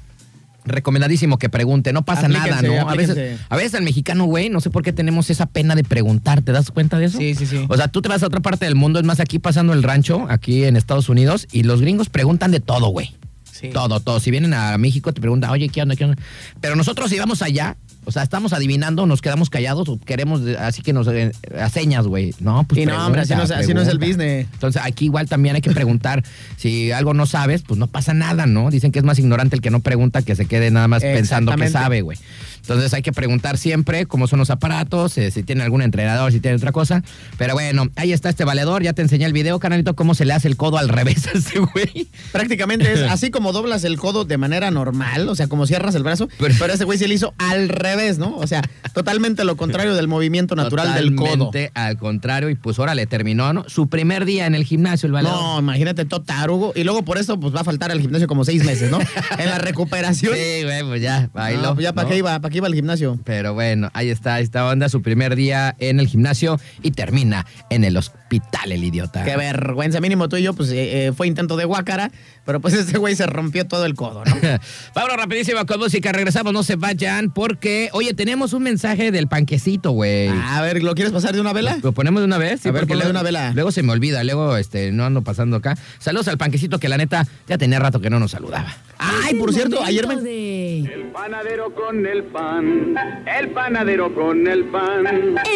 recomendadísimo 0.66 1.38
que 1.38 1.50
pregunte, 1.50 1.94
no 1.94 2.04
pasa 2.04 2.28
nada, 2.28 2.58
Aplíquense, 2.58 2.80
¿no? 2.80 2.90
A 2.90 2.96
veces, 2.96 3.40
a 3.50 3.56
veces 3.56 3.76
al 3.76 3.84
mexicano, 3.84 4.26
güey, 4.26 4.50
no 4.50 4.62
sé 4.62 4.70
por 4.70 4.84
qué 4.84 4.92
tenemos 4.92 5.30
esa 5.30 5.46
pena 5.46 5.76
de 5.76 5.84
preguntar, 5.84 6.42
¿te 6.42 6.52
das 6.52 6.72
cuenta 6.72 6.98
de 6.98 7.06
eso? 7.06 7.18
Sí, 7.20 7.36
sí, 7.36 7.46
sí. 7.46 7.66
O 7.70 7.78
sea, 7.78 7.88
tú 7.88 8.02
te 8.02 8.10
vas 8.10 8.24
a 8.24 8.28
otra 8.28 8.40
parte 8.40 8.66
del 8.66 8.76
mundo, 8.76 9.00
es 9.00 9.06
más, 9.06 9.20
aquí 9.20 9.40
pasando 9.40 9.74
el 9.74 9.84
rancho, 9.84 10.26
aquí 10.30 10.64
en 10.66 10.76
Estados 10.76 11.08
Unidos, 11.08 11.48
y 11.52 11.64
los 11.64 11.82
gringos 11.82 12.10
preguntan 12.10 12.52
de 12.52 12.60
todo, 12.60 12.88
güey. 12.88 13.16
Sí. 13.52 13.70
Todo, 13.72 14.00
todo. 14.02 14.20
Si 14.20 14.32
vienen 14.32 14.54
a 14.54 14.78
México 14.78 15.14
te 15.14 15.22
preguntan, 15.22 15.50
oye, 15.50 15.70
¿qué 15.70 15.82
onda? 15.82 15.96
¿Qué 15.96 16.04
onda? 16.04 16.18
Pero 16.60 16.76
nosotros 16.76 17.10
si 17.10 17.18
vamos 17.18 17.42
allá, 17.42 17.78
o 18.06 18.12
sea, 18.12 18.24
estamos 18.24 18.54
adivinando, 18.54 19.06
nos 19.06 19.22
quedamos 19.22 19.50
callados 19.50 19.90
o 19.90 20.00
queremos, 20.00 20.42
así 20.60 20.82
que 20.82 20.94
nos 20.94 21.08
eh, 21.08 21.32
a 21.60 21.70
señas, 21.70 22.08
güey. 22.08 22.34
No, 22.40 22.64
pues 22.64 22.82
Y 22.82 22.86
no, 22.86 23.06
hombre, 23.06 23.22
así 23.22 23.36
no 23.36 23.44
es- 23.44 23.52
así 23.52 23.74
no 23.74 23.82
es 23.82 23.88
el 23.88 23.98
business. 23.98 24.48
Entonces 24.54 24.82
aquí 24.84 25.06
igual 25.06 25.28
también 25.28 25.56
hay 25.56 25.62
que 25.62 25.72
preguntar. 25.72 26.24
si 26.58 26.92
algo 26.92 27.14
no 27.14 27.26
sabes, 27.26 27.64
pues 27.64 27.80
no 27.80 27.88
pasa 27.88 28.14
nada, 28.14 28.46
¿no? 28.46 28.70
Dicen 28.70 28.92
que 28.92 29.00
es 29.00 29.06
más 29.06 29.20
ignorante 29.20 29.56
el 29.56 29.62
que 29.62 29.72
no 29.72 29.80
pregunta 29.80 30.22
que 30.22 30.36
se 30.36 30.46
quede 30.46 30.72
nada 30.72 30.88
más 30.88 31.04
pensando 31.04 31.52
que 31.56 31.70
sabe, 31.70 32.02
güey. 32.02 32.18
Entonces 32.68 32.94
hay 32.94 33.02
que 33.02 33.12
preguntar 33.12 33.58
siempre 33.58 34.06
cómo 34.08 34.28
son 34.28 34.40
los 34.40 34.50
aparatos, 34.50 35.18
eh, 35.18 35.30
si 35.32 35.44
tiene 35.44 35.64
algún 35.64 35.82
entrenador, 35.82 36.32
si 36.32 36.40
tiene 36.40 36.58
otra 36.58 36.72
cosa. 36.72 37.04
Pero 37.38 37.54
bueno, 37.54 37.88
ahí 37.96 38.12
está 38.12 38.30
este 38.30 38.44
valedor. 38.44 38.82
Ya 38.84 38.94
te 38.94 39.02
enseñé 39.02 39.26
el 39.26 39.34
video, 39.34 39.60
canalito, 39.60 39.96
cómo 39.96 40.16
se 40.16 40.26
le 40.26 40.34
hace 40.34 40.48
el 40.48 40.58
codo 40.58 40.78
al 40.78 40.90
revés 40.90 41.28
a 41.28 41.38
ese 41.38 41.60
güey. 41.60 42.08
Prácticamente 42.32 42.92
es 42.92 43.02
así 43.10 43.30
como 43.30 43.52
doblas 43.54 43.84
el 43.84 43.98
codo 43.98 44.26
de 44.26 44.38
manera 44.38 44.72
normal, 44.72 45.30
o 45.30 45.36
sea, 45.36 45.48
como 45.48 45.68
cierras 45.68 45.96
el 45.96 46.04
brazo, 46.04 46.28
Pero- 46.40 46.56
pero, 46.60 46.74
ese 46.74 46.84
güey 46.86 46.98
se 46.98 47.08
le 47.08 47.14
hizo 47.14 47.34
al 47.38 47.70
revés, 47.70 48.18
¿no? 48.18 48.36
O 48.38 48.48
sea, 48.48 48.62
totalmente 48.94 49.44
lo 49.44 49.56
contrario 49.58 49.94
del 49.94 50.08
movimiento 50.08 50.56
natural 50.56 50.94
del 50.96 51.16
codo. 51.16 51.26
Totalmente 51.52 51.72
al 51.76 51.98
contrario, 51.98 52.50
y 52.50 52.56
pues 52.56 52.80
ahora 52.80 52.96
le 52.96 53.06
terminó, 53.06 53.54
¿no? 53.54 53.66
Su 53.70 53.88
primer 53.88 54.26
día 54.26 54.46
en 54.48 54.56
el 54.56 54.64
gimnasio, 54.64 55.08
el 55.08 55.14
valedor. 55.14 55.36
No, 55.40 55.60
imagínate 55.60 56.06
todo 56.06 56.22
tarugo. 56.24 56.74
Y 56.76 56.84
luego 56.84 57.04
por 57.04 57.18
eso 57.18 57.40
pues 57.40 57.54
va 57.56 57.62
a 57.62 57.64
faltar 57.64 57.92
al 57.92 58.02
gimnasio 58.02 58.28
como 58.28 58.44
seis 58.46 58.64
meses, 58.66 58.90
¿no? 58.90 59.00
en 59.38 59.50
la 59.50 59.58
recuperación. 59.60 60.34
Sí, 60.34 60.64
güey, 60.64 60.84
pues 60.84 61.02
ya, 61.02 61.30
bailó. 61.34 61.62
No, 61.62 61.76
pues 61.76 61.84
ya 61.84 61.94
para 61.94 62.06
¿no? 62.06 62.10
qué 62.12 62.18
iba, 62.18 62.40
para 62.40 62.52
qué 62.56 62.60
iba 62.60 62.68
al 62.68 62.74
gimnasio. 62.74 63.20
Pero 63.26 63.54
bueno, 63.54 63.90
ahí 63.94 64.10
está 64.10 64.40
esta 64.40 64.66
onda, 64.68 64.88
su 64.88 65.02
primer 65.02 65.36
día 65.36 65.76
en 65.78 66.00
el 66.00 66.08
gimnasio 66.08 66.58
y 66.82 66.92
termina 66.92 67.46
en 67.70 67.84
el 67.84 67.98
hospital, 67.98 68.25
el 68.72 68.84
idiota. 68.84 69.24
Qué 69.24 69.36
vergüenza, 69.36 70.00
mínimo 70.02 70.30
tú 70.30 70.38
y 70.38 70.44
yo, 70.44 70.54
pues 70.54 70.70
eh, 70.72 71.08
eh, 71.08 71.12
fue 71.14 71.28
intento 71.28 71.58
de 71.58 71.66
guácara, 71.66 72.12
pero 72.46 72.60
pues 72.60 72.74
este 72.86 72.98
güey 72.98 73.16
se 73.16 73.26
rompió 73.26 73.68
todo 73.68 73.86
el 73.86 73.96
codo, 73.96 74.24
¿no? 74.26 74.36
Vámonos 74.96 75.18
rapidísimo 75.18 75.66
con 75.66 75.80
música, 75.80 76.12
regresamos, 76.12 76.54
no 76.54 76.64
se 76.64 76.76
vayan, 76.76 77.32
porque, 77.32 77.90
oye, 77.94 78.14
tenemos 78.14 78.54
un 78.54 78.64
mensaje 78.64 79.12
del 79.12 79.28
panquecito, 79.28 79.92
güey. 79.92 80.30
A 80.30 80.62
ver, 80.62 80.82
¿lo 80.84 80.96
quieres 80.96 81.14
pasar 81.14 81.34
de 81.34 81.42
una 81.42 81.54
vela? 81.54 81.78
¿Lo 81.82 81.92
ponemos 81.92 82.22
de 82.22 82.26
una 82.26 82.38
vez? 82.38 82.66
A 82.66 82.72
ver, 82.72 82.88
ponlo 82.88 83.06
de 83.06 83.12
una 83.12 83.24
vela. 83.24 83.52
Luego 83.54 83.72
se 83.72 83.84
me 83.84 83.92
olvida, 83.92 84.24
luego 84.24 84.58
este, 84.58 84.92
no 84.92 85.06
ando 85.06 85.22
pasando 85.22 85.58
acá. 85.58 85.78
Saludos 86.00 86.28
al 86.28 86.38
panquecito 86.38 86.80
que 86.80 86.90
la 86.90 86.98
neta 86.98 87.28
ya 87.48 87.58
tenía 87.58 87.80
rato 87.80 88.00
que 88.00 88.10
no 88.10 88.20
nos 88.20 88.32
saludaba. 88.32 88.76
Ay, 88.98 89.36
por 89.36 89.54
cierto, 89.54 89.84
ayer 89.84 90.08
me... 90.08 90.16
de 90.18 90.80
El 90.80 91.12
panadero 91.12 91.74
con 91.74 92.06
el 92.06 92.24
pan, 92.24 92.96
el 93.26 93.50
panadero 93.50 94.14
con 94.14 94.48
el 94.48 94.66
pan, 94.66 95.06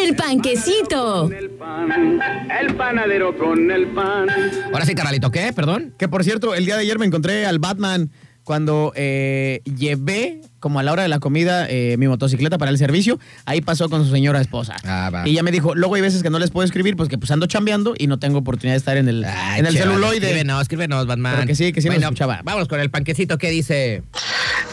El 0.02 0.14
panquecito. 0.14 1.22
con 1.22 1.32
el 1.32 1.50
pan, 1.50 2.20
el 2.60 2.69
panadero 2.74 3.36
con 3.36 3.70
el 3.70 3.86
pan. 3.88 4.28
Ahora 4.72 4.84
sí, 4.84 4.94
carnalito, 4.94 5.30
¿qué? 5.30 5.52
Perdón. 5.52 5.94
Que 5.98 6.08
por 6.08 6.24
cierto, 6.24 6.54
el 6.54 6.64
día 6.64 6.76
de 6.76 6.82
ayer 6.82 6.98
me 6.98 7.06
encontré 7.06 7.46
al 7.46 7.58
Batman 7.58 8.10
cuando 8.50 8.92
eh, 8.96 9.62
llevé, 9.64 10.40
como 10.58 10.80
a 10.80 10.82
la 10.82 10.90
hora 10.90 11.04
de 11.04 11.08
la 11.08 11.20
comida, 11.20 11.68
eh, 11.70 11.94
mi 11.98 12.08
motocicleta 12.08 12.58
para 12.58 12.72
el 12.72 12.78
servicio, 12.78 13.20
ahí 13.44 13.60
pasó 13.60 13.88
con 13.88 14.04
su 14.04 14.10
señora 14.10 14.40
esposa. 14.40 14.74
Ah, 14.82 15.08
va. 15.14 15.28
Y 15.28 15.30
ella 15.30 15.44
me 15.44 15.52
dijo, 15.52 15.76
luego 15.76 15.94
hay 15.94 16.00
veces 16.00 16.24
que 16.24 16.30
no 16.30 16.40
les 16.40 16.50
puedo 16.50 16.64
escribir, 16.64 16.96
pues 16.96 17.08
que 17.08 17.16
pues 17.16 17.30
ando 17.30 17.46
chambeando 17.46 17.94
y 17.96 18.08
no 18.08 18.18
tengo 18.18 18.38
oportunidad 18.38 18.72
de 18.72 18.78
estar 18.78 18.96
en 18.96 19.08
el, 19.08 19.24
Ay, 19.24 19.60
en 19.60 19.66
el 19.66 19.76
celuloide. 19.78 20.26
Escríbenos, 20.26 20.62
escríbenos, 20.62 21.06
Batman. 21.06 21.34
Pero 21.36 21.46
que 21.46 21.54
sí, 21.54 21.72
que 21.72 21.80
sí 21.80 21.86
nos 21.86 21.98
Bueno, 21.98 22.08
escuchaba. 22.08 22.40
Vámonos 22.42 22.66
con 22.66 22.80
el 22.80 22.90
panquecito 22.90 23.38
que 23.38 23.50
dice. 23.50 24.02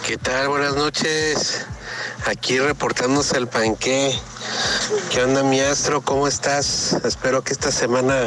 ¿Qué 0.08 0.18
tal? 0.18 0.48
Buenas 0.48 0.76
noches. 0.76 1.68
Aquí 2.26 2.58
reportándose 2.58 3.38
el 3.38 3.46
panqué. 3.46 4.12
¿Qué 5.12 5.22
onda, 5.22 5.44
mi 5.44 5.60
astro? 5.60 6.02
¿Cómo 6.02 6.28
estás? 6.28 6.94
Espero 7.06 7.44
que 7.44 7.54
esta 7.54 7.72
semana 7.72 8.24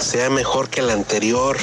sea 0.00 0.30
mejor 0.30 0.68
que 0.68 0.82
la 0.82 0.94
anterior. 0.94 1.56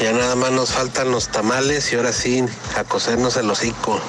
Ya 0.00 0.12
nada 0.12 0.34
más 0.34 0.50
nos 0.50 0.72
faltan 0.72 1.10
los 1.10 1.28
tamales 1.28 1.92
y 1.92 1.96
ahora 1.96 2.12
sí 2.12 2.44
a 2.76 2.84
cosernos 2.84 3.36
el 3.36 3.48
hocico. 3.48 4.00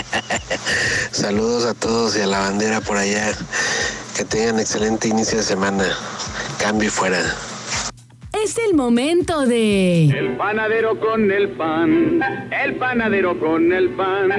Saludos 1.12 1.66
a 1.66 1.74
todos 1.74 2.16
y 2.16 2.20
a 2.20 2.26
la 2.26 2.38
bandera 2.40 2.80
por 2.80 2.96
allá. 2.96 3.32
Que 4.16 4.24
tengan 4.24 4.60
excelente 4.60 5.08
inicio 5.08 5.38
de 5.38 5.44
semana. 5.44 5.84
Cambio 6.58 6.88
y 6.88 6.90
fuera. 6.90 7.20
Es 8.32 8.56
el 8.68 8.74
momento 8.76 9.44
de 9.44 10.04
El 10.06 10.36
panadero 10.36 10.98
con 11.00 11.30
el 11.32 11.48
pan, 11.50 12.20
el 12.64 12.74
panadero 12.76 13.38
con 13.40 13.72
el 13.72 13.90
pan, 13.90 14.30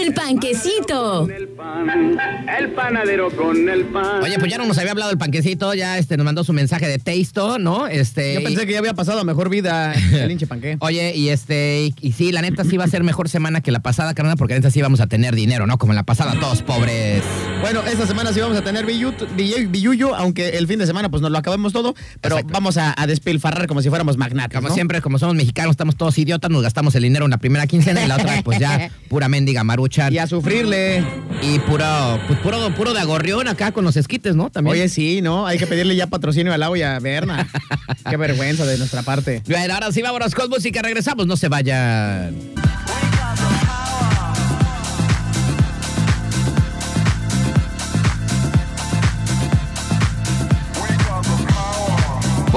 El 0.00 0.12
Panquecito. 0.14 1.26
el 1.28 1.48
pan, 1.48 2.18
el 2.58 2.70
panadero 2.72 3.30
con 3.30 3.68
el 3.68 3.84
pan. 3.86 4.22
Oye, 4.22 4.38
pues 4.38 4.50
ya 4.50 4.58
no 4.58 4.66
nos 4.66 4.76
había 4.78 4.92
hablado 4.92 5.10
el 5.10 5.18
panquecito, 5.18 5.72
ya 5.74 5.96
este 5.98 6.16
nos 6.18 6.26
mandó 6.26 6.44
su 6.44 6.52
mensaje 6.52 6.86
de 6.86 6.98
texto, 6.98 7.58
¿no? 7.58 7.86
Este. 7.86 8.34
Yo 8.34 8.42
pensé 8.44 8.62
y- 8.62 8.66
que 8.66 8.72
ya 8.72 8.78
había 8.80 8.94
pasado 8.94 9.20
a 9.20 9.24
mejor 9.24 9.48
vida 9.48 9.94
el 10.12 10.30
hinche 10.30 10.46
panqué. 10.46 10.76
Oye, 10.80 11.14
y 11.16 11.30
este, 11.30 11.84
y, 11.86 11.94
y 12.00 12.12
sí, 12.12 12.32
la 12.32 12.42
neta 12.42 12.64
sí 12.64 12.76
va 12.76 12.84
a 12.84 12.88
ser 12.88 13.02
mejor 13.02 13.28
semana 13.30 13.62
que 13.62 13.72
la 13.72 13.80
pasada, 13.80 14.14
carnal, 14.14 14.36
porque 14.36 14.54
la 14.54 14.58
neta 14.60 14.70
sí 14.70 14.82
vamos 14.82 15.00
a 15.00 15.06
tener 15.06 15.34
dinero, 15.34 15.66
¿no? 15.66 15.78
Como 15.78 15.92
en 15.92 15.96
la 15.96 16.04
pasada, 16.04 16.38
todos 16.38 16.62
pobres. 16.62 17.22
Bueno, 17.60 17.82
esta 17.82 18.06
semana 18.06 18.32
sí 18.32 18.40
vamos 18.40 18.56
a 18.56 18.62
tener 18.62 18.86
billuyo, 18.86 20.14
aunque 20.14 20.50
el 20.50 20.66
fin 20.68 20.78
de 20.78 20.86
semana 20.86 21.08
pues 21.10 21.20
nos 21.20 21.30
lo 21.30 21.38
acabemos 21.38 21.72
todo, 21.72 21.94
pero 22.20 22.36
Exacto. 22.36 22.52
vamos 22.52 22.76
a, 22.76 22.94
a 22.96 23.06
despilfarrar 23.06 23.66
como 23.66 23.82
si 23.82 23.88
fuéramos 23.88 24.16
magnates, 24.16 24.56
Como 24.56 24.68
¿no? 24.68 24.74
siempre, 24.74 25.00
como 25.02 25.18
somos 25.18 25.34
mexicanos, 25.34 25.72
estamos 25.72 25.96
todos 25.96 26.16
idiotas, 26.18 26.50
nos 26.50 26.62
gastamos 26.62 26.94
el 26.94 27.02
dinero 27.02 27.24
en 27.24 27.32
la 27.32 27.38
primera 27.38 27.66
quincena 27.66 28.02
y 28.04 28.06
la 28.06 28.16
otra, 28.16 28.42
pues 28.44 28.58
ya, 28.58 28.90
pura 29.08 29.28
mendiga 29.28 29.64
maruchan. 29.64 30.12
Y 30.12 30.18
a 30.18 30.26
sufrirle. 30.26 31.04
Y 31.42 31.58
puro, 31.60 32.20
pues 32.28 32.38
puro, 32.40 32.74
puro 32.74 32.94
de 32.94 33.00
agorrión 33.00 33.48
acá 33.48 33.72
con 33.72 33.84
los 33.84 33.96
esquites, 33.96 34.36
¿no? 34.36 34.50
También. 34.50 34.72
Oye, 34.74 34.88
sí, 34.88 35.20
¿no? 35.20 35.46
Hay 35.46 35.58
que 35.58 35.66
pedirle 35.66 35.96
ya 35.96 36.06
patrocinio 36.06 36.52
al 36.54 36.62
agua 36.62 36.78
y 36.78 36.82
a 36.82 36.98
Berna. 37.00 37.48
Qué 38.08 38.16
vergüenza 38.16 38.64
de 38.66 38.78
nuestra 38.78 39.02
parte. 39.02 39.42
Bueno, 39.48 39.74
ahora 39.74 39.90
sí 39.92 40.00
vámonos 40.00 40.34
con 40.34 40.48
música, 40.48 40.80
regresamos, 40.80 41.26
no 41.26 41.36
se 41.36 41.48
vayan. 41.48 42.36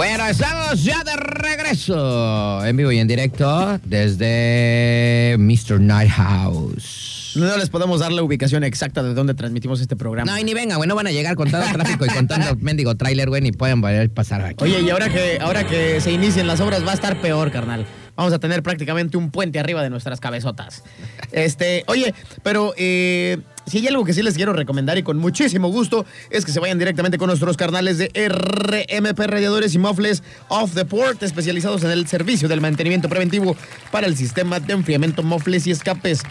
Bueno, 0.02 0.26
estamos 0.26 0.84
ya 0.84 1.04
de 1.04 1.16
regreso, 1.16 2.66
en 2.66 2.76
vivo 2.76 2.92
y 2.92 2.98
en 2.98 3.08
directo, 3.08 3.80
desde 3.84 5.36
Mr. 5.38 5.80
Night 5.80 6.10
House. 6.10 7.34
No 7.36 7.56
les 7.56 7.70
podemos 7.70 8.00
dar 8.00 8.12
la 8.12 8.24
ubicación 8.24 8.64
exacta 8.64 9.04
de 9.04 9.14
dónde 9.14 9.36
transmitimos 9.36 9.80
este 9.80 9.96
programa. 9.96 10.32
No, 10.32 10.40
y 10.40 10.44
ni 10.44 10.56
venga, 10.56 10.78
güey, 10.78 10.90
no 10.90 10.96
van 10.96 11.06
a 11.06 11.12
llegar 11.12 11.36
con 11.36 11.52
tanto 11.52 11.72
tráfico 11.72 12.08
y 12.08 12.10
con 12.10 12.28
tanto 12.28 12.56
mendigo 12.62 12.96
tráiler, 12.96 13.30
güey, 13.30 13.44
ni 13.44 13.52
pueden 13.52 13.80
poder 13.80 14.10
pasar 14.10 14.42
aquí. 14.42 14.64
Oye, 14.64 14.82
y 14.82 14.90
ahora 14.90 15.08
que, 15.08 15.38
ahora 15.40 15.68
que 15.68 16.02
se 16.02 16.12
inicien 16.12 16.48
las 16.48 16.62
obras 16.62 16.84
va 16.84 16.94
a 16.94 16.96
estar 16.96 17.22
peor, 17.22 17.52
carnal. 17.52 17.86
Vamos 18.16 18.34
a 18.34 18.40
tener 18.40 18.64
prácticamente 18.64 19.18
un 19.18 19.30
puente 19.30 19.60
arriba 19.60 19.84
de 19.84 19.92
nuestras 19.92 20.20
cabezotas. 20.20 20.84
Este, 21.32 21.86
oye, 21.88 22.14
pero 22.44 22.74
eh, 22.76 23.38
si 23.65 23.78
hay 23.78 23.88
algo 23.88 24.04
que 24.04 24.13
sí 24.13 24.21
les 24.21 24.36
quiero 24.36 24.54
recomendar 24.54 24.97
y 24.97 25.04
con 25.04 25.17
muchísimo 25.17 25.69
gusto 25.69 26.06
es 26.30 26.45
que 26.45 26.52
se 26.52 26.60
vayan 26.60 26.80
directamente 26.80 27.17
con 27.17 27.28
nuestros 27.28 27.58
carnales 27.58 27.97
de 27.97 28.08
RMP 28.08 29.19
Radiadores 29.19 29.74
y 29.76 29.78
Mofles 29.78 30.24
Off 30.47 30.74
the 30.74 30.86
Port, 30.86 31.21
especializados 31.24 31.84
en 31.84 31.91
el 31.91 32.08
servicio 32.08 32.47
del 32.47 32.62
mantenimiento 32.62 33.08
preventivo 33.08 33.56
para 33.91 34.08
el 34.08 34.17
sistema 34.17 34.60
de 34.60 34.74
enfriamiento, 34.74 35.24
mofles 35.24 35.67
y 35.67 35.71
escapes. 35.71 36.24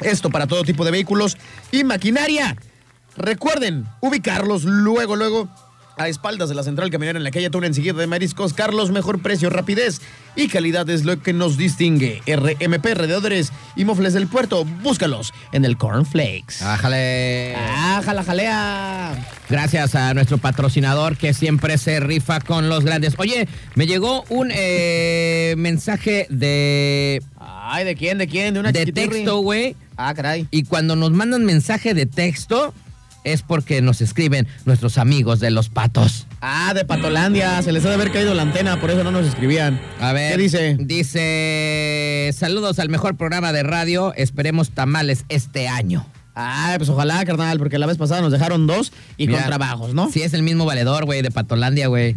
Esto 0.00 0.30
para 0.30 0.46
todo 0.46 0.64
tipo 0.64 0.84
de 0.84 0.90
vehículos 0.90 1.36
y 1.70 1.84
maquinaria. 1.84 2.56
Recuerden 3.16 3.86
ubicarlos 4.00 4.64
luego, 4.64 5.14
luego 5.16 5.48
a 5.96 6.08
espaldas 6.08 6.48
de 6.48 6.54
la 6.54 6.62
central 6.62 6.90
camionera 6.90 7.18
en 7.18 7.24
la 7.24 7.30
calle 7.30 7.50
Tuna 7.50 7.66
enseguida 7.66 7.94
de 7.94 8.06
Mariscos. 8.06 8.52
Carlos, 8.52 8.90
mejor 8.90 9.20
precio, 9.20 9.50
rapidez 9.50 10.00
y 10.36 10.48
calidad 10.48 10.88
es 10.90 11.04
lo 11.04 11.20
que 11.22 11.32
nos 11.32 11.56
distingue. 11.56 12.22
RMP, 12.26 12.86
Radiadores 12.94 13.52
y 13.76 13.84
Mofles 13.84 14.14
del 14.14 14.26
Puerto. 14.26 14.64
Búscalos 14.64 15.32
en 15.52 15.64
el 15.64 15.76
Cornflakes. 15.76 16.62
Ájale. 16.62 17.54
¡Ah, 17.56 18.02
jala, 18.04 18.24
jalea! 18.24 19.28
Gracias 19.48 19.94
a 19.94 20.14
nuestro 20.14 20.38
patrocinador 20.38 21.16
que 21.16 21.34
siempre 21.34 21.78
se 21.78 22.00
rifa 22.00 22.40
con 22.40 22.68
los 22.68 22.84
grandes. 22.84 23.14
Oye, 23.18 23.48
me 23.74 23.86
llegó 23.86 24.24
un 24.28 24.50
eh, 24.52 25.54
mensaje 25.56 26.26
de, 26.30 27.22
Ay, 27.66 27.84
¿de 27.84 27.94
quién? 27.94 28.18
¿De 28.18 28.26
quién? 28.26 28.54
De 28.54 28.60
una 28.60 28.72
de 28.72 28.86
texto, 28.86 29.38
güey. 29.38 29.74
Ah, 29.96 30.12
caray. 30.14 30.46
Y 30.50 30.64
cuando 30.64 30.96
nos 30.96 31.12
mandan 31.12 31.44
mensaje 31.44 31.94
de 31.94 32.06
texto 32.06 32.74
es 33.24 33.42
porque 33.42 33.82
nos 33.82 34.00
escriben 34.00 34.46
nuestros 34.64 34.98
amigos 34.98 35.40
de 35.40 35.50
los 35.50 35.68
patos. 35.68 36.26
Ah, 36.40 36.72
de 36.74 36.84
Patolandia. 36.84 37.60
Se 37.62 37.72
les 37.72 37.84
ha 37.84 37.88
de 37.88 37.94
haber 37.94 38.12
caído 38.12 38.34
la 38.34 38.42
antena, 38.42 38.80
por 38.80 38.90
eso 38.90 39.02
no 39.02 39.10
nos 39.10 39.26
escribían. 39.26 39.80
A 40.00 40.12
ver. 40.12 40.32
¿Qué 40.32 40.42
dice? 40.42 40.76
Dice, 40.78 42.30
saludos 42.32 42.78
al 42.78 42.88
mejor 42.88 43.16
programa 43.16 43.52
de 43.52 43.62
radio. 43.62 44.14
Esperemos 44.14 44.70
tamales 44.70 45.24
este 45.28 45.68
año. 45.68 46.06
Ay, 46.34 46.78
pues 46.78 46.90
ojalá, 46.90 47.24
carnal, 47.24 47.58
porque 47.58 47.78
la 47.78 47.86
vez 47.86 47.96
pasada 47.96 48.20
nos 48.20 48.32
dejaron 48.32 48.66
dos 48.66 48.92
y 49.16 49.28
Mira, 49.28 49.40
con 49.40 49.48
trabajos, 49.48 49.94
¿no? 49.94 50.10
Sí, 50.10 50.22
es 50.22 50.34
el 50.34 50.42
mismo 50.42 50.64
valedor, 50.64 51.04
güey, 51.04 51.22
de 51.22 51.30
Patolandia, 51.30 51.86
güey. 51.86 52.16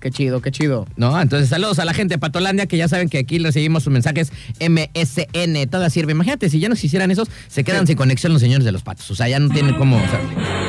Qué 0.00 0.10
chido, 0.12 0.40
qué 0.40 0.50
chido. 0.52 0.86
¿No? 0.96 1.20
Entonces, 1.20 1.48
saludos 1.48 1.78
a 1.80 1.84
la 1.84 1.92
gente 1.92 2.14
de 2.14 2.18
Patolandia, 2.18 2.66
que 2.66 2.76
ya 2.76 2.86
saben 2.86 3.08
que 3.08 3.18
aquí 3.18 3.38
recibimos 3.38 3.82
sus 3.82 3.92
mensajes 3.92 4.30
MSN, 4.60 5.68
toda 5.70 5.90
sirve. 5.90 6.12
Imagínate, 6.12 6.48
si 6.50 6.60
ya 6.60 6.68
nos 6.68 6.82
hicieran 6.84 7.10
esos, 7.10 7.28
se 7.48 7.64
quedan 7.64 7.86
sin 7.86 7.96
conexión 7.96 8.32
los 8.32 8.40
señores 8.40 8.64
de 8.64 8.72
los 8.72 8.82
patos. 8.82 9.10
O 9.10 9.14
sea, 9.14 9.28
ya 9.28 9.38
no 9.40 9.48
tienen 9.48 9.74
cómo, 9.74 9.96
o 9.96 10.08
sea, 10.08 10.20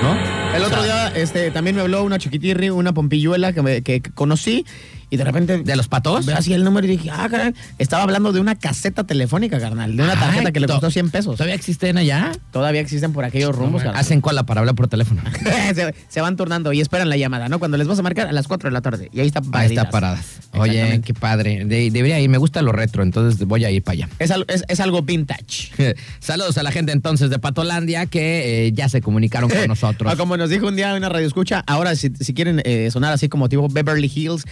¿no? 0.01 0.55
El 0.57 0.63
otro 0.63 0.81
O 0.81 0.83
sea, 0.83 1.11
día 1.11 1.21
este, 1.21 1.51
también 1.51 1.75
me 1.75 1.81
habló 1.83 2.03
una 2.03 2.17
chiquitirri, 2.17 2.69
una 2.71 2.93
pompilluela 2.93 3.53
que, 3.53 3.61
me- 3.61 3.81
que 3.83 4.01
conocí 4.01 4.65
y 5.09 5.17
de 5.17 5.23
repente... 5.23 5.57
¿De 5.63 5.75
los 5.75 5.87
patos? 5.87 6.25
Ve 6.25 6.33
así 6.33 6.53
el 6.53 6.63
número 6.63 6.85
y 6.87 6.91
dije, 6.91 7.09
ah, 7.11 7.27
caray, 7.29 7.53
estaba 7.77 8.03
hablando 8.03 8.31
de 8.31 8.39
una 8.39 8.55
caseta 8.55 9.03
telefónica, 9.05 9.59
carnal, 9.59 9.95
de 9.95 10.03
una 10.03 10.13
tarjeta 10.13 10.47
Ay, 10.47 10.53
que 10.53 10.59
le 10.59 10.67
costó 10.67 10.89
100 10.91 11.09
pesos. 11.09 11.35
¿Todavía 11.35 11.55
existen 11.55 11.97
allá? 11.97 12.31
Todavía 12.51 12.81
existen 12.81 13.13
por 13.13 13.25
aquellos 13.25 13.55
rumbos, 13.55 13.83
carnal. 13.83 13.99
Hacen 13.99 14.21
cola 14.21 14.43
para 14.43 14.59
hablar 14.61 14.75
por 14.75 14.87
teléfono. 14.87 15.21
se, 15.75 15.93
se 16.07 16.21
van 16.21 16.35
turnando 16.37 16.73
y 16.73 16.81
esperan 16.81 17.09
la 17.09 17.17
llamada, 17.17 17.49
¿no? 17.49 17.59
Cuando 17.59 17.77
les 17.77 17.87
vas 17.87 17.99
a 17.99 18.01
marcar 18.03 18.27
a 18.27 18.31
las 18.31 18.47
4 18.47 18.69
de 18.69 18.73
la 18.73 18.81
tarde. 18.81 19.09
Y 19.13 19.19
ahí 19.19 19.27
está 19.27 19.41
Ahí 19.53 19.67
está 19.69 19.89
paradas. 19.89 20.25
Oye, 20.53 21.01
qué 21.03 21.13
padre. 21.13 21.65
De- 21.65 21.89
debería 21.91 22.19
ir, 22.19 22.29
me 22.29 22.37
gusta 22.37 22.61
lo 22.61 22.71
retro, 22.71 23.03
entonces 23.03 23.45
voy 23.47 23.65
a 23.65 23.71
ir 23.71 23.83
para 23.83 23.93
allá. 23.93 24.09
Es, 24.19 24.31
es- 24.47 24.63
es 24.67 24.79
algo 24.79 25.01
vintage. 25.01 25.95
Saludos 26.19 26.57
a 26.57 26.63
la 26.63 26.71
gente 26.71 26.91
entonces 26.91 27.29
de 27.29 27.39
Patolandia 27.39 28.05
que 28.05 28.67
eh, 28.67 28.71
ya 28.73 28.89
se 28.89 29.01
comunicaron 29.01 29.49
con 29.49 29.59
nosotros. 29.67 30.13
O 30.13 30.17
como 30.17 30.37
nos 30.37 30.49
dijo 30.49 30.67
un 30.67 30.75
día 30.75 30.93
una 30.93 31.09
radio 31.09 31.27
escucha, 31.27 31.63
ahora 31.67 31.95
si, 31.95 32.11
si 32.19 32.33
quieren 32.33 32.61
eh, 32.65 32.89
sonar 32.91 33.13
así 33.13 33.29
como 33.29 33.49
tipo 33.49 33.67
Beverly 33.69 34.11
Hills, 34.13 34.43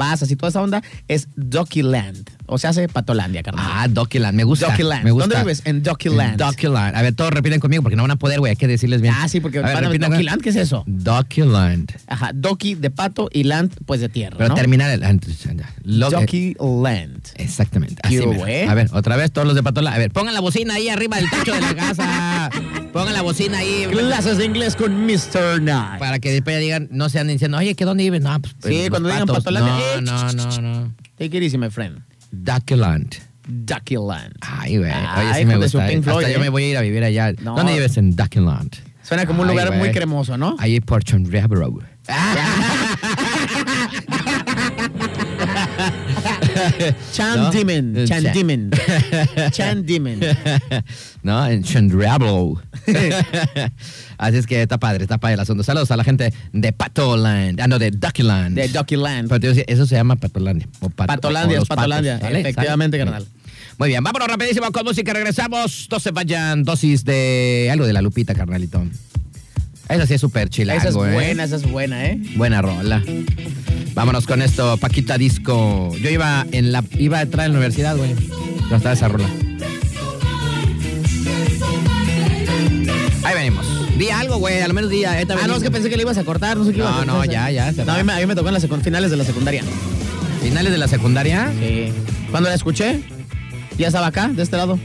calabazas 0.00 0.30
y 0.30 0.36
toda 0.36 0.50
esa 0.50 0.62
onda, 0.62 0.82
es 1.08 1.28
Doculand. 1.36 2.28
O 2.46 2.58
sea, 2.58 2.70
hace 2.70 2.88
Patolandia, 2.88 3.42
carnal. 3.42 3.64
Ah, 3.68 3.86
Doculand, 3.88 4.36
me 4.36 4.44
gusta. 4.44 4.70
Doculand. 4.70 5.04
Me 5.04 5.12
gusta. 5.12 5.28
¿Dónde 5.28 5.44
vives? 5.44 5.62
En 5.64 5.82
Doculand. 5.82 6.36
Doculand. 6.36 6.96
A 6.96 7.02
ver, 7.02 7.14
todos 7.14 7.30
repiten 7.30 7.60
conmigo 7.60 7.82
porque 7.82 7.96
no 7.96 8.02
van 8.02 8.10
a 8.10 8.16
poder, 8.16 8.40
güey. 8.40 8.50
Hay 8.50 8.56
que 8.56 8.66
decirles 8.66 9.00
bien. 9.00 9.14
Ah, 9.16 9.28
sí, 9.28 9.40
porque 9.40 9.58
A 9.58 9.62
ver, 9.62 9.84
repitan, 9.84 10.10
Doculand, 10.10 10.42
¿qué 10.42 10.48
es 10.48 10.56
eso? 10.56 10.82
Doculand. 10.86 11.92
Ajá, 12.08 12.32
Doki 12.34 12.74
de 12.74 12.90
pato 12.90 13.28
y 13.32 13.44
land, 13.44 13.72
pues 13.86 14.00
de 14.00 14.08
tierra. 14.08 14.36
Pero 14.36 14.48
¿no? 14.48 14.54
terminar 14.56 14.90
el 14.90 15.02
eh, 15.02 15.18
Doculand. 15.84 17.22
Exactamente. 17.36 18.00
Así 18.02 18.18
¿Qué 18.18 18.26
mero. 18.26 18.40
hubo, 18.40 18.46
eh? 18.46 18.66
A 18.68 18.74
ver, 18.74 18.90
otra 18.92 19.16
vez 19.16 19.30
todos 19.30 19.46
los 19.46 19.54
de 19.54 19.62
Patola. 19.62 19.92
A 19.92 19.98
ver, 19.98 20.10
pongan 20.10 20.34
la 20.34 20.40
bocina 20.40 20.74
ahí 20.74 20.88
arriba 20.88 21.18
del 21.18 21.30
techo 21.30 21.54
de 21.54 21.60
la 21.60 21.74
casa. 21.74 22.50
pongan 22.92 23.12
la 23.14 23.22
bocina 23.22 23.58
ahí. 23.58 23.86
Clases 23.90 24.38
de 24.38 24.44
inglés 24.44 24.76
con 24.76 25.06
Mr. 25.06 25.58
Knight. 25.60 25.98
Para 25.98 26.18
que 26.18 26.32
después 26.32 26.58
digan, 26.60 26.88
no 26.90 27.08
se 27.08 27.18
anden 27.20 27.34
diciendo, 27.36 27.58
oye, 27.58 27.74
¿qué 27.74 27.84
dónde 27.84 28.04
vives? 28.04 28.20
No, 28.22 28.40
pues. 28.40 28.54
Sí, 28.62 28.86
cuando 28.90 29.08
digan 29.08 29.26
patos. 29.26 29.44
Patolandia, 29.44 30.00
No, 30.02 30.30
eh, 30.30 30.32
no, 30.34 30.46
no, 30.50 30.60
no. 30.62 30.94
Take 31.18 31.36
it 31.36 31.42
easy, 31.42 31.58
my 31.58 31.70
friend. 31.70 32.02
Doculand. 32.30 33.14
Duckyland. 33.48 34.34
Ay, 34.42 34.76
güey. 34.78 34.90
Oye, 34.90 34.98
Ay, 35.08 35.40
sí 35.40 35.46
me 35.46 35.56
gusta. 35.56 35.86
eh. 35.88 35.92
Pink 35.92 36.04
Floyd, 36.04 36.18
Hasta 36.24 36.30
yo 36.30 36.36
eh. 36.36 36.40
me 36.40 36.48
voy 36.50 36.62
a 36.64 36.68
ir 36.70 36.76
a 36.76 36.82
vivir 36.82 37.02
allá. 37.02 37.32
No. 37.42 37.56
¿Dónde 37.56 37.72
vives 37.72 37.96
en 37.96 38.14
Duckyland? 38.14 38.76
Suena 39.02 39.26
como 39.26 39.42
un 39.42 39.48
Ay, 39.48 39.54
lugar 39.56 39.74
muy 39.76 39.90
cremoso, 39.90 40.36
¿no? 40.38 40.54
Ahí 40.60 40.78
por 40.80 41.02
Chonriabro. 41.02 41.78
Chandimen, 47.12 47.92
¿No? 47.94 48.04
Chandimen, 48.06 48.70
Chandimen. 49.50 50.20
no, 51.22 51.46
en 51.46 51.62
Chonriabro. 51.62 52.60
Así 54.18 54.36
es 54.36 54.46
que 54.46 54.62
está 54.62 54.78
padre, 54.78 55.04
está 55.04 55.18
padre 55.18 55.34
el 55.34 55.40
asunto. 55.40 55.62
Saludos 55.62 55.90
a 55.90 55.96
la 55.96 56.04
gente 56.04 56.32
de 56.52 56.72
Patoland. 56.72 57.60
Ah, 57.60 57.66
no, 57.68 57.78
de 57.78 57.90
Duckyland. 57.90 58.54
De 58.56 58.68
Duckyland. 58.68 59.28
Pero 59.28 59.40
te 59.40 59.52
digo, 59.52 59.64
eso 59.66 59.86
se 59.86 59.94
llama 59.94 60.16
Patolandia. 60.16 60.66
o 60.80 60.90
Pat- 60.90 61.06
Patolandia, 61.06 61.58
o 61.58 61.62
es 61.62 61.68
los 61.68 61.68
Patolandia, 61.68 62.12
patos, 62.14 62.28
¿vale? 62.28 62.40
efectivamente, 62.40 62.98
¿Sale? 62.98 63.10
carnal. 63.10 63.28
Muy 63.78 63.88
bien, 63.88 64.04
vámonos 64.04 64.28
rapidísimo 64.28 64.70
con 64.72 64.84
música. 64.84 65.12
Regresamos. 65.14 65.88
No 65.90 66.00
se 66.00 66.10
vayan. 66.10 66.64
Dosis 66.64 67.04
de 67.04 67.68
algo 67.72 67.86
de 67.86 67.92
la 67.94 68.02
Lupita, 68.02 68.34
carnalito. 68.34 68.84
Esa 69.88 70.06
sí 70.06 70.14
es 70.14 70.20
súper 70.20 70.50
chila. 70.50 70.74
Esa 70.74 70.90
es 70.90 70.94
buena, 70.94 71.44
esa 71.44 71.56
es 71.56 71.68
buena, 71.68 72.04
¿eh? 72.06 72.20
Buena 72.36 72.62
rola. 72.62 73.02
Vámonos 74.00 74.26
con 74.26 74.40
esto, 74.40 74.78
Paquita 74.78 75.18
Disco. 75.18 75.94
Yo 75.98 76.08
iba 76.08 76.46
en 76.52 76.72
la 76.72 76.82
iba 76.96 77.18
a 77.18 77.20
entrar 77.20 77.44
en 77.44 77.52
la 77.52 77.58
universidad, 77.58 77.98
güey. 77.98 78.14
No 78.70 78.76
estaba 78.76 78.94
esa 78.94 79.08
rola. 79.08 79.28
Ahí 83.22 83.34
venimos. 83.34 83.66
Di 83.98 84.08
algo, 84.08 84.38
güey, 84.38 84.62
al 84.62 84.72
menos 84.72 84.88
día. 84.88 85.20
Ah, 85.20 85.46
no, 85.46 85.54
es 85.54 85.62
que 85.62 85.70
pensé 85.70 85.90
que 85.90 85.98
le 85.98 86.04
ibas 86.04 86.16
a 86.16 86.24
cortar, 86.24 86.56
no 86.56 86.64
sé 86.64 86.72
qué 86.72 86.78
ibas 86.78 86.94
a 86.94 87.04
No, 87.04 87.18
no, 87.18 87.24
ya, 87.26 87.50
ya. 87.50 87.72
No, 87.72 87.92
a 87.92 87.98
mí, 87.98 88.04
me, 88.04 88.14
a 88.14 88.16
mí 88.16 88.24
me 88.24 88.34
tocó 88.34 88.48
en 88.48 88.54
las 88.54 88.66
finales 88.82 89.10
de 89.10 89.18
la 89.18 89.24
secundaria. 89.24 89.62
Finales 90.42 90.72
de 90.72 90.78
la 90.78 90.88
secundaria. 90.88 91.52
Sí. 91.60 91.92
Cuando 92.30 92.48
la 92.48 92.54
escuché, 92.54 93.02
ya 93.76 93.88
estaba 93.88 94.06
acá, 94.06 94.28
de 94.28 94.42
este 94.42 94.56
lado. 94.56 94.78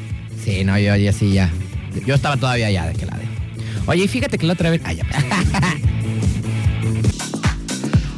Sí, 0.44 0.66
no, 0.66 0.78
yo 0.78 0.94
ya 0.98 1.14
sí, 1.14 1.32
ya. 1.32 1.50
Yo 2.06 2.16
estaba 2.16 2.36
todavía 2.36 2.70
ya 2.70 2.86
de 2.86 2.94
que 2.96 3.06
la 3.06 3.16
de. 3.16 3.24
Oye, 3.86 4.04
y 4.04 4.08
fíjate 4.10 4.38
que 4.38 4.46
la 4.46 4.52
otra 4.52 4.72
vez. 4.72 4.82
Ya. 4.84 5.06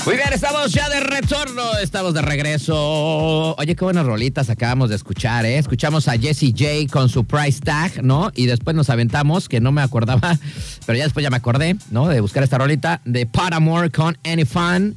Muy 0.08 0.16
bien, 0.16 0.30
estamos 0.32 0.72
ya 0.72 0.88
de 0.88 1.02
retorno, 1.02 1.78
estamos 1.84 2.14
de 2.14 2.22
regreso. 2.22 3.56
Oye, 3.58 3.76
qué 3.76 3.84
buenas 3.84 4.06
rolitas 4.06 4.50
acabamos 4.50 4.90
de 4.90 4.96
escuchar, 4.96 5.46
¿eh? 5.46 5.58
Escuchamos 5.58 6.08
a 6.08 6.18
Jessie 6.18 6.54
J 6.58 6.90
con 6.90 7.10
su 7.10 7.26
price 7.26 7.60
tag, 7.60 8.06
¿no? 8.06 8.32
Y 8.34 8.46
después 8.46 8.74
nos 8.74 8.90
aventamos, 8.90 9.50
que 9.50 9.60
no 9.60 9.74
me 9.74 9.82
acordaba, 9.82 10.40
pero 10.86 10.98
ya 10.98 11.04
después 11.04 11.24
ya 11.24 11.30
me 11.30 11.36
acordé, 11.36 11.76
¿no? 11.92 12.08
De 12.08 12.22
buscar 12.22 12.42
esta 12.42 12.58
rolita 12.58 13.02
de 13.04 13.26
Paramore 13.26 13.90
con 13.90 14.18
Any 14.24 14.46
Fun. 14.46 14.96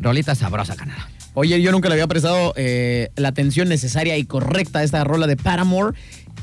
Rolita 0.00 0.34
sabrosa, 0.34 0.74
canal. 0.74 0.96
Oye, 1.34 1.60
yo 1.60 1.70
nunca 1.70 1.90
le 1.90 1.96
había 1.96 2.06
prestado 2.06 2.54
eh, 2.56 3.10
la 3.16 3.28
atención 3.28 3.68
necesaria 3.68 4.16
y 4.16 4.24
correcta 4.24 4.78
a 4.78 4.84
esta 4.84 5.04
rola 5.04 5.26
de 5.26 5.36
Paramore. 5.36 5.94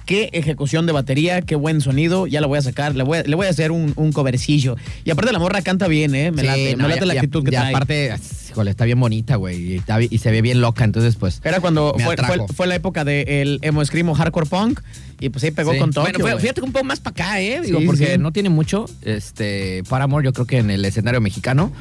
Qué 0.06 0.30
ejecución 0.34 0.86
de 0.86 0.92
batería, 0.92 1.42
qué 1.42 1.56
buen 1.56 1.80
sonido. 1.80 2.28
Ya 2.28 2.42
la 2.42 2.48
voy 2.48 2.58
a 2.58 2.62
sacar, 2.62 2.94
le 2.96 3.04
voy 3.04 3.20
a, 3.20 3.24
le 3.24 3.36
voy 3.36 3.48
a 3.48 3.50
hacer 3.50 3.72
un, 3.72 3.94
un 3.96 4.12
covercillo. 4.12 4.76
Y 5.06 5.12
aparte 5.12 5.32
la 5.32 5.40
morra 5.40 5.62
canta 5.62 5.88
bien, 5.88 6.14
¿eh? 6.14 6.32
Me 6.32 6.42
Sí, 6.42 6.48
late, 6.48 6.76
no, 6.76 6.84
me 6.84 6.90
late 6.90 7.00
ya- 7.02 7.06
la 7.06 7.14
ya- 7.14 7.20
actitud 7.22 7.44
que 7.46 7.52
trae. 7.52 7.70
aparte, 7.70 8.14
híjole, 8.52 8.72
está 8.72 8.84
bien 8.86 9.00
bonita, 9.00 9.38
güey, 9.38 9.82
y, 10.10 10.18
se 10.18 10.32
ve 10.32 10.42
bien 10.42 10.60
loca, 10.60 10.84
entonces 10.84 11.16
pues... 11.16 11.40
Era 11.44 11.62
cuando 11.62 11.94
fue, 11.96 12.04
fue, 12.04 12.14
atrajo. 12.14 12.48
fue 12.50 12.68
la 12.68 12.76
época 12.76 13.06
del 13.06 13.60
emo 13.62 13.84
screamo 13.86 14.14
hardcore 14.14 14.46
punk 14.48 14.82
y 15.22 15.30
pues 15.30 15.44
ahí 15.46 15.52
pegó 15.52 15.72
Sí. 15.72 15.80
con 15.80 15.92
Tokio. 15.92 16.12
Bueno, 16.20 16.20
fue- 16.34 16.40
fíjate 16.42 16.60
que 16.60 16.66
un 16.68 16.74
poco 16.74 16.84
más 16.86 17.00
para 17.00 17.12
acá, 17.14 17.42
¿eh? 17.42 17.62
Digo, 17.62 17.80
Sí, 17.80 17.86
porque 17.86 18.18
no 18.18 18.32
tiene 18.34 18.50
mucho, 18.50 18.86
este, 19.04 19.84
Paramore, 19.88 20.26
yo 20.26 20.34
creo 20.34 20.46
que 20.46 20.58
en 20.58 20.70
el 20.70 20.84
escenario 20.84 21.22
mexicano. 21.22 21.72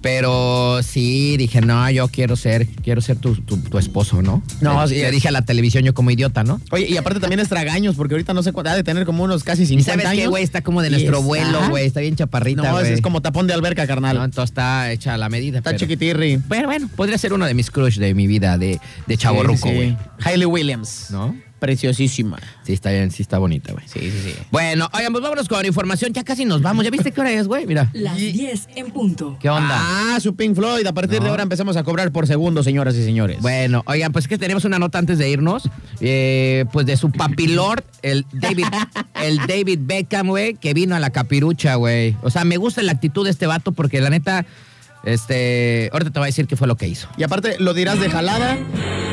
Pero 0.00 0.80
sí, 0.82 1.36
dije, 1.36 1.60
no, 1.60 1.90
yo 1.90 2.06
quiero 2.08 2.36
ser, 2.36 2.66
quiero 2.66 3.00
ser 3.00 3.16
tu, 3.16 3.34
tu- 3.34 3.56
tu 3.58 3.78
esposo, 3.78 4.22
¿no? 4.22 4.42
No, 4.60 4.82
Le- 4.82 4.88
sí 4.88 4.94
Le 4.94 5.06
es. 5.06 5.12
dije 5.12 5.28
a 5.28 5.32
la 5.32 5.42
televisión 5.42 5.82
yo 5.84 5.92
como 5.92 6.10
idiota, 6.10 6.44
¿no? 6.44 6.60
Oye, 6.70 6.86
y 6.88 6.96
aparte 6.96 7.18
también 7.20 7.40
es 7.40 7.48
tragaños, 7.48 7.96
porque 7.96 8.14
ahorita 8.14 8.32
no 8.32 8.42
sé 8.42 8.52
cuánto, 8.52 8.70
ha 8.70 8.76
de 8.76 8.84
tener 8.84 9.04
como 9.06 9.24
unos 9.24 9.42
casi 9.44 9.64
Y 9.64 9.66
50 9.66 9.92
sabes 9.92 10.06
años. 10.06 10.22
qué, 10.22 10.28
güey, 10.28 10.44
está 10.44 10.62
como 10.62 10.82
de 10.82 10.88
Y 10.88 10.90
nuestro 10.92 11.20
vuelo, 11.22 11.68
güey, 11.68 11.86
está 11.86 12.00
bien 12.00 12.14
chaparrita, 12.16 12.62
No, 12.62 12.78
ese 12.80 12.94
es 12.94 13.00
como 13.00 13.20
tapón 13.22 13.46
de 13.48 13.54
alberca, 13.54 13.86
carnal. 13.86 14.16
No, 14.16 14.24
entonces 14.24 14.50
está 14.50 14.90
hecha 14.92 15.14
a 15.14 15.18
la 15.18 15.28
medida. 15.28 15.58
Está 15.58 15.70
pero- 15.70 15.80
chiquitirri. 15.80 16.36
Bueno, 16.48 16.68
bueno, 16.68 16.88
podría 16.94 17.18
ser 17.18 17.32
uno 17.32 17.46
de 17.46 17.54
mis 17.54 17.70
crush 17.70 17.98
de 17.98 18.14
mi 18.14 18.26
vida, 18.26 18.56
de, 18.56 18.80
de 19.06 19.16
chaborruco, 19.16 19.66
Sí, 19.66 19.68
sí, 19.70 19.74
güey. 19.74 19.90
sí. 19.90 19.96
Hailey 20.24 20.46
Williams. 20.46 21.06
¿No? 21.10 21.36
Preciosísima. 21.58 22.38
Sí, 22.64 22.72
está 22.72 22.90
bien, 22.90 23.10
sí 23.10 23.22
está 23.22 23.38
bonita, 23.38 23.72
güey. 23.72 23.84
Sí, 23.88 24.00
sí, 24.00 24.20
sí. 24.24 24.34
Bueno, 24.50 24.88
oigan, 24.92 25.12
pues 25.12 25.22
vámonos 25.22 25.48
con 25.48 25.64
información. 25.66 26.12
Ya 26.12 26.24
casi 26.24 26.44
nos 26.44 26.62
vamos. 26.62 26.84
¿Ya 26.84 26.90
viste 26.90 27.12
qué 27.12 27.20
hora 27.20 27.32
es, 27.32 27.46
güey? 27.48 27.66
Mira. 27.66 27.90
Las 27.92 28.16
10 28.16 28.68
en 28.76 28.90
punto. 28.90 29.36
¿Qué 29.40 29.48
onda? 29.50 29.76
Ah, 29.78 30.18
su 30.20 30.34
Pink 30.36 30.54
Floyd. 30.54 30.86
A 30.86 30.92
partir 30.92 31.20
de 31.20 31.28
ahora 31.28 31.42
empezamos 31.42 31.76
a 31.76 31.82
cobrar 31.84 32.10
por 32.12 32.26
segundo, 32.26 32.62
señoras 32.62 32.94
y 32.94 33.04
señores. 33.04 33.40
Bueno, 33.40 33.82
oigan, 33.86 34.12
pues 34.12 34.24
es 34.24 34.28
que 34.28 34.38
tenemos 34.38 34.64
una 34.64 34.78
nota 34.78 34.98
antes 34.98 35.18
de 35.18 35.28
irnos. 35.30 35.68
eh, 36.00 36.64
pues 36.72 36.86
de 36.86 36.96
su 36.96 37.10
papilord, 37.10 37.82
el 38.02 38.24
David, 38.32 38.66
el 39.22 39.38
David 39.46 39.80
Beckham, 39.82 40.28
güey, 40.28 40.54
que 40.54 40.74
vino 40.74 40.94
a 40.94 41.00
la 41.00 41.10
capirucha, 41.10 41.74
güey. 41.74 42.16
O 42.22 42.30
sea, 42.30 42.44
me 42.44 42.56
gusta 42.56 42.82
la 42.82 42.92
actitud 42.92 43.24
de 43.24 43.30
este 43.30 43.46
vato 43.46 43.72
porque 43.72 44.00
la 44.00 44.10
neta, 44.10 44.46
este, 45.04 45.90
ahorita 45.92 46.10
te 46.10 46.18
voy 46.18 46.26
a 46.26 46.30
decir 46.30 46.46
qué 46.46 46.56
fue 46.56 46.66
lo 46.66 46.76
que 46.76 46.88
hizo. 46.88 47.08
Y 47.16 47.22
aparte 47.22 47.56
lo 47.58 47.74
dirás 47.74 48.00
de 48.00 48.10
jalada, 48.10 48.58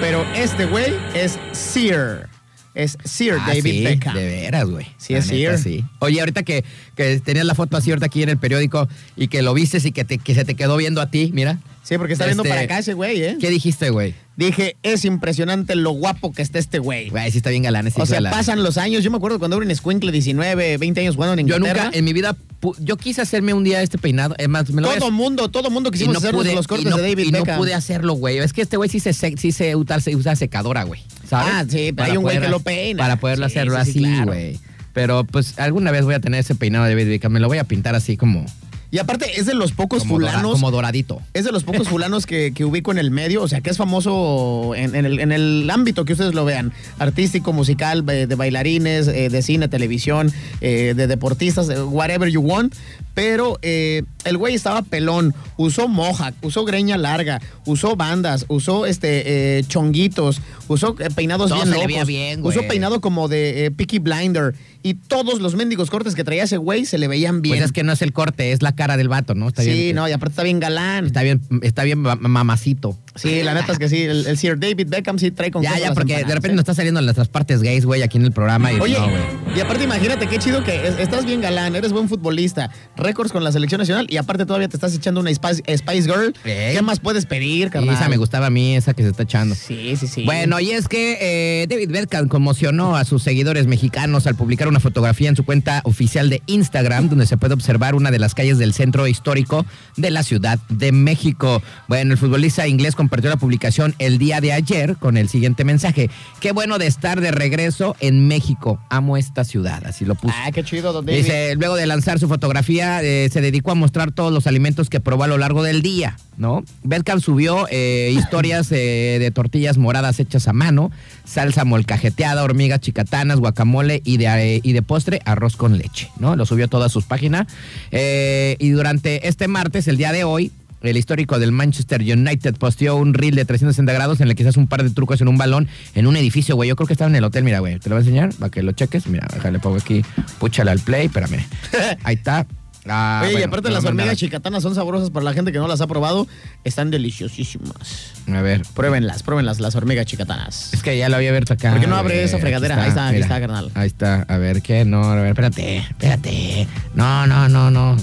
pero 0.01 0.23
este 0.35 0.65
güey 0.65 0.93
es 1.13 1.39
Sear. 1.51 2.29
Es 2.75 2.97
Sear 3.05 3.37
Ah, 3.41 3.45
David 3.47 3.61
sí, 3.71 3.83
Beckham. 3.83 4.13
De 4.15 4.25
veras, 4.25 4.65
güey. 4.69 4.85
Sí, 4.97 5.13
La 5.13 5.19
es 5.19 5.25
neta, 5.27 5.37
Sear. 5.57 5.59
sí. 5.59 5.85
Oye, 5.99 6.19
ahorita 6.19 6.43
que, 6.43 6.63
que 6.95 7.19
tenías 7.21 7.45
la 7.45 7.55
foto 7.55 7.77
así 7.77 7.89
ahorita 7.89 8.05
aquí 8.07 8.21
en 8.21 8.29
el 8.29 8.37
periódico 8.37 8.87
y 9.15 9.29
que 9.29 9.41
lo 9.41 9.53
vistes 9.53 9.85
y 9.85 9.91
que, 9.93 10.03
te, 10.03 10.17
que 10.17 10.35
se 10.35 10.43
te 10.45 10.55
quedó 10.55 10.75
viendo 10.77 10.99
a 11.01 11.09
ti, 11.09 11.31
mira. 11.33 11.57
Sí, 11.83 11.97
porque 11.99 12.13
está 12.13 12.25
viendo 12.25 12.41
Este, 12.43 12.49
para 12.49 12.61
acá 12.65 12.79
ese 12.79 12.93
güey, 12.93 13.21
¿eh? 13.21 13.37
¿Qué 13.39 13.49
dijiste, 13.51 13.91
güey? 13.91 14.15
Dije, 14.37 14.75
es 14.83 15.05
impresionante 15.05 15.75
lo 15.75 15.91
guapo 15.91 16.33
que 16.33 16.41
está 16.41 16.57
este 16.59 16.79
güey. 16.79 17.09
Güey, 17.09 17.31
sí 17.31 17.37
está 17.37 17.51
bien 17.51 17.61
galán. 17.63 17.85
ese 17.87 18.01
O 18.01 18.05
sea, 18.07 18.19
la- 18.19 18.31
pasan 18.31 18.63
los 18.63 18.77
años. 18.77 19.03
Yo 19.03 19.11
me 19.11 19.17
acuerdo 19.17 19.37
cuando 19.39 19.55
era 19.57 19.65
un 19.65 19.71
escuincle, 19.71 20.11
19, 20.11 20.77
20 20.77 20.99
años 21.01 21.15
jugando 21.15 21.39
en 21.39 21.47
Yo 21.47 21.55
Inglaterra. 21.57 21.85
nunca 21.85 21.97
en 21.97 22.03
mi 22.03 22.11
vida, 22.11 22.35
yo 22.79 22.97
quise 22.97 23.21
hacerme 23.21 23.53
un 23.53 23.63
día 23.63 23.81
este 23.83 23.97
peinado. 23.99 24.33
Es 24.39 24.49
más, 24.49 24.69
me 24.71 24.81
lo 24.81 24.89
todo 24.95 25.11
mundo, 25.11 25.47
todo 25.49 25.69
mundo 25.69 25.91
quisimos 25.91 26.21
no 26.21 26.31
pude, 26.31 26.53
los 26.55 26.67
cortes 26.67 26.89
no, 26.89 26.97
de 26.97 27.03
David 27.03 27.27
y 27.27 27.31
no 27.31 27.39
Beckham. 27.39 27.57
pude 27.59 27.73
hacerlo, 27.75 28.13
güey. 28.15 28.39
Es 28.39 28.51
que 28.51 28.63
este 28.63 28.75
güey 28.77 28.89
sí 28.89 28.99
se, 28.99 29.13
se- 29.13 29.37
sí 29.37 29.51
se 29.53 29.75
usa, 29.75 29.99
se 30.01 30.15
usa 30.15 30.35
secadora, 30.35 30.83
güey. 30.83 31.01
¿Sabes? 31.29 31.53
Ah, 31.53 31.65
sí, 31.67 31.91
pero 31.95 32.11
hay 32.11 32.17
un 32.17 32.23
güey 32.23 32.39
que 32.39 32.47
lo 32.49 32.59
peina. 32.59 33.03
Para 33.03 33.15
poderlo 33.17 33.47
Sí, 33.49 33.57
hacerlo 33.57 33.83
sí, 33.85 33.91
sí, 33.91 33.99
así, 33.99 33.99
claro. 34.13 34.25
güey. 34.27 34.59
Pero 34.93 35.23
pues 35.25 35.59
alguna 35.59 35.91
vez 35.91 36.05
voy 36.05 36.15
a 36.15 36.19
tener 36.19 36.39
ese 36.39 36.55
peinado 36.55 36.85
de 36.85 36.91
David 36.91 37.07
Beckham. 37.09 37.31
Me 37.31 37.39
lo 37.39 37.47
voy 37.47 37.57
a 37.57 37.63
pintar 37.65 37.95
así 37.95 38.15
como, 38.15 38.45
Y 38.91 38.97
aparte, 38.99 39.37
es 39.37 39.45
de 39.45 39.53
los 39.53 39.73
pocos 39.73 40.03
como, 40.03 40.19
dora- 40.19 40.31
fulanos. 40.31 40.51
como 40.53 40.71
doradito. 40.71 41.21
Es 41.33 41.43
de 41.43 41.51
los 41.51 41.63
pocos 41.65 41.89
fulanos 41.89 42.25
que, 42.25 42.53
que 42.53 42.63
ubico 42.63 42.91
en 42.93 42.97
el 42.99 43.11
medio, 43.11 43.41
o 43.43 43.47
sea, 43.49 43.59
que 43.59 43.69
es 43.71 43.77
famoso 43.77 44.73
en, 44.75 44.95
en 44.95 45.05
el, 45.05 45.19
en 45.19 45.33
el 45.33 45.69
ámbito 45.69 46.05
que 46.05 46.13
ustedes 46.13 46.33
lo 46.33 46.45
vean, 46.45 46.71
artístico, 46.97 47.51
musical, 47.51 48.05
de, 48.05 48.25
de 48.27 48.35
bailarines, 48.35 49.07
eh, 49.09 49.27
de 49.29 49.41
cine, 49.41 49.67
televisión, 49.67 50.31
eh, 50.61 50.93
de 50.95 51.07
deportistas, 51.07 51.67
eh, 51.69 51.81
whatever 51.81 52.29
you 52.29 52.39
want. 52.41 52.73
Pero 53.15 53.57
eh, 53.63 54.03
el 54.25 54.37
güey 54.37 54.53
estaba 54.53 54.81
pelón, 54.83 55.33
usó 55.57 55.87
mohawk, 55.87 56.35
usó 56.43 56.65
greña 56.65 56.97
larga, 56.97 57.41
usó 57.65 57.95
bandas, 57.95 58.45
usó 58.49 58.85
este 58.85 59.57
eh, 59.59 59.63
chonguitos, 59.67 60.41
usó 60.67 60.95
eh, 60.99 61.07
peinados 61.15 61.49
Todo 61.49 61.59
bien 61.63 61.67
se 61.69 61.71
le 61.71 61.77
locos, 61.77 61.87
veía 61.87 62.03
bien, 62.03 62.41
güey. 62.41 62.55
usó 62.57 62.67
peinado 62.67 63.01
como 63.01 63.27
de 63.27 63.65
eh, 63.65 63.71
Peaky 63.71 63.99
Blinder 63.99 64.53
y 64.83 64.95
todos 64.95 65.39
los 65.39 65.55
mendigos 65.55 65.89
cortes 65.89 66.13
que 66.13 66.23
traía 66.23 66.43
ese 66.43 66.57
güey 66.57 66.85
se 66.85 66.97
le 66.97 67.07
veían 67.07 67.41
bien. 67.41 67.55
Pues 67.55 67.65
es 67.65 67.71
que 67.71 67.83
no 67.83 67.93
es 67.93 68.01
el 68.01 68.11
corte, 68.13 68.51
es 68.51 68.61
la 68.61 68.75
cara 68.75 68.97
del 68.97 69.07
vato, 69.07 69.33
¿no? 69.33 69.47
Está 69.47 69.63
sí, 69.63 69.69
bien. 69.71 69.95
no, 69.95 70.07
y 70.07 70.11
aparte 70.11 70.33
está 70.33 70.43
bien 70.43 70.59
galán. 70.59 71.05
Está 71.05 71.23
bien, 71.23 71.41
está 71.63 71.83
bien 71.85 71.99
ma- 71.99 72.15
mamacito. 72.15 72.97
Sí, 73.15 73.41
la 73.43 73.53
neta 73.53 73.71
es 73.71 73.79
que 73.79 73.89
sí. 73.89 74.01
El, 74.03 74.25
el 74.27 74.37
Sir 74.37 74.59
David 74.59 74.87
Beckham 74.89 75.17
sí 75.17 75.31
trae 75.31 75.49
con 75.51 75.63
Ya, 75.63 75.77
ya, 75.79 75.93
porque 75.93 76.15
de 76.17 76.23
repente 76.23 76.49
¿eh? 76.49 76.53
nos 76.53 76.59
está 76.63 76.73
saliendo 76.73 76.99
en 76.99 77.05
nuestras 77.05 77.27
partes 77.29 77.61
gays, 77.61 77.85
güey, 77.85 78.01
aquí 78.03 78.17
en 78.17 78.25
el 78.25 78.31
programa. 78.31 78.71
Y 78.73 78.79
Oye, 78.79 78.97
no, 78.99 79.55
y 79.55 79.59
aparte 79.59 79.83
imagínate 79.85 80.27
qué 80.27 80.37
chido 80.37 80.63
que 80.63 80.87
es- 80.87 80.99
estás 80.99 81.25
bien 81.25 81.41
galán, 81.41 81.75
eres 81.75 81.91
buen 81.93 82.09
futbolista, 82.09 82.69
récords 82.97 83.31
con 83.31 83.43
la 83.43 83.51
selección 83.51 83.79
nacional 83.79 84.05
y 84.09 84.17
aparte 84.17 84.45
todavía 84.45 84.67
te 84.67 84.75
estás 84.77 84.93
echando 84.95 85.21
una 85.21 85.33
Spice, 85.33 85.63
Spice 85.77 86.03
Girl. 86.03 86.33
Ey. 86.43 86.75
¿Qué 86.75 86.81
más 86.81 86.99
puedes 86.99 87.25
pedir, 87.25 87.67
Y 87.67 87.69
carnal? 87.69 87.95
esa 87.95 88.09
me 88.09 88.17
gustaba 88.17 88.47
a 88.47 88.49
mí, 88.49 88.75
esa 88.75 88.93
que 88.93 89.03
se 89.03 89.09
está 89.09 89.23
echando. 89.23 89.55
Sí, 89.55 89.95
sí, 89.97 90.07
sí. 90.07 90.23
Bueno, 90.25 90.59
y 90.59 90.71
es 90.71 90.87
que 90.87 91.17
eh, 91.21 91.67
David 91.69 91.91
Beckham 91.91 92.27
conmocionó 92.27 92.95
a 92.97 93.05
sus 93.05 93.23
seguidores 93.23 93.65
mexicanos 93.67 94.27
al 94.27 94.35
publicar 94.35 94.67
una 94.67 94.79
fotografía 94.79 95.29
en 95.29 95.35
su 95.35 95.45
cuenta 95.45 95.81
oficial 95.85 96.29
de 96.29 96.41
Instagram, 96.47 97.09
donde 97.09 97.25
se 97.25 97.37
puede 97.37 97.53
observar 97.53 97.95
una 97.95 98.11
de 98.11 98.19
las 98.19 98.35
calles 98.35 98.57
del 98.57 98.73
centro 98.73 99.07
histórico 99.07 99.65
de 99.95 100.11
la 100.11 100.23
Ciudad 100.23 100.59
de 100.69 100.91
México. 100.91 101.61
Bueno, 101.87 102.11
el 102.11 102.17
futbolista 102.17 102.67
inglés 102.67 102.95
compartió 103.05 103.29
la 103.29 103.37
publicación 103.37 103.93
el 103.99 104.17
día 104.17 104.41
de 104.41 104.51
ayer 104.51 104.95
con 104.97 105.15
el 105.15 105.29
siguiente 105.29 105.63
mensaje. 105.63 106.09
Qué 106.39 106.53
bueno 106.53 106.79
de 106.79 106.87
estar 106.87 107.21
de 107.21 107.29
regreso 107.29 107.95
en 107.99 108.27
México. 108.27 108.79
Amo 108.89 109.15
esta 109.15 109.43
ciudad. 109.43 109.85
Así 109.85 110.05
lo 110.05 110.15
puso. 110.15 110.33
Ah, 110.35 110.49
qué 110.51 110.63
chido, 110.63 110.91
don 110.91 111.05
David. 111.05 111.19
Dice, 111.19 111.53
luego 111.55 111.75
de 111.75 111.85
lanzar 111.85 112.17
su 112.17 112.27
fotografía, 112.27 113.03
eh, 113.03 113.29
se 113.31 113.41
dedicó 113.41 113.69
a 113.69 113.75
mostrar 113.75 114.11
todos 114.11 114.33
los 114.33 114.47
alimentos 114.47 114.89
que 114.89 114.99
probó 114.99 115.25
a 115.25 115.27
lo 115.27 115.37
largo 115.37 115.61
del 115.61 115.83
día, 115.83 116.17
¿no? 116.35 116.63
Beckham 116.83 117.21
subió 117.21 117.67
eh, 117.69 118.11
historias 118.17 118.71
eh, 118.71 119.17
de 119.19 119.29
tortillas 119.29 119.77
moradas 119.77 120.19
hechas 120.19 120.47
a 120.47 120.53
mano, 120.53 120.89
salsa 121.25 121.63
molcajeteada, 121.63 122.43
hormigas 122.43 122.79
chicatanas, 122.79 123.39
guacamole 123.39 124.01
y 124.03 124.17
de, 124.17 124.61
y 124.63 124.73
de 124.73 124.81
postre 124.81 125.21
arroz 125.25 125.57
con 125.57 125.77
leche, 125.77 126.09
¿no? 126.17 126.35
Lo 126.35 126.47
subió 126.47 126.65
a 126.65 126.69
todas 126.69 126.91
sus 126.91 127.05
páginas. 127.05 127.45
Y 127.91 128.69
durante 128.69 129.27
este 129.27 129.47
martes, 129.47 129.87
el 129.87 129.97
día 129.97 130.11
de 130.11 130.23
hoy, 130.23 130.51
el 130.87 130.97
histórico 130.97 131.39
del 131.39 131.51
Manchester 131.51 132.01
United 132.01 132.55
posteó 132.55 132.95
un 132.95 133.13
reel 133.13 133.35
de 133.35 133.45
360 133.45 133.91
grados 133.93 134.21
en 134.21 134.27
el 134.29 134.35
que 134.35 134.43
se 134.43 134.49
hace 134.49 134.59
un 134.59 134.67
par 134.67 134.83
de 134.83 134.89
trucos 134.89 135.21
en 135.21 135.27
un 135.27 135.37
balón 135.37 135.67
en 135.93 136.07
un 136.07 136.15
edificio, 136.17 136.55
güey. 136.55 136.69
Yo 136.69 136.75
creo 136.75 136.87
que 136.87 136.93
estaba 136.93 137.09
en 137.09 137.15
el 137.15 137.23
hotel, 137.23 137.43
mira, 137.43 137.59
güey. 137.59 137.79
Te 137.79 137.89
lo 137.89 137.95
voy 137.95 138.03
a 138.03 138.05
enseñar 138.05 138.33
para 138.35 138.49
que 138.49 138.63
lo 138.63 138.71
cheques. 138.71 139.07
Mira, 139.07 139.27
déjale, 139.33 139.59
pongo 139.59 139.77
aquí, 139.77 140.03
púchale 140.39 140.71
al 140.71 140.79
play, 140.79 141.07
espérame. 141.07 141.45
Ahí 142.03 142.15
está. 142.15 142.45
Ah, 142.87 143.23
Oye, 143.25 143.39
y 143.39 143.43
aparte 143.43 143.71
las 143.71 143.83
hormigas 143.83 144.15
chicatanas 144.15 144.61
son 144.61 144.75
sabrosas 144.75 145.09
para 145.09 145.23
la 145.23 145.33
gente 145.33 145.51
que 145.51 145.57
no 145.57 145.67
las 145.67 145.81
ha 145.81 145.87
probado. 145.87 146.27
Están 146.63 146.91
deliciosísimas. 146.91 148.11
A 148.31 148.41
ver, 148.41 148.61
Pruébenlas, 148.75 149.23
pruébenlas, 149.23 149.59
las 149.59 149.73
hormigas 149.73 150.05
chicatanas. 150.05 150.71
es 150.71 150.83
que 150.83 150.95
ya 150.95 151.09
lo 151.09 151.15
había 151.15 151.29
abierto 151.29 151.53
acá. 151.53 151.71
¿Por 151.71 151.81
qué 151.81 151.87
no 151.87 151.95
abre 151.95 152.23
esa 152.23 152.37
fregadera? 152.37 152.75
Aquí 152.75 152.83
Ahí 152.83 152.89
está, 152.89 153.07
aquí 153.07 153.19
está, 153.21 153.39
carnal. 153.39 153.71
Ahí 153.73 153.87
está. 153.87 154.21
A 154.27 154.37
ver, 154.37 154.61
¿qué? 154.61 154.85
No, 154.85 155.03
a 155.03 155.15
ver, 155.15 155.27
espérate, 155.29 155.77
espérate. 155.77 156.67
No, 156.93 157.25
no, 157.25 157.49
no, 157.49 157.71
no. 157.71 157.97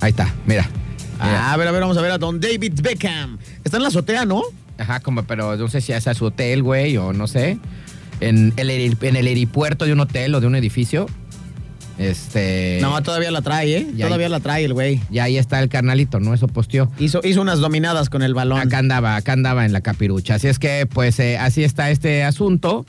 Ahí 0.00 0.10
está, 0.10 0.32
mira. 0.46 0.68
Ah, 1.20 1.52
a 1.52 1.56
ver, 1.56 1.68
a 1.68 1.72
ver, 1.72 1.80
vamos 1.80 1.96
a 1.96 2.00
ver 2.00 2.10
a 2.12 2.18
don 2.18 2.40
David 2.40 2.74
Beckham. 2.82 3.38
Está 3.64 3.76
en 3.78 3.82
la 3.82 3.88
azotea, 3.88 4.24
¿no? 4.24 4.42
Ajá, 4.78 5.00
como, 5.00 5.24
pero 5.24 5.56
no 5.56 5.68
sé 5.68 5.80
si 5.80 5.92
es 5.92 6.06
a 6.06 6.14
su 6.14 6.26
hotel, 6.26 6.62
güey, 6.62 6.96
o 6.96 7.12
no 7.12 7.26
sé. 7.26 7.58
en 8.20 8.52
el, 8.56 8.70
en 9.00 9.16
el 9.16 9.26
aeropuerto 9.26 9.84
de 9.84 9.92
un 9.92 10.00
hotel 10.00 10.34
o 10.34 10.40
de 10.40 10.46
un 10.46 10.54
edificio. 10.56 11.06
Este. 11.98 12.78
No, 12.80 13.02
todavía 13.02 13.30
la 13.32 13.42
trae, 13.42 13.76
¿eh? 13.76 13.86
Ya- 13.96 14.06
todavía 14.06 14.28
la 14.28 14.38
trae 14.38 14.64
el 14.64 14.72
güey. 14.72 15.00
Y 15.10 15.18
ahí 15.18 15.36
está 15.36 15.60
el 15.60 15.68
carnalito, 15.68 16.20
¿no? 16.20 16.32
Eso 16.32 16.46
posteó. 16.46 16.90
Hizo, 16.98 17.20
hizo 17.24 17.40
unas 17.40 17.58
dominadas 17.58 18.08
con 18.08 18.22
el 18.22 18.34
balón. 18.34 18.60
Acá 18.60 18.78
andaba, 18.78 19.16
acá 19.16 19.32
andaba 19.32 19.64
en 19.66 19.72
la 19.72 19.80
capirucha. 19.80 20.36
Así 20.36 20.46
es 20.46 20.60
que, 20.60 20.86
pues, 20.86 21.18
eh, 21.18 21.38
así 21.38 21.64
está 21.64 21.90
este 21.90 22.22
asunto. 22.22 22.86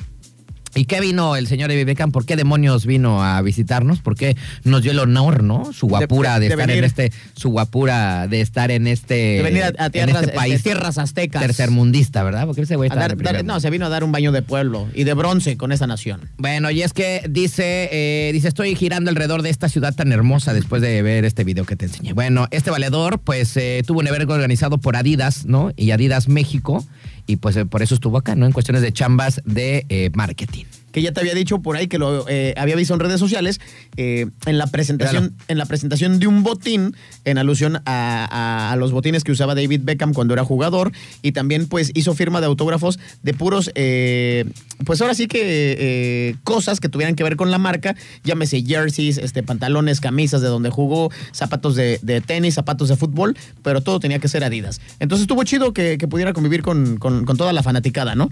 ¿Y 0.75 0.85
qué 0.85 1.01
vino 1.01 1.35
el 1.35 1.47
señor 1.47 1.69
David 1.69 1.85
Beckham? 1.85 2.11
¿Por 2.11 2.25
qué 2.25 2.35
demonios 2.35 2.85
vino 2.85 3.23
a 3.23 3.41
visitarnos? 3.41 3.99
¿Por 4.01 4.15
qué 4.15 4.37
nos 4.63 4.83
dio 4.83 4.91
el 4.91 4.99
honor, 4.99 5.43
no? 5.43 5.73
Su 5.73 5.87
guapura 5.87 6.39
de, 6.39 6.47
de 6.47 6.53
estar 6.53 6.67
venir. 6.67 6.77
en 6.77 6.83
este, 6.85 7.11
su 7.35 7.49
guapura 7.49 8.27
de 8.27 8.41
estar 8.41 8.69
en 8.71 8.87
este, 8.87 9.41
venir 9.41 9.63
a, 9.63 9.73
a 9.77 9.85
en 9.87 9.91
tierras, 9.91 10.21
este 10.23 10.33
país 10.35 10.53
este, 10.55 10.69
tierras 10.69 10.97
aztecas. 10.97 11.41
tercermundista, 11.41 12.23
¿verdad? 12.23 12.45
Porque 12.45 12.61
ese 12.61 12.75
güey 12.75 12.87
está 12.89 12.99
dar- 12.99 13.17
dar- 13.17 13.43
no, 13.45 13.59
se 13.59 13.69
vino 13.69 13.85
a 13.85 13.89
dar 13.89 14.03
un 14.03 14.11
baño 14.11 14.31
de 14.31 14.41
pueblo 14.41 14.87
y 14.93 15.03
de 15.05 15.13
bronce 15.13 15.57
con 15.57 15.71
esa 15.71 15.87
nación. 15.87 16.29
Bueno, 16.37 16.69
y 16.71 16.81
es 16.83 16.93
que 16.93 17.23
dice, 17.29 17.89
eh, 17.91 18.29
dice, 18.33 18.47
estoy 18.47 18.75
girando 18.75 19.09
alrededor 19.09 19.41
de 19.41 19.49
esta 19.49 19.69
ciudad 19.69 19.93
tan 19.95 20.11
hermosa 20.11 20.53
después 20.53 20.81
de 20.81 21.01
ver 21.01 21.25
este 21.25 21.43
video 21.43 21.65
que 21.65 21.75
te 21.75 21.85
enseñé. 21.85 22.13
Bueno, 22.13 22.47
este 22.51 22.69
valedor, 22.71 23.19
pues, 23.19 23.57
eh, 23.57 23.81
tuvo 23.85 23.99
un 23.99 24.07
evento 24.07 24.33
organizado 24.33 24.77
por 24.77 24.95
Adidas, 24.95 25.45
¿no? 25.45 25.71
Y 25.75 25.91
Adidas 25.91 26.27
México, 26.27 26.85
y 27.29 27.35
pues 27.35 27.55
eh, 27.57 27.65
por 27.65 27.81
eso 27.83 27.93
estuvo 27.93 28.17
acá, 28.17 28.33
¿no? 28.35 28.45
En 28.47 28.51
cuestiones 28.51 28.81
de 28.81 28.91
chambas 28.91 29.41
de 29.45 29.85
eh, 29.89 30.09
marketing. 30.15 30.65
que 30.91 31.03
ya 31.03 31.11
te 31.11 31.19
había 31.19 31.35
dicho 31.35 31.59
por 31.61 31.75
ahí 31.77 31.85
que 31.87 31.99
lo 31.99 32.25
eh, 32.27 32.55
había 32.57 32.75
visto 32.75 32.95
en 32.95 32.99
redes 32.99 33.19
sociales 33.19 33.61
eh, 33.97 34.25
en 34.47 34.57
la 34.57 34.65
presentación 34.65 35.35
en 35.47 35.57
la 35.59 35.67
presentación 35.67 36.17
de 36.19 36.25
un 36.25 36.41
botín 36.41 36.95
en 37.25 37.37
alusión 37.37 37.75
a, 37.75 37.81
a- 37.85 38.71
a 38.71 38.75
los 38.75 38.91
botines 38.91 39.23
que 39.23 39.31
usaba 39.31 39.53
David 39.53 39.81
Beckham 39.83 40.13
cuando 40.13 40.33
era 40.33 40.43
jugador 40.43 40.91
y 41.21 41.31
también 41.33 41.67
pues 41.67 41.91
hizo 41.93 42.15
firma 42.15 42.39
de 42.41 42.47
autógrafos 42.47 42.97
de 43.21 43.33
puros 43.35 43.69
eh, 43.75 44.45
pues 44.85 45.01
ahora 45.01 45.13
sí 45.13 45.27
que 45.27 45.39
eh, 45.77 46.35
cosas 46.43 46.79
que 46.79 46.89
tuvieran 46.89 47.15
que 47.15 47.23
ver 47.23 47.35
con 47.35 47.51
la 47.51 47.57
marca 47.57 47.95
llámese 48.23 48.63
jerseys 48.65 49.17
este 49.17 49.43
pantalones 49.43 49.99
camisas 49.99 50.41
de 50.41 50.47
donde 50.47 50.69
jugó 50.69 51.11
zapatos 51.31 51.75
de, 51.75 51.99
de 52.01 52.21
tenis 52.21 52.53
zapatos 52.55 52.89
de 52.89 52.95
fútbol 52.95 53.35
pero 53.61 53.81
todo 53.81 53.99
tenía 53.99 54.19
que 54.19 54.27
ser 54.27 54.43
Adidas 54.43 54.79
entonces 54.99 55.23
estuvo 55.23 55.43
chido 55.43 55.73
que, 55.73 55.97
que 55.97 56.07
pudiera 56.07 56.33
convivir 56.33 56.61
con, 56.61 56.97
con- 56.97 57.25
con 57.25 57.37
toda 57.37 57.53
la 57.53 57.63
fanaticada 57.63 58.15
no 58.15 58.29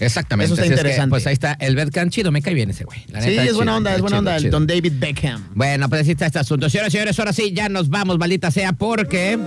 Exactamente. 0.00 0.52
Eso 0.52 0.54
está 0.54 0.62
Así 0.64 0.72
es 0.72 0.80
que, 0.80 0.80
interesante. 0.82 1.10
pues 1.10 1.26
ahí 1.26 1.32
está 1.34 1.52
el 1.60 1.76
Bedcan 1.76 2.10
chido, 2.10 2.32
me 2.32 2.42
cae 2.42 2.54
bien 2.54 2.70
ese 2.70 2.84
güey. 2.84 3.04
La 3.08 3.20
sí 3.20 3.28
neta, 3.30 3.44
es 3.44 3.54
buena 3.54 3.76
onda 3.76 3.94
es 3.94 4.00
buena 4.00 4.18
onda 4.18 4.36
el. 4.36 4.50
Don 4.50 4.66
David 4.66 4.94
Beckham 4.98 5.48
Bueno, 5.54 5.88
pues 5.88 6.02
así 6.02 6.12
está 6.12 6.26
este 6.26 6.38
asunto. 6.38 6.68
Señoras 6.70 6.88
y 6.92 6.92
señores, 6.92 7.18
ahora 7.18 7.32
sí, 7.32 7.52
ya 7.54 7.68
nos 7.68 7.88
vamos, 7.88 8.18
maldita 8.18 8.50
sea, 8.50 8.72
porque. 8.72 9.38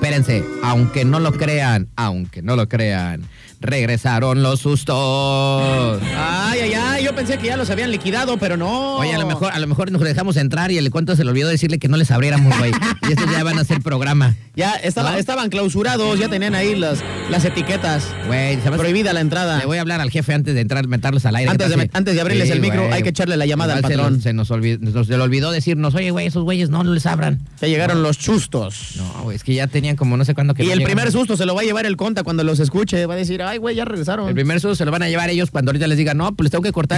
Espérense, 0.00 0.44
aunque 0.62 1.04
no 1.04 1.18
lo 1.18 1.32
crean, 1.32 1.88
aunque 1.96 2.40
no 2.40 2.54
lo 2.54 2.68
crean, 2.68 3.24
regresaron 3.60 4.44
los 4.44 4.60
sustos. 4.60 6.00
Ay, 6.16 6.60
ay, 6.60 6.72
ay, 6.72 6.87
yo 7.08 7.14
pensé 7.14 7.38
que 7.38 7.46
ya 7.46 7.56
los 7.56 7.70
habían 7.70 7.90
liquidado, 7.90 8.36
pero 8.38 8.56
no. 8.56 8.96
Oye, 8.98 9.14
a 9.14 9.18
lo 9.18 9.26
mejor, 9.26 9.50
a 9.52 9.58
lo 9.58 9.66
mejor 9.66 9.90
nos 9.90 10.02
dejamos 10.02 10.36
entrar 10.36 10.70
y 10.70 10.78
el 10.78 10.90
cuento 10.90 11.16
se 11.16 11.24
le 11.24 11.30
olvidó 11.30 11.48
decirle 11.48 11.78
que 11.78 11.88
no 11.88 11.96
les 11.96 12.10
abriéramos, 12.10 12.56
güey. 12.58 12.72
Y 13.08 13.12
estos 13.12 13.30
ya 13.30 13.42
van 13.42 13.56
a 13.56 13.62
hacer 13.62 13.80
programa. 13.80 14.36
Ya 14.54 14.74
estaba- 14.74 15.12
¿No? 15.12 15.16
estaban 15.16 15.48
clausurados, 15.48 16.18
ya 16.18 16.28
tenían 16.28 16.54
ahí 16.54 16.74
las, 16.74 16.98
las 17.30 17.42
etiquetas. 17.46 18.04
Güey. 18.26 18.58
Prohibida 18.58 19.14
la 19.14 19.20
entrada. 19.20 19.58
Le 19.60 19.64
voy 19.66 19.78
a 19.78 19.80
hablar 19.80 20.02
al 20.02 20.10
jefe 20.10 20.34
antes 20.34 20.54
de 20.54 20.60
entrar, 20.60 20.86
meterlos 20.86 21.24
al 21.24 21.36
aire. 21.36 21.50
Antes 21.50 21.68
¿Qué 21.68 21.72
tal 21.76 21.86
de 21.86 21.90
antes 21.94 22.14
de 22.14 22.20
abrirles 22.20 22.50
el 22.50 22.60
micro, 22.60 22.92
hay 22.92 23.02
que 23.02 23.08
echarle 23.08 23.38
la 23.38 23.46
llamada 23.46 23.72
al 23.72 23.78
Igual 23.78 23.92
se 23.92 23.96
patrón. 23.96 24.14
nos- 24.14 24.22
Se, 24.22 24.32
nos 24.34 24.50
olvidó, 24.50 24.78
nos, 24.80 25.06
se 25.06 25.16
le 25.16 25.22
olvidó 25.22 25.50
decirnos, 25.50 25.94
oye, 25.94 26.10
güey, 26.10 26.26
esos 26.26 26.42
güeyes 26.44 26.68
no 26.68 26.84
les 26.84 27.06
abran. 27.06 27.40
Ya 27.62 27.68
llegaron 27.68 28.02
los 28.02 28.18
chustos. 28.18 28.96
No, 28.96 29.22
güey, 29.22 29.36
es 29.36 29.44
que 29.44 29.54
ya 29.54 29.68
tenían 29.68 29.96
como 29.96 30.18
no 30.18 30.26
sé 30.26 30.34
cuándo 30.34 30.52
que 30.52 30.64
y 30.64 30.66
no 30.66 30.72
el 30.74 30.82
primer 30.82 31.10
susto 31.10 31.36
se 31.38 31.46
lo 31.46 31.54
va 31.54 31.62
a 31.62 31.64
llevar 31.64 31.86
el 31.86 31.96
conta 31.96 32.22
cuando 32.24 32.44
los 32.44 32.60
escuche. 32.60 33.06
Va 33.06 33.14
a 33.14 33.16
decir, 33.16 33.42
ay, 33.42 33.56
güey, 33.56 33.74
ya 33.76 33.86
regresaron. 33.86 34.28
El 34.28 34.34
primer 34.34 34.60
susto 34.60 34.74
se 34.74 34.84
lo 34.84 34.90
van 34.90 35.02
a 35.02 35.08
llevar 35.08 35.30
ellos 35.30 35.50
cuando 35.50 35.70
ahorita 35.70 35.86
les 35.86 35.96
digan, 35.96 36.18
no, 36.18 36.34
pues 36.34 36.44
les 36.46 36.50
tengo 36.50 36.62
que 36.62 36.72
cortar 36.72 36.97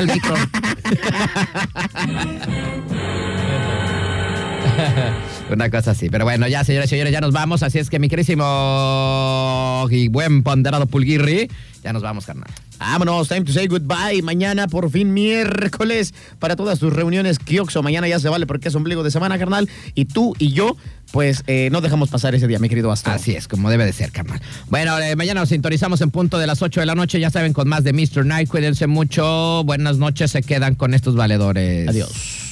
Una 5.50 5.68
cosa 5.70 5.90
así. 5.92 6.08
Pero 6.08 6.24
bueno, 6.24 6.46
ya, 6.46 6.64
señoras 6.64 6.86
y 6.86 6.90
señores, 6.90 7.12
ya 7.12 7.20
nos 7.20 7.32
vamos. 7.32 7.62
Así 7.62 7.78
es 7.78 7.90
que 7.90 7.98
mi 7.98 8.08
querísimo 8.08 9.86
y 9.90 10.08
buen 10.08 10.42
ponderado 10.42 10.86
Pulguirri, 10.86 11.50
ya 11.82 11.92
nos 11.92 12.02
vamos, 12.02 12.24
carnal. 12.26 12.50
Vámonos, 12.78 13.28
time 13.28 13.42
to 13.42 13.52
say 13.52 13.66
goodbye. 13.66 14.22
Mañana, 14.22 14.68
por 14.68 14.90
fin, 14.90 15.12
miércoles, 15.12 16.14
para 16.38 16.56
todas 16.56 16.78
tus 16.78 16.92
reuniones 16.92 17.38
Kioxo. 17.38 17.82
Mañana 17.82 18.08
ya 18.08 18.18
se 18.18 18.28
vale 18.28 18.46
porque 18.46 18.68
es 18.68 18.74
ombligo 18.74 19.02
de 19.02 19.10
semana, 19.10 19.38
carnal. 19.38 19.68
Y 19.94 20.06
tú 20.06 20.34
y 20.38 20.52
yo, 20.52 20.76
pues, 21.10 21.42
eh, 21.46 21.68
no 21.72 21.80
dejamos 21.80 22.08
pasar 22.08 22.34
ese 22.34 22.46
día, 22.46 22.58
mi 22.58 22.68
querido 22.68 22.90
Astro. 22.92 23.12
Así 23.12 23.32
es, 23.32 23.48
como 23.48 23.70
debe 23.70 23.84
de 23.84 23.92
ser, 23.92 24.12
carnal. 24.12 24.40
Bueno, 24.68 24.98
eh, 24.98 25.16
mañana 25.16 25.40
nos 25.40 25.48
sintonizamos 25.48 26.00
en 26.00 26.10
punto 26.10 26.38
de 26.38 26.46
las 26.46 26.62
8 26.62 26.80
de 26.80 26.86
la 26.86 26.94
noche, 26.94 27.20
ya 27.20 27.30
saben, 27.30 27.52
con 27.52 27.68
más 27.68 27.84
de 27.84 27.92
Mr. 27.92 28.24
Night. 28.24 28.48
Cuídense 28.48 28.86
mucho. 28.86 29.62
Buenas 29.64 29.98
noches, 29.98 30.30
se 30.30 30.42
quedan 30.42 30.74
con 30.74 30.94
estos 30.94 31.16
valedores. 31.16 31.88
Adiós. 31.88 32.49